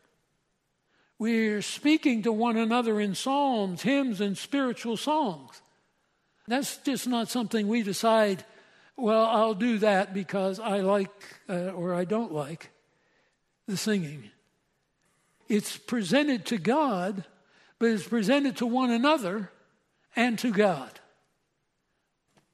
We're 1.19 1.63
speaking 1.63 2.25
to 2.25 2.33
one 2.33 2.57
another 2.57 3.01
in 3.01 3.15
psalms, 3.15 3.83
hymns, 3.83 4.21
and 4.21 4.37
spiritual 4.37 4.97
songs. 4.97 5.63
That's 6.49 6.79
just 6.79 7.07
not 7.07 7.29
something 7.29 7.69
we 7.69 7.85
decide, 7.85 8.45
well, 8.97 9.25
I'll 9.27 9.55
do 9.55 9.79
that 9.79 10.15
because 10.15 10.61
I 10.61 10.81
like 10.81 11.11
uh, 11.49 11.71
or 11.71 11.95
I 11.95 12.05
don't 12.05 12.33
like 12.33 12.71
the 13.67 13.77
singing. 13.77 14.31
It's 15.49 15.77
presented 15.77 16.47
to 16.47 16.59
God, 16.59 17.25
but 17.79 17.91
it's 17.91 18.07
presented 18.07 18.57
to 18.59 18.67
one 18.67 18.91
another 18.91 19.51
and 20.15 20.39
to 20.41 20.53
God. 20.53 21.01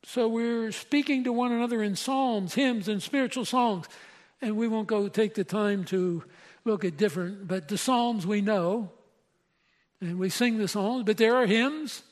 So 0.05 0.29
we're 0.29 0.73
speaking 0.73 1.25
to 1.25 1.33
one 1.33 1.53
another 1.53 1.83
in 1.83 1.97
psalms, 1.97 2.55
hymns, 2.55 2.89
and 2.89 3.03
spiritual 3.03 3.45
songs. 3.45 3.87
And 4.41 4.57
we 4.57 4.69
won't 4.69 4.89
go 4.89 5.09
take 5.09 5.35
the 5.35 5.45
time 5.45 5.85
to 5.87 6.25
look 6.65 6.85
at 6.85 6.97
different, 6.97 7.49
but 7.49 7.69
the 7.69 7.79
psalms 7.79 8.27
we 8.27 8.41
know, 8.41 8.91
and 10.01 10.19
we 10.19 10.29
sing 10.29 10.59
the 10.59 10.69
songs, 10.69 11.05
but 11.05 11.19
there 11.19 11.35
are 11.35 11.47
hymns 11.47 12.03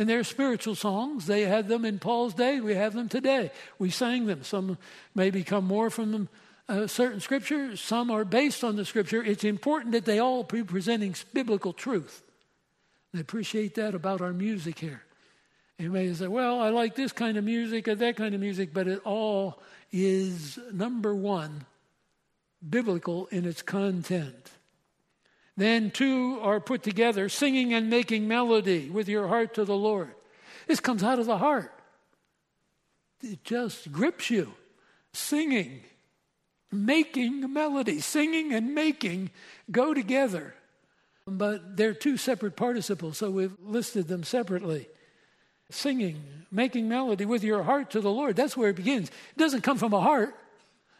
and 0.00 0.08
there 0.08 0.18
are 0.18 0.24
spiritual 0.24 0.74
songs. 0.74 1.26
They 1.26 1.42
had 1.42 1.68
them 1.68 1.84
in 1.84 1.98
Paul's 1.98 2.32
day, 2.32 2.58
we 2.60 2.74
have 2.74 2.94
them 2.94 3.10
today. 3.10 3.50
We 3.78 3.90
sang 3.90 4.24
them. 4.24 4.42
Some 4.44 4.78
maybe 5.14 5.44
come 5.44 5.66
more 5.66 5.90
from 5.90 6.30
a 6.70 6.84
uh, 6.84 6.86
certain 6.86 7.20
scripture, 7.20 7.76
some 7.76 8.10
are 8.10 8.24
based 8.24 8.64
on 8.64 8.76
the 8.76 8.86
scripture. 8.86 9.22
It's 9.22 9.44
important 9.44 9.92
that 9.92 10.06
they 10.06 10.18
all 10.18 10.42
be 10.42 10.62
presenting 10.62 11.14
biblical 11.34 11.74
truth. 11.74 12.22
I 13.14 13.18
appreciate 13.18 13.74
that 13.74 13.94
about 13.94 14.22
our 14.22 14.32
music 14.32 14.78
here. 14.78 15.02
You 15.78 15.90
may 15.90 16.10
say, 16.14 16.28
well, 16.28 16.60
I 16.60 16.70
like 16.70 16.94
this 16.94 17.12
kind 17.12 17.36
of 17.36 17.44
music 17.44 17.86
or 17.86 17.94
that 17.96 18.16
kind 18.16 18.34
of 18.34 18.40
music, 18.40 18.72
but 18.72 18.88
it 18.88 19.02
all 19.04 19.60
is, 19.92 20.58
number 20.72 21.14
one, 21.14 21.66
biblical 22.66 23.26
in 23.26 23.44
its 23.44 23.60
content. 23.60 24.50
Then 25.60 25.90
two 25.90 26.38
are 26.40 26.58
put 26.58 26.82
together, 26.82 27.28
singing 27.28 27.74
and 27.74 27.90
making 27.90 28.26
melody 28.26 28.88
with 28.88 29.10
your 29.10 29.28
heart 29.28 29.52
to 29.56 29.66
the 29.66 29.76
Lord. 29.76 30.14
This 30.66 30.80
comes 30.80 31.02
out 31.02 31.18
of 31.18 31.26
the 31.26 31.36
heart. 31.36 31.70
It 33.22 33.44
just 33.44 33.92
grips 33.92 34.30
you. 34.30 34.54
Singing, 35.12 35.82
making 36.72 37.52
melody, 37.52 38.00
singing 38.00 38.54
and 38.54 38.74
making 38.74 39.32
go 39.70 39.92
together. 39.92 40.54
But 41.26 41.76
they're 41.76 41.92
two 41.92 42.16
separate 42.16 42.56
participles, 42.56 43.18
so 43.18 43.30
we've 43.30 43.52
listed 43.62 44.08
them 44.08 44.24
separately 44.24 44.88
singing, 45.68 46.22
making 46.50 46.88
melody 46.88 47.26
with 47.26 47.44
your 47.44 47.64
heart 47.64 47.90
to 47.90 48.00
the 48.00 48.10
Lord. 48.10 48.34
That's 48.34 48.56
where 48.56 48.70
it 48.70 48.76
begins. 48.76 49.08
It 49.08 49.36
doesn't 49.36 49.60
come 49.60 49.76
from 49.76 49.92
a 49.92 50.00
heart. 50.00 50.34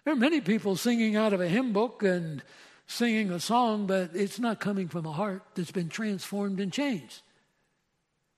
There 0.04 0.12
are 0.12 0.18
many 0.18 0.42
people 0.42 0.76
singing 0.76 1.16
out 1.16 1.32
of 1.32 1.40
a 1.40 1.48
hymn 1.48 1.72
book 1.72 2.02
and 2.02 2.42
singing 2.90 3.30
a 3.30 3.38
song, 3.38 3.86
but 3.86 4.10
it's 4.14 4.40
not 4.40 4.58
coming 4.58 4.88
from 4.88 5.06
a 5.06 5.12
heart 5.12 5.42
that's 5.54 5.70
been 5.70 5.88
transformed 5.88 6.58
and 6.58 6.72
changed. 6.72 7.22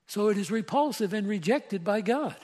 So 0.07 0.28
it 0.28 0.36
is 0.36 0.50
repulsive 0.50 1.14
and 1.14 1.26
rejected 1.26 1.82
by 1.82 2.03
God. 2.03 2.36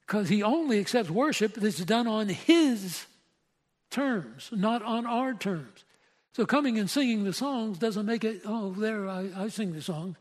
Because 0.00 0.28
He 0.28 0.42
only 0.42 0.80
accepts 0.80 1.10
worship 1.10 1.54
that's 1.54 1.78
done 1.78 2.06
on 2.06 2.28
His 2.28 3.06
terms, 3.90 4.50
not 4.52 4.82
on 4.82 5.06
our 5.06 5.32
terms. 5.32 5.84
So 6.34 6.44
coming 6.44 6.78
and 6.78 6.90
singing 6.90 7.24
the 7.24 7.32
songs 7.32 7.78
doesn't 7.78 8.04
make 8.06 8.22
it, 8.22 8.42
oh, 8.44 8.72
there, 8.72 9.08
I, 9.08 9.30
I 9.34 9.48
sing 9.48 9.72
the 9.72 9.82
song. 9.82 10.16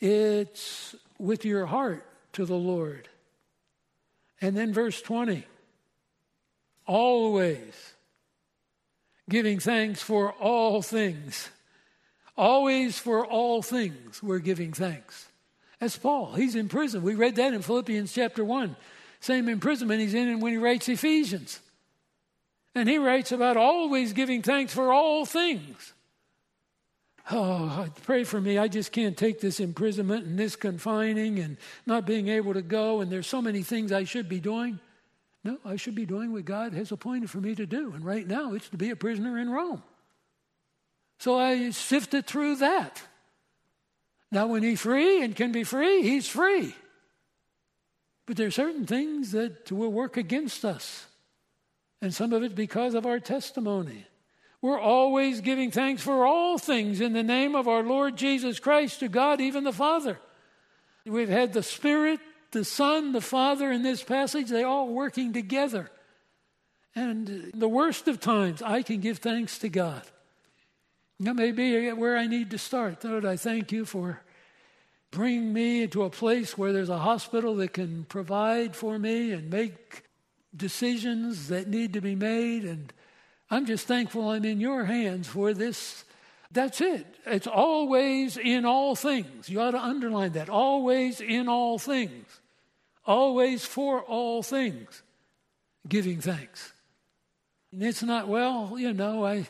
It's 0.00 0.96
with 1.18 1.44
your 1.44 1.66
heart 1.66 2.04
to 2.32 2.44
the 2.44 2.56
Lord. 2.56 3.08
And 4.40 4.56
then 4.56 4.72
verse 4.72 5.00
20 5.00 5.44
always 6.86 7.94
giving 9.28 9.58
thanks 9.58 10.02
for 10.02 10.32
all 10.32 10.82
things. 10.82 11.50
Always 12.36 12.98
for 12.98 13.26
all 13.26 13.62
things, 13.62 14.22
we're 14.22 14.38
giving 14.38 14.72
thanks. 14.72 15.26
That's 15.80 15.96
Paul. 15.96 16.34
He's 16.34 16.54
in 16.54 16.68
prison. 16.68 17.02
We 17.02 17.14
read 17.14 17.36
that 17.36 17.54
in 17.54 17.62
Philippians 17.62 18.12
chapter 18.12 18.44
1. 18.44 18.76
Same 19.20 19.48
imprisonment 19.48 20.00
he's 20.00 20.14
in 20.14 20.40
when 20.40 20.52
he 20.52 20.58
writes 20.58 20.88
Ephesians. 20.88 21.60
And 22.74 22.88
he 22.88 22.98
writes 22.98 23.32
about 23.32 23.56
always 23.56 24.12
giving 24.12 24.42
thanks 24.42 24.72
for 24.72 24.92
all 24.92 25.24
things. 25.24 25.94
Oh, 27.30 27.86
pray 28.04 28.24
for 28.24 28.40
me. 28.40 28.56
I 28.56 28.68
just 28.68 28.90
can't 28.92 29.16
take 29.16 29.40
this 29.40 29.60
imprisonment 29.60 30.24
and 30.24 30.38
this 30.38 30.56
confining 30.56 31.38
and 31.38 31.56
not 31.84 32.06
being 32.06 32.28
able 32.28 32.54
to 32.54 32.62
go. 32.62 33.00
And 33.00 33.10
there's 33.10 33.26
so 33.26 33.42
many 33.42 33.62
things 33.62 33.92
I 33.92 34.04
should 34.04 34.28
be 34.28 34.40
doing. 34.40 34.80
No, 35.44 35.58
I 35.64 35.76
should 35.76 35.94
be 35.94 36.06
doing 36.06 36.32
what 36.32 36.44
God 36.44 36.74
has 36.74 36.92
appointed 36.92 37.30
for 37.30 37.38
me 37.38 37.54
to 37.54 37.66
do. 37.66 37.92
And 37.92 38.04
right 38.04 38.26
now, 38.26 38.54
it's 38.54 38.68
to 38.70 38.76
be 38.76 38.90
a 38.90 38.96
prisoner 38.96 39.38
in 39.38 39.50
Rome. 39.50 39.82
So 41.18 41.38
I 41.38 41.70
sifted 41.70 42.26
through 42.26 42.56
that. 42.56 43.02
Now, 44.30 44.46
when 44.46 44.62
he's 44.62 44.80
free 44.80 45.22
and 45.22 45.34
can 45.34 45.52
be 45.52 45.64
free, 45.64 46.02
he's 46.02 46.28
free. 46.28 46.74
But 48.26 48.36
there 48.36 48.46
are 48.46 48.52
certain 48.52 48.84
things 48.84 49.32
that 49.32 49.72
will 49.72 49.90
work 49.90 50.16
against 50.16 50.64
us. 50.64 51.06
And 52.02 52.14
some 52.14 52.32
of 52.32 52.42
it 52.42 52.54
because 52.54 52.94
of 52.94 53.06
our 53.06 53.18
testimony. 53.18 54.06
We're 54.60 54.78
always 54.78 55.40
giving 55.40 55.70
thanks 55.70 56.02
for 56.02 56.26
all 56.26 56.58
things 56.58 57.00
in 57.00 57.12
the 57.12 57.22
name 57.22 57.54
of 57.54 57.68
our 57.68 57.82
Lord 57.82 58.16
Jesus 58.16 58.60
Christ 58.60 59.00
to 59.00 59.08
God, 59.08 59.40
even 59.40 59.64
the 59.64 59.72
Father. 59.72 60.18
We've 61.06 61.28
had 61.28 61.52
the 61.52 61.62
Spirit, 61.62 62.20
the 62.50 62.64
Son, 62.64 63.12
the 63.12 63.20
Father 63.20 63.70
in 63.70 63.82
this 63.82 64.02
passage, 64.02 64.48
they 64.48 64.62
all 64.62 64.88
working 64.88 65.32
together. 65.32 65.90
And 66.94 67.50
the 67.54 67.68
worst 67.68 68.08
of 68.08 68.20
times, 68.20 68.62
I 68.62 68.82
can 68.82 69.00
give 69.00 69.18
thanks 69.18 69.58
to 69.58 69.68
God. 69.68 70.02
That 71.20 71.34
may 71.34 71.52
be 71.52 71.90
where 71.92 72.16
I 72.16 72.26
need 72.26 72.50
to 72.52 72.58
start. 72.58 73.04
Lord, 73.04 73.24
I 73.24 73.36
thank 73.36 73.72
you 73.72 73.84
for 73.84 74.20
bringing 75.10 75.52
me 75.52 75.82
into 75.82 76.02
a 76.02 76.10
place 76.10 76.56
where 76.56 76.72
there's 76.72 76.88
a 76.88 76.98
hospital 76.98 77.56
that 77.56 77.72
can 77.72 78.04
provide 78.04 78.76
for 78.76 78.98
me 78.98 79.32
and 79.32 79.50
make 79.50 80.04
decisions 80.54 81.48
that 81.48 81.68
need 81.68 81.92
to 81.92 82.00
be 82.00 82.14
made 82.14 82.64
and 82.64 82.92
I'm 83.50 83.64
just 83.64 83.86
thankful 83.86 84.30
I'm 84.30 84.44
in 84.44 84.60
your 84.60 84.84
hands 84.84 85.26
for 85.26 85.54
this. 85.54 86.04
That's 86.50 86.80
it. 86.80 87.06
It's 87.26 87.46
always 87.46 88.36
in 88.36 88.64
all 88.64 88.96
things. 88.96 89.48
You 89.48 89.60
ought 89.60 89.72
to 89.72 89.82
underline 89.82 90.32
that. 90.32 90.48
Always 90.48 91.20
in 91.20 91.48
all 91.48 91.78
things. 91.78 92.26
Always 93.04 93.64
for 93.64 94.00
all 94.02 94.42
things. 94.42 95.02
Giving 95.86 96.20
thanks. 96.20 96.72
And 97.72 97.82
it's 97.82 98.02
not, 98.02 98.28
well, 98.28 98.74
you 98.78 98.94
know, 98.94 99.26
I, 99.26 99.46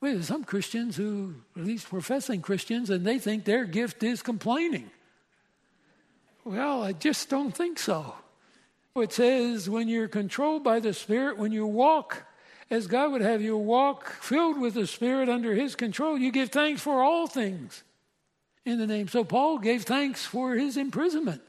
well, 0.00 0.12
there's 0.12 0.26
some 0.26 0.44
Christians 0.44 0.96
who, 0.96 1.34
at 1.56 1.64
least 1.64 1.88
professing 1.88 2.40
Christians, 2.40 2.88
and 2.88 3.04
they 3.06 3.18
think 3.18 3.44
their 3.44 3.64
gift 3.64 4.02
is 4.02 4.22
complaining. 4.22 4.90
Well, 6.44 6.82
I 6.82 6.92
just 6.92 7.28
don't 7.28 7.54
think 7.54 7.78
so. 7.78 8.14
It 8.96 9.12
says 9.12 9.68
when 9.68 9.86
you're 9.86 10.08
controlled 10.08 10.64
by 10.64 10.80
the 10.80 10.92
Spirit, 10.92 11.38
when 11.38 11.52
you 11.52 11.66
walk 11.66 12.24
as 12.70 12.86
God 12.86 13.12
would 13.12 13.22
have 13.22 13.40
you 13.40 13.56
walk 13.56 14.08
filled 14.20 14.60
with 14.60 14.74
the 14.74 14.86
Spirit 14.86 15.28
under 15.28 15.54
His 15.54 15.74
control, 15.74 16.18
you 16.18 16.30
give 16.30 16.50
thanks 16.50 16.82
for 16.82 17.02
all 17.02 17.26
things 17.26 17.82
in 18.68 18.78
the 18.78 18.86
name. 18.86 19.08
So 19.08 19.24
Paul 19.24 19.58
gave 19.58 19.82
thanks 19.82 20.24
for 20.24 20.54
his 20.54 20.76
imprisonment. 20.76 21.42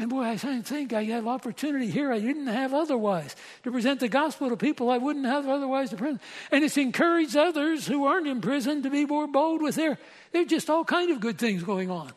And 0.00 0.10
boy, 0.10 0.22
I 0.22 0.36
think 0.36 0.92
I 0.92 1.04
have 1.04 1.26
opportunity 1.26 1.90
here 1.90 2.12
I 2.12 2.20
didn't 2.20 2.46
have 2.46 2.72
otherwise 2.72 3.34
to 3.64 3.72
present 3.72 3.98
the 3.98 4.08
gospel 4.08 4.48
to 4.48 4.56
people 4.56 4.90
I 4.90 4.98
wouldn't 4.98 5.26
have 5.26 5.48
otherwise 5.48 5.90
to 5.90 5.96
present. 5.96 6.20
And 6.52 6.62
it's 6.62 6.76
encouraged 6.76 7.36
others 7.36 7.84
who 7.88 8.04
aren't 8.04 8.28
in 8.28 8.40
prison 8.40 8.84
to 8.84 8.90
be 8.90 9.06
more 9.06 9.26
bold 9.26 9.60
with 9.60 9.74
their, 9.74 9.98
there's 10.30 10.46
just 10.46 10.70
all 10.70 10.84
kind 10.84 11.10
of 11.10 11.18
good 11.18 11.36
things 11.36 11.64
going 11.64 11.90
on. 11.90 12.12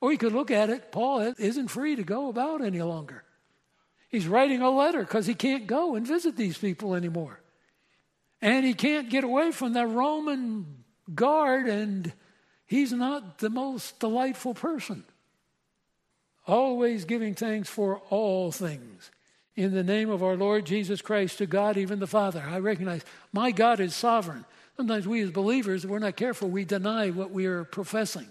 Or 0.00 0.10
you 0.10 0.16
could 0.16 0.32
look 0.32 0.50
at 0.50 0.70
it, 0.70 0.90
Paul 0.90 1.34
isn't 1.36 1.68
free 1.68 1.96
to 1.96 2.02
go 2.02 2.28
about 2.28 2.64
any 2.64 2.80
longer. 2.80 3.24
He's 4.08 4.26
writing 4.26 4.62
a 4.62 4.70
letter 4.70 5.00
because 5.00 5.26
he 5.26 5.34
can't 5.34 5.66
go 5.66 5.96
and 5.96 6.06
visit 6.06 6.34
these 6.34 6.56
people 6.56 6.94
anymore. 6.94 7.40
And 8.40 8.64
he 8.64 8.74
can't 8.74 9.10
get 9.10 9.24
away 9.24 9.50
from 9.50 9.72
that 9.72 9.88
Roman 9.88 10.84
guard, 11.14 11.68
and 11.68 12.12
he's 12.66 12.92
not 12.92 13.38
the 13.38 13.50
most 13.50 13.98
delightful 13.98 14.54
person. 14.54 15.04
Always 16.46 17.04
giving 17.04 17.34
thanks 17.34 17.68
for 17.68 18.00
all 18.10 18.52
things 18.52 19.10
in 19.54 19.74
the 19.74 19.82
name 19.82 20.08
of 20.08 20.22
our 20.22 20.36
Lord 20.36 20.64
Jesus 20.64 21.02
Christ 21.02 21.38
to 21.38 21.46
God, 21.46 21.76
even 21.76 21.98
the 21.98 22.06
Father. 22.06 22.42
I 22.46 22.60
recognize 22.60 23.04
my 23.32 23.50
God 23.50 23.80
is 23.80 23.94
sovereign. 23.94 24.44
Sometimes 24.76 25.08
we 25.08 25.20
as 25.22 25.32
believers, 25.32 25.84
if 25.84 25.90
we're 25.90 25.98
not 25.98 26.14
careful, 26.14 26.48
we 26.48 26.64
deny 26.64 27.10
what 27.10 27.32
we 27.32 27.46
are 27.46 27.64
professing. 27.64 28.30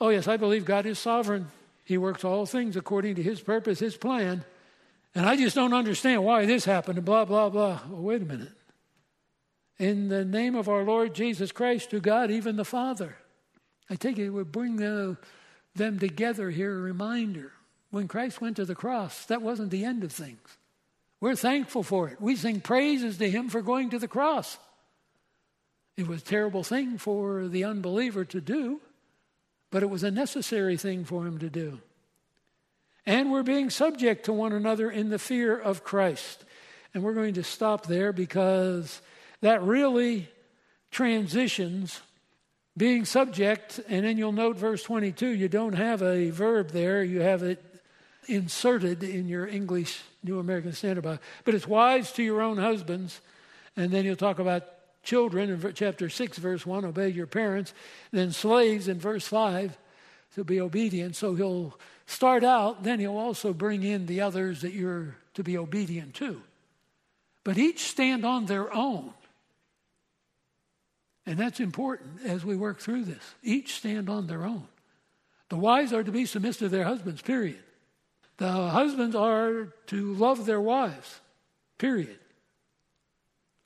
Oh, 0.00 0.10
yes, 0.10 0.28
I 0.28 0.36
believe 0.36 0.66
God 0.66 0.84
is 0.84 0.98
sovereign. 0.98 1.48
He 1.84 1.96
works 1.96 2.24
all 2.24 2.44
things 2.44 2.76
according 2.76 3.14
to 3.14 3.22
his 3.22 3.40
purpose, 3.40 3.78
his 3.78 3.96
plan. 3.96 4.44
And 5.14 5.24
I 5.24 5.36
just 5.36 5.56
don't 5.56 5.72
understand 5.72 6.22
why 6.22 6.44
this 6.44 6.66
happened, 6.66 6.98
and 6.98 7.04
blah, 7.06 7.24
blah, 7.24 7.48
blah. 7.48 7.80
Well, 7.88 8.02
wait 8.02 8.20
a 8.20 8.26
minute. 8.26 8.52
In 9.78 10.08
the 10.08 10.24
name 10.24 10.54
of 10.54 10.68
our 10.68 10.82
Lord 10.82 11.14
Jesus 11.14 11.52
Christ, 11.52 11.90
to 11.90 12.00
God, 12.00 12.30
even 12.30 12.56
the 12.56 12.64
Father. 12.64 13.16
I 13.88 13.94
take 13.94 14.18
it 14.18 14.30
would 14.30 14.50
bring 14.50 14.76
the, 14.76 15.16
them 15.74 15.98
together 15.98 16.50
here, 16.50 16.76
a 16.76 16.80
reminder. 16.80 17.52
When 17.90 18.08
Christ 18.08 18.40
went 18.40 18.56
to 18.56 18.64
the 18.64 18.74
cross, 18.74 19.24
that 19.26 19.40
wasn't 19.40 19.70
the 19.70 19.84
end 19.84 20.04
of 20.04 20.12
things. 20.12 20.56
We're 21.20 21.36
thankful 21.36 21.82
for 21.82 22.08
it. 22.08 22.20
We 22.20 22.36
sing 22.36 22.60
praises 22.60 23.18
to 23.18 23.30
Him 23.30 23.48
for 23.48 23.62
going 23.62 23.90
to 23.90 23.98
the 23.98 24.08
cross. 24.08 24.58
It 25.96 26.06
was 26.06 26.22
a 26.22 26.24
terrible 26.24 26.62
thing 26.62 26.96
for 26.96 27.48
the 27.48 27.64
unbeliever 27.64 28.24
to 28.26 28.40
do, 28.40 28.80
but 29.70 29.82
it 29.82 29.90
was 29.90 30.04
a 30.04 30.12
necessary 30.12 30.76
thing 30.76 31.04
for 31.04 31.26
him 31.26 31.38
to 31.38 31.50
do. 31.50 31.80
And 33.04 33.32
we're 33.32 33.42
being 33.42 33.68
subject 33.68 34.26
to 34.26 34.32
one 34.32 34.52
another 34.52 34.92
in 34.92 35.10
the 35.10 35.18
fear 35.18 35.58
of 35.58 35.82
Christ. 35.82 36.44
And 36.94 37.02
we're 37.02 37.14
going 37.14 37.34
to 37.34 37.42
stop 37.42 37.86
there 37.86 38.12
because 38.12 39.02
that 39.40 39.62
really 39.62 40.28
transitions 40.90 42.00
being 42.76 43.04
subject. 43.04 43.80
And 43.88 44.04
then 44.04 44.18
you'll 44.18 44.32
note 44.32 44.56
verse 44.56 44.82
22, 44.82 45.28
you 45.28 45.48
don't 45.48 45.74
have 45.74 46.02
a 46.02 46.30
verb 46.30 46.70
there, 46.70 47.02
you 47.02 47.20
have 47.20 47.42
it 47.42 47.62
inserted 48.26 49.02
in 49.02 49.28
your 49.28 49.46
English 49.46 50.00
New 50.22 50.38
American 50.38 50.72
Standard 50.72 51.02
Bible. 51.02 51.22
But 51.44 51.54
it's 51.54 51.66
wives 51.66 52.12
to 52.12 52.22
your 52.22 52.40
own 52.40 52.58
husbands. 52.58 53.20
And 53.76 53.90
then 53.90 54.04
you'll 54.04 54.16
talk 54.16 54.38
about 54.38 54.64
children 55.02 55.50
in 55.50 55.72
chapter 55.74 56.08
6, 56.08 56.38
verse 56.38 56.66
1, 56.66 56.84
obey 56.84 57.08
your 57.08 57.26
parents. 57.26 57.72
Then 58.12 58.32
slaves 58.32 58.88
in 58.88 58.98
verse 58.98 59.26
5 59.26 59.76
to 60.34 60.44
be 60.44 60.60
obedient. 60.60 61.16
So 61.16 61.34
he'll 61.34 61.78
start 62.06 62.44
out, 62.44 62.82
then 62.84 63.00
he'll 63.00 63.16
also 63.16 63.52
bring 63.52 63.82
in 63.82 64.06
the 64.06 64.20
others 64.20 64.62
that 64.62 64.72
you're 64.72 65.16
to 65.34 65.42
be 65.42 65.56
obedient 65.56 66.14
to. 66.14 66.42
But 67.44 67.58
each 67.58 67.84
stand 67.84 68.24
on 68.24 68.46
their 68.46 68.72
own. 68.74 69.12
And 71.28 71.36
that's 71.36 71.60
important 71.60 72.24
as 72.24 72.42
we 72.42 72.56
work 72.56 72.80
through 72.80 73.04
this. 73.04 73.22
Each 73.42 73.74
stand 73.74 74.08
on 74.08 74.28
their 74.28 74.46
own. 74.46 74.66
The 75.50 75.58
wives 75.58 75.92
are 75.92 76.02
to 76.02 76.10
be 76.10 76.24
submissive 76.24 76.70
to 76.70 76.76
their 76.76 76.84
husbands, 76.84 77.20
period. 77.20 77.62
The 78.38 78.50
husbands 78.50 79.14
are 79.14 79.68
to 79.88 80.14
love 80.14 80.46
their 80.46 80.60
wives, 80.60 81.20
period. 81.76 82.18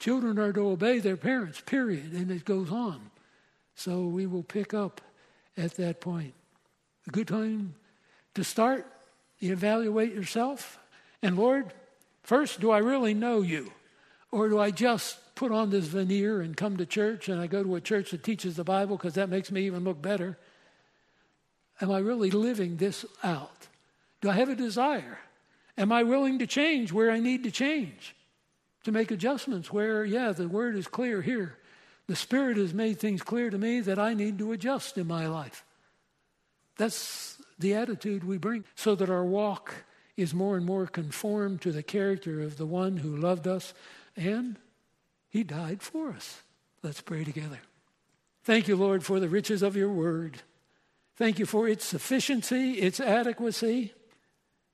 Children 0.01 0.41
are 0.41 0.53
to 0.53 0.71
obey 0.71 0.99
their 0.99 1.17
parents, 1.17 1.61
period. 1.61 2.13
And 2.13 2.33
it 2.33 2.45
goes 2.45 2.73
on. 2.73 3.13
So 3.77 4.07
we 4.07 4.27
will 4.27 4.43
pick 4.43 4.75
up 4.75 5.01
at 5.57 5.75
that 5.75 6.01
point. 6.01 6.35
A 7.07 7.11
good 7.11 7.29
time 7.29 7.77
to 8.35 8.43
start, 8.43 8.89
evaluate 9.41 10.13
yourself. 10.13 10.81
And 11.23 11.39
Lord, 11.39 11.73
first, 12.25 12.59
do 12.59 12.73
I 12.73 12.79
really 12.79 13.15
know 13.15 13.41
you? 13.41 13.71
Or 14.33 14.49
do 14.49 14.59
I 14.59 14.73
just 14.73 15.17
put 15.35 15.53
on 15.53 15.71
this 15.71 15.87
veneer 15.87 16.41
and 16.41 16.57
come 16.57 16.77
to 16.77 16.87
church 16.87 17.29
and 17.29 17.41
I 17.41 17.47
go 17.47 17.63
to 17.63 17.77
a 17.77 17.81
church 17.81 18.11
that 18.11 18.23
teaches 18.23 18.57
the 18.57 18.65
Bible 18.65 18.97
because 18.97 19.15
that 19.15 19.29
makes 19.29 19.51
me 19.51 19.67
even 19.67 19.85
look 19.85 20.01
better? 20.01 20.39
Am 21.81 21.91
I 21.91 21.99
really 21.99 22.31
living 22.31 22.77
this 22.77 23.05
out? 23.23 23.69
Do 24.21 24.31
I 24.31 24.35
have 24.35 24.49
a 24.49 24.55
desire? 24.55 25.19
Am 25.77 25.91
I 25.91 26.03
willing 26.03 26.39
to 26.39 26.47
change 26.47 26.93
where 26.93 27.11
I 27.11 27.19
need 27.19 27.45
to 27.45 27.51
change? 27.51 28.15
To 28.85 28.93
make 28.93 29.11
adjustments 29.11 29.73
where, 29.73 30.05
yeah, 30.05 30.33
the 30.33 30.49
word 30.49 30.77
is 30.77 30.87
clear 30.87 31.23
here. 31.23 31.57
The 32.09 32.17
Spirit 32.17 32.57
has 32.57 32.75
made 32.75 32.99
things 32.99 33.23
clear 33.23 33.49
to 33.49 33.59
me 33.59 33.81
that 33.81 33.99
I 33.99 34.15
need 34.15 34.39
to 34.39 34.53
adjust 34.53 34.99
in 34.99 35.07
my 35.07 35.27
life. 35.27 35.65
That's 36.77 37.41
the 37.59 37.75
attitude 37.75 38.25
we 38.25 38.39
bring 38.39 38.65
so 38.75 38.95
that 38.95 39.11
our 39.11 39.25
walk 39.25 39.73
is 40.17 40.35
more 40.35 40.57
and 40.57 40.67
more 40.67 40.87
conformed 40.87 41.63
to 41.63 41.73
the 41.73 41.83
character 41.83 42.43
of 42.43 42.59
the 42.59 42.67
one 42.67 42.99
who 42.99 43.17
loved 43.17 43.47
us 43.47 43.73
and 44.17 44.59
he 45.33 45.43
died 45.43 45.81
for 45.81 46.11
us. 46.11 46.43
Let's 46.83 47.01
pray 47.01 47.25
together. 47.25 47.59
Thank 48.45 48.69
you, 48.69 48.77
Lord, 48.77 49.03
for 49.03 49.19
the 49.19 49.31
riches 49.31 49.63
of 49.63 49.77
your 49.77 49.91
word. 49.91 50.43
Thank 51.17 51.39
you 51.39 51.47
for 51.47 51.67
its 51.67 51.87
sufficiency, 51.87 52.73
its 52.73 53.01
adequacy. 53.01 53.95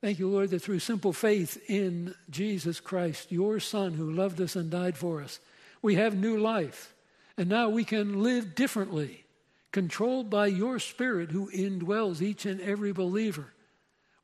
Thank 0.01 0.19
you, 0.19 0.27
Lord, 0.27 0.49
that 0.49 0.61
through 0.61 0.79
simple 0.79 1.13
faith 1.13 1.57
in 1.69 2.13
Jesus 2.29 2.81
Christ, 2.81 3.31
your 3.31 3.61
Son 3.61 3.93
who 3.93 4.11
loved 4.11 4.41
us 4.41 4.57
and 4.57 4.69
died 4.69 4.97
for 4.97 5.21
us, 5.21 5.39
we 5.81 5.95
have 5.95 6.17
new 6.17 6.37
life. 6.37 6.93
And 7.37 7.47
now 7.47 7.69
we 7.69 7.85
can 7.85 8.21
live 8.21 8.53
differently 8.53 9.23
controlled 9.71 10.29
by 10.29 10.47
your 10.47 10.77
Spirit 10.79 11.31
who 11.31 11.49
indwells 11.51 12.21
each 12.21 12.45
and 12.45 12.59
every 12.59 12.91
believer. 12.91 13.53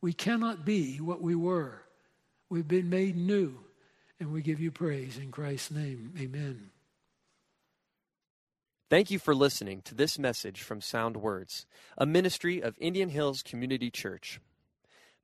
We 0.01 0.11
cannot 0.11 0.65
be 0.65 0.97
what 0.97 1.21
we 1.21 1.33
were. 1.33 1.81
We've 2.49 2.67
been 2.67 2.89
made 2.89 3.15
new, 3.15 3.57
and 4.19 4.31
we 4.31 4.41
give 4.41 4.59
you 4.59 4.71
praise 4.71 5.17
in 5.17 5.31
Christ's 5.31 5.71
name. 5.71 6.13
Amen. 6.19 6.69
Thank 8.89 9.09
you 9.09 9.17
for 9.17 9.33
listening 9.33 9.81
to 9.83 9.95
this 9.95 10.19
message 10.19 10.61
from 10.61 10.79
Sound 10.79 11.17
Words, 11.17 11.65
a 11.97 12.05
ministry 12.05 12.61
of 12.61 12.77
Indian 12.79 13.09
Hills 13.09 13.41
Community 13.41 13.89
Church. 13.89 14.39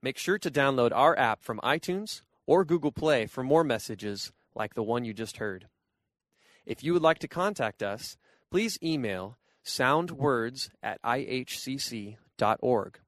Make 0.02 0.18
sure 0.18 0.36
to 0.38 0.50
download 0.50 0.90
our 0.92 1.16
app 1.16 1.42
from 1.42 1.60
iTunes 1.62 2.22
or 2.44 2.64
Google 2.64 2.90
Play 2.90 3.26
for 3.26 3.44
more 3.44 3.62
messages 3.62 4.32
like 4.54 4.74
the 4.74 4.82
one 4.82 5.04
you 5.04 5.14
just 5.14 5.36
heard. 5.36 5.68
If 6.66 6.82
you 6.82 6.92
would 6.92 7.02
like 7.02 7.20
to 7.20 7.28
contact 7.28 7.82
us, 7.82 8.16
please 8.50 8.78
email 8.82 9.38
soundwords 9.64 10.70
at 10.82 11.00
ihcc.org 11.02 12.98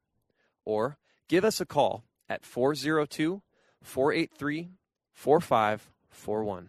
or 0.65 0.99
give 1.29 1.45
us 1.45 1.61
a 1.61 1.67
call 1.67 2.05
at 2.29 2.45
402 2.45 3.43
483 3.83 4.71
4541. 5.15 6.69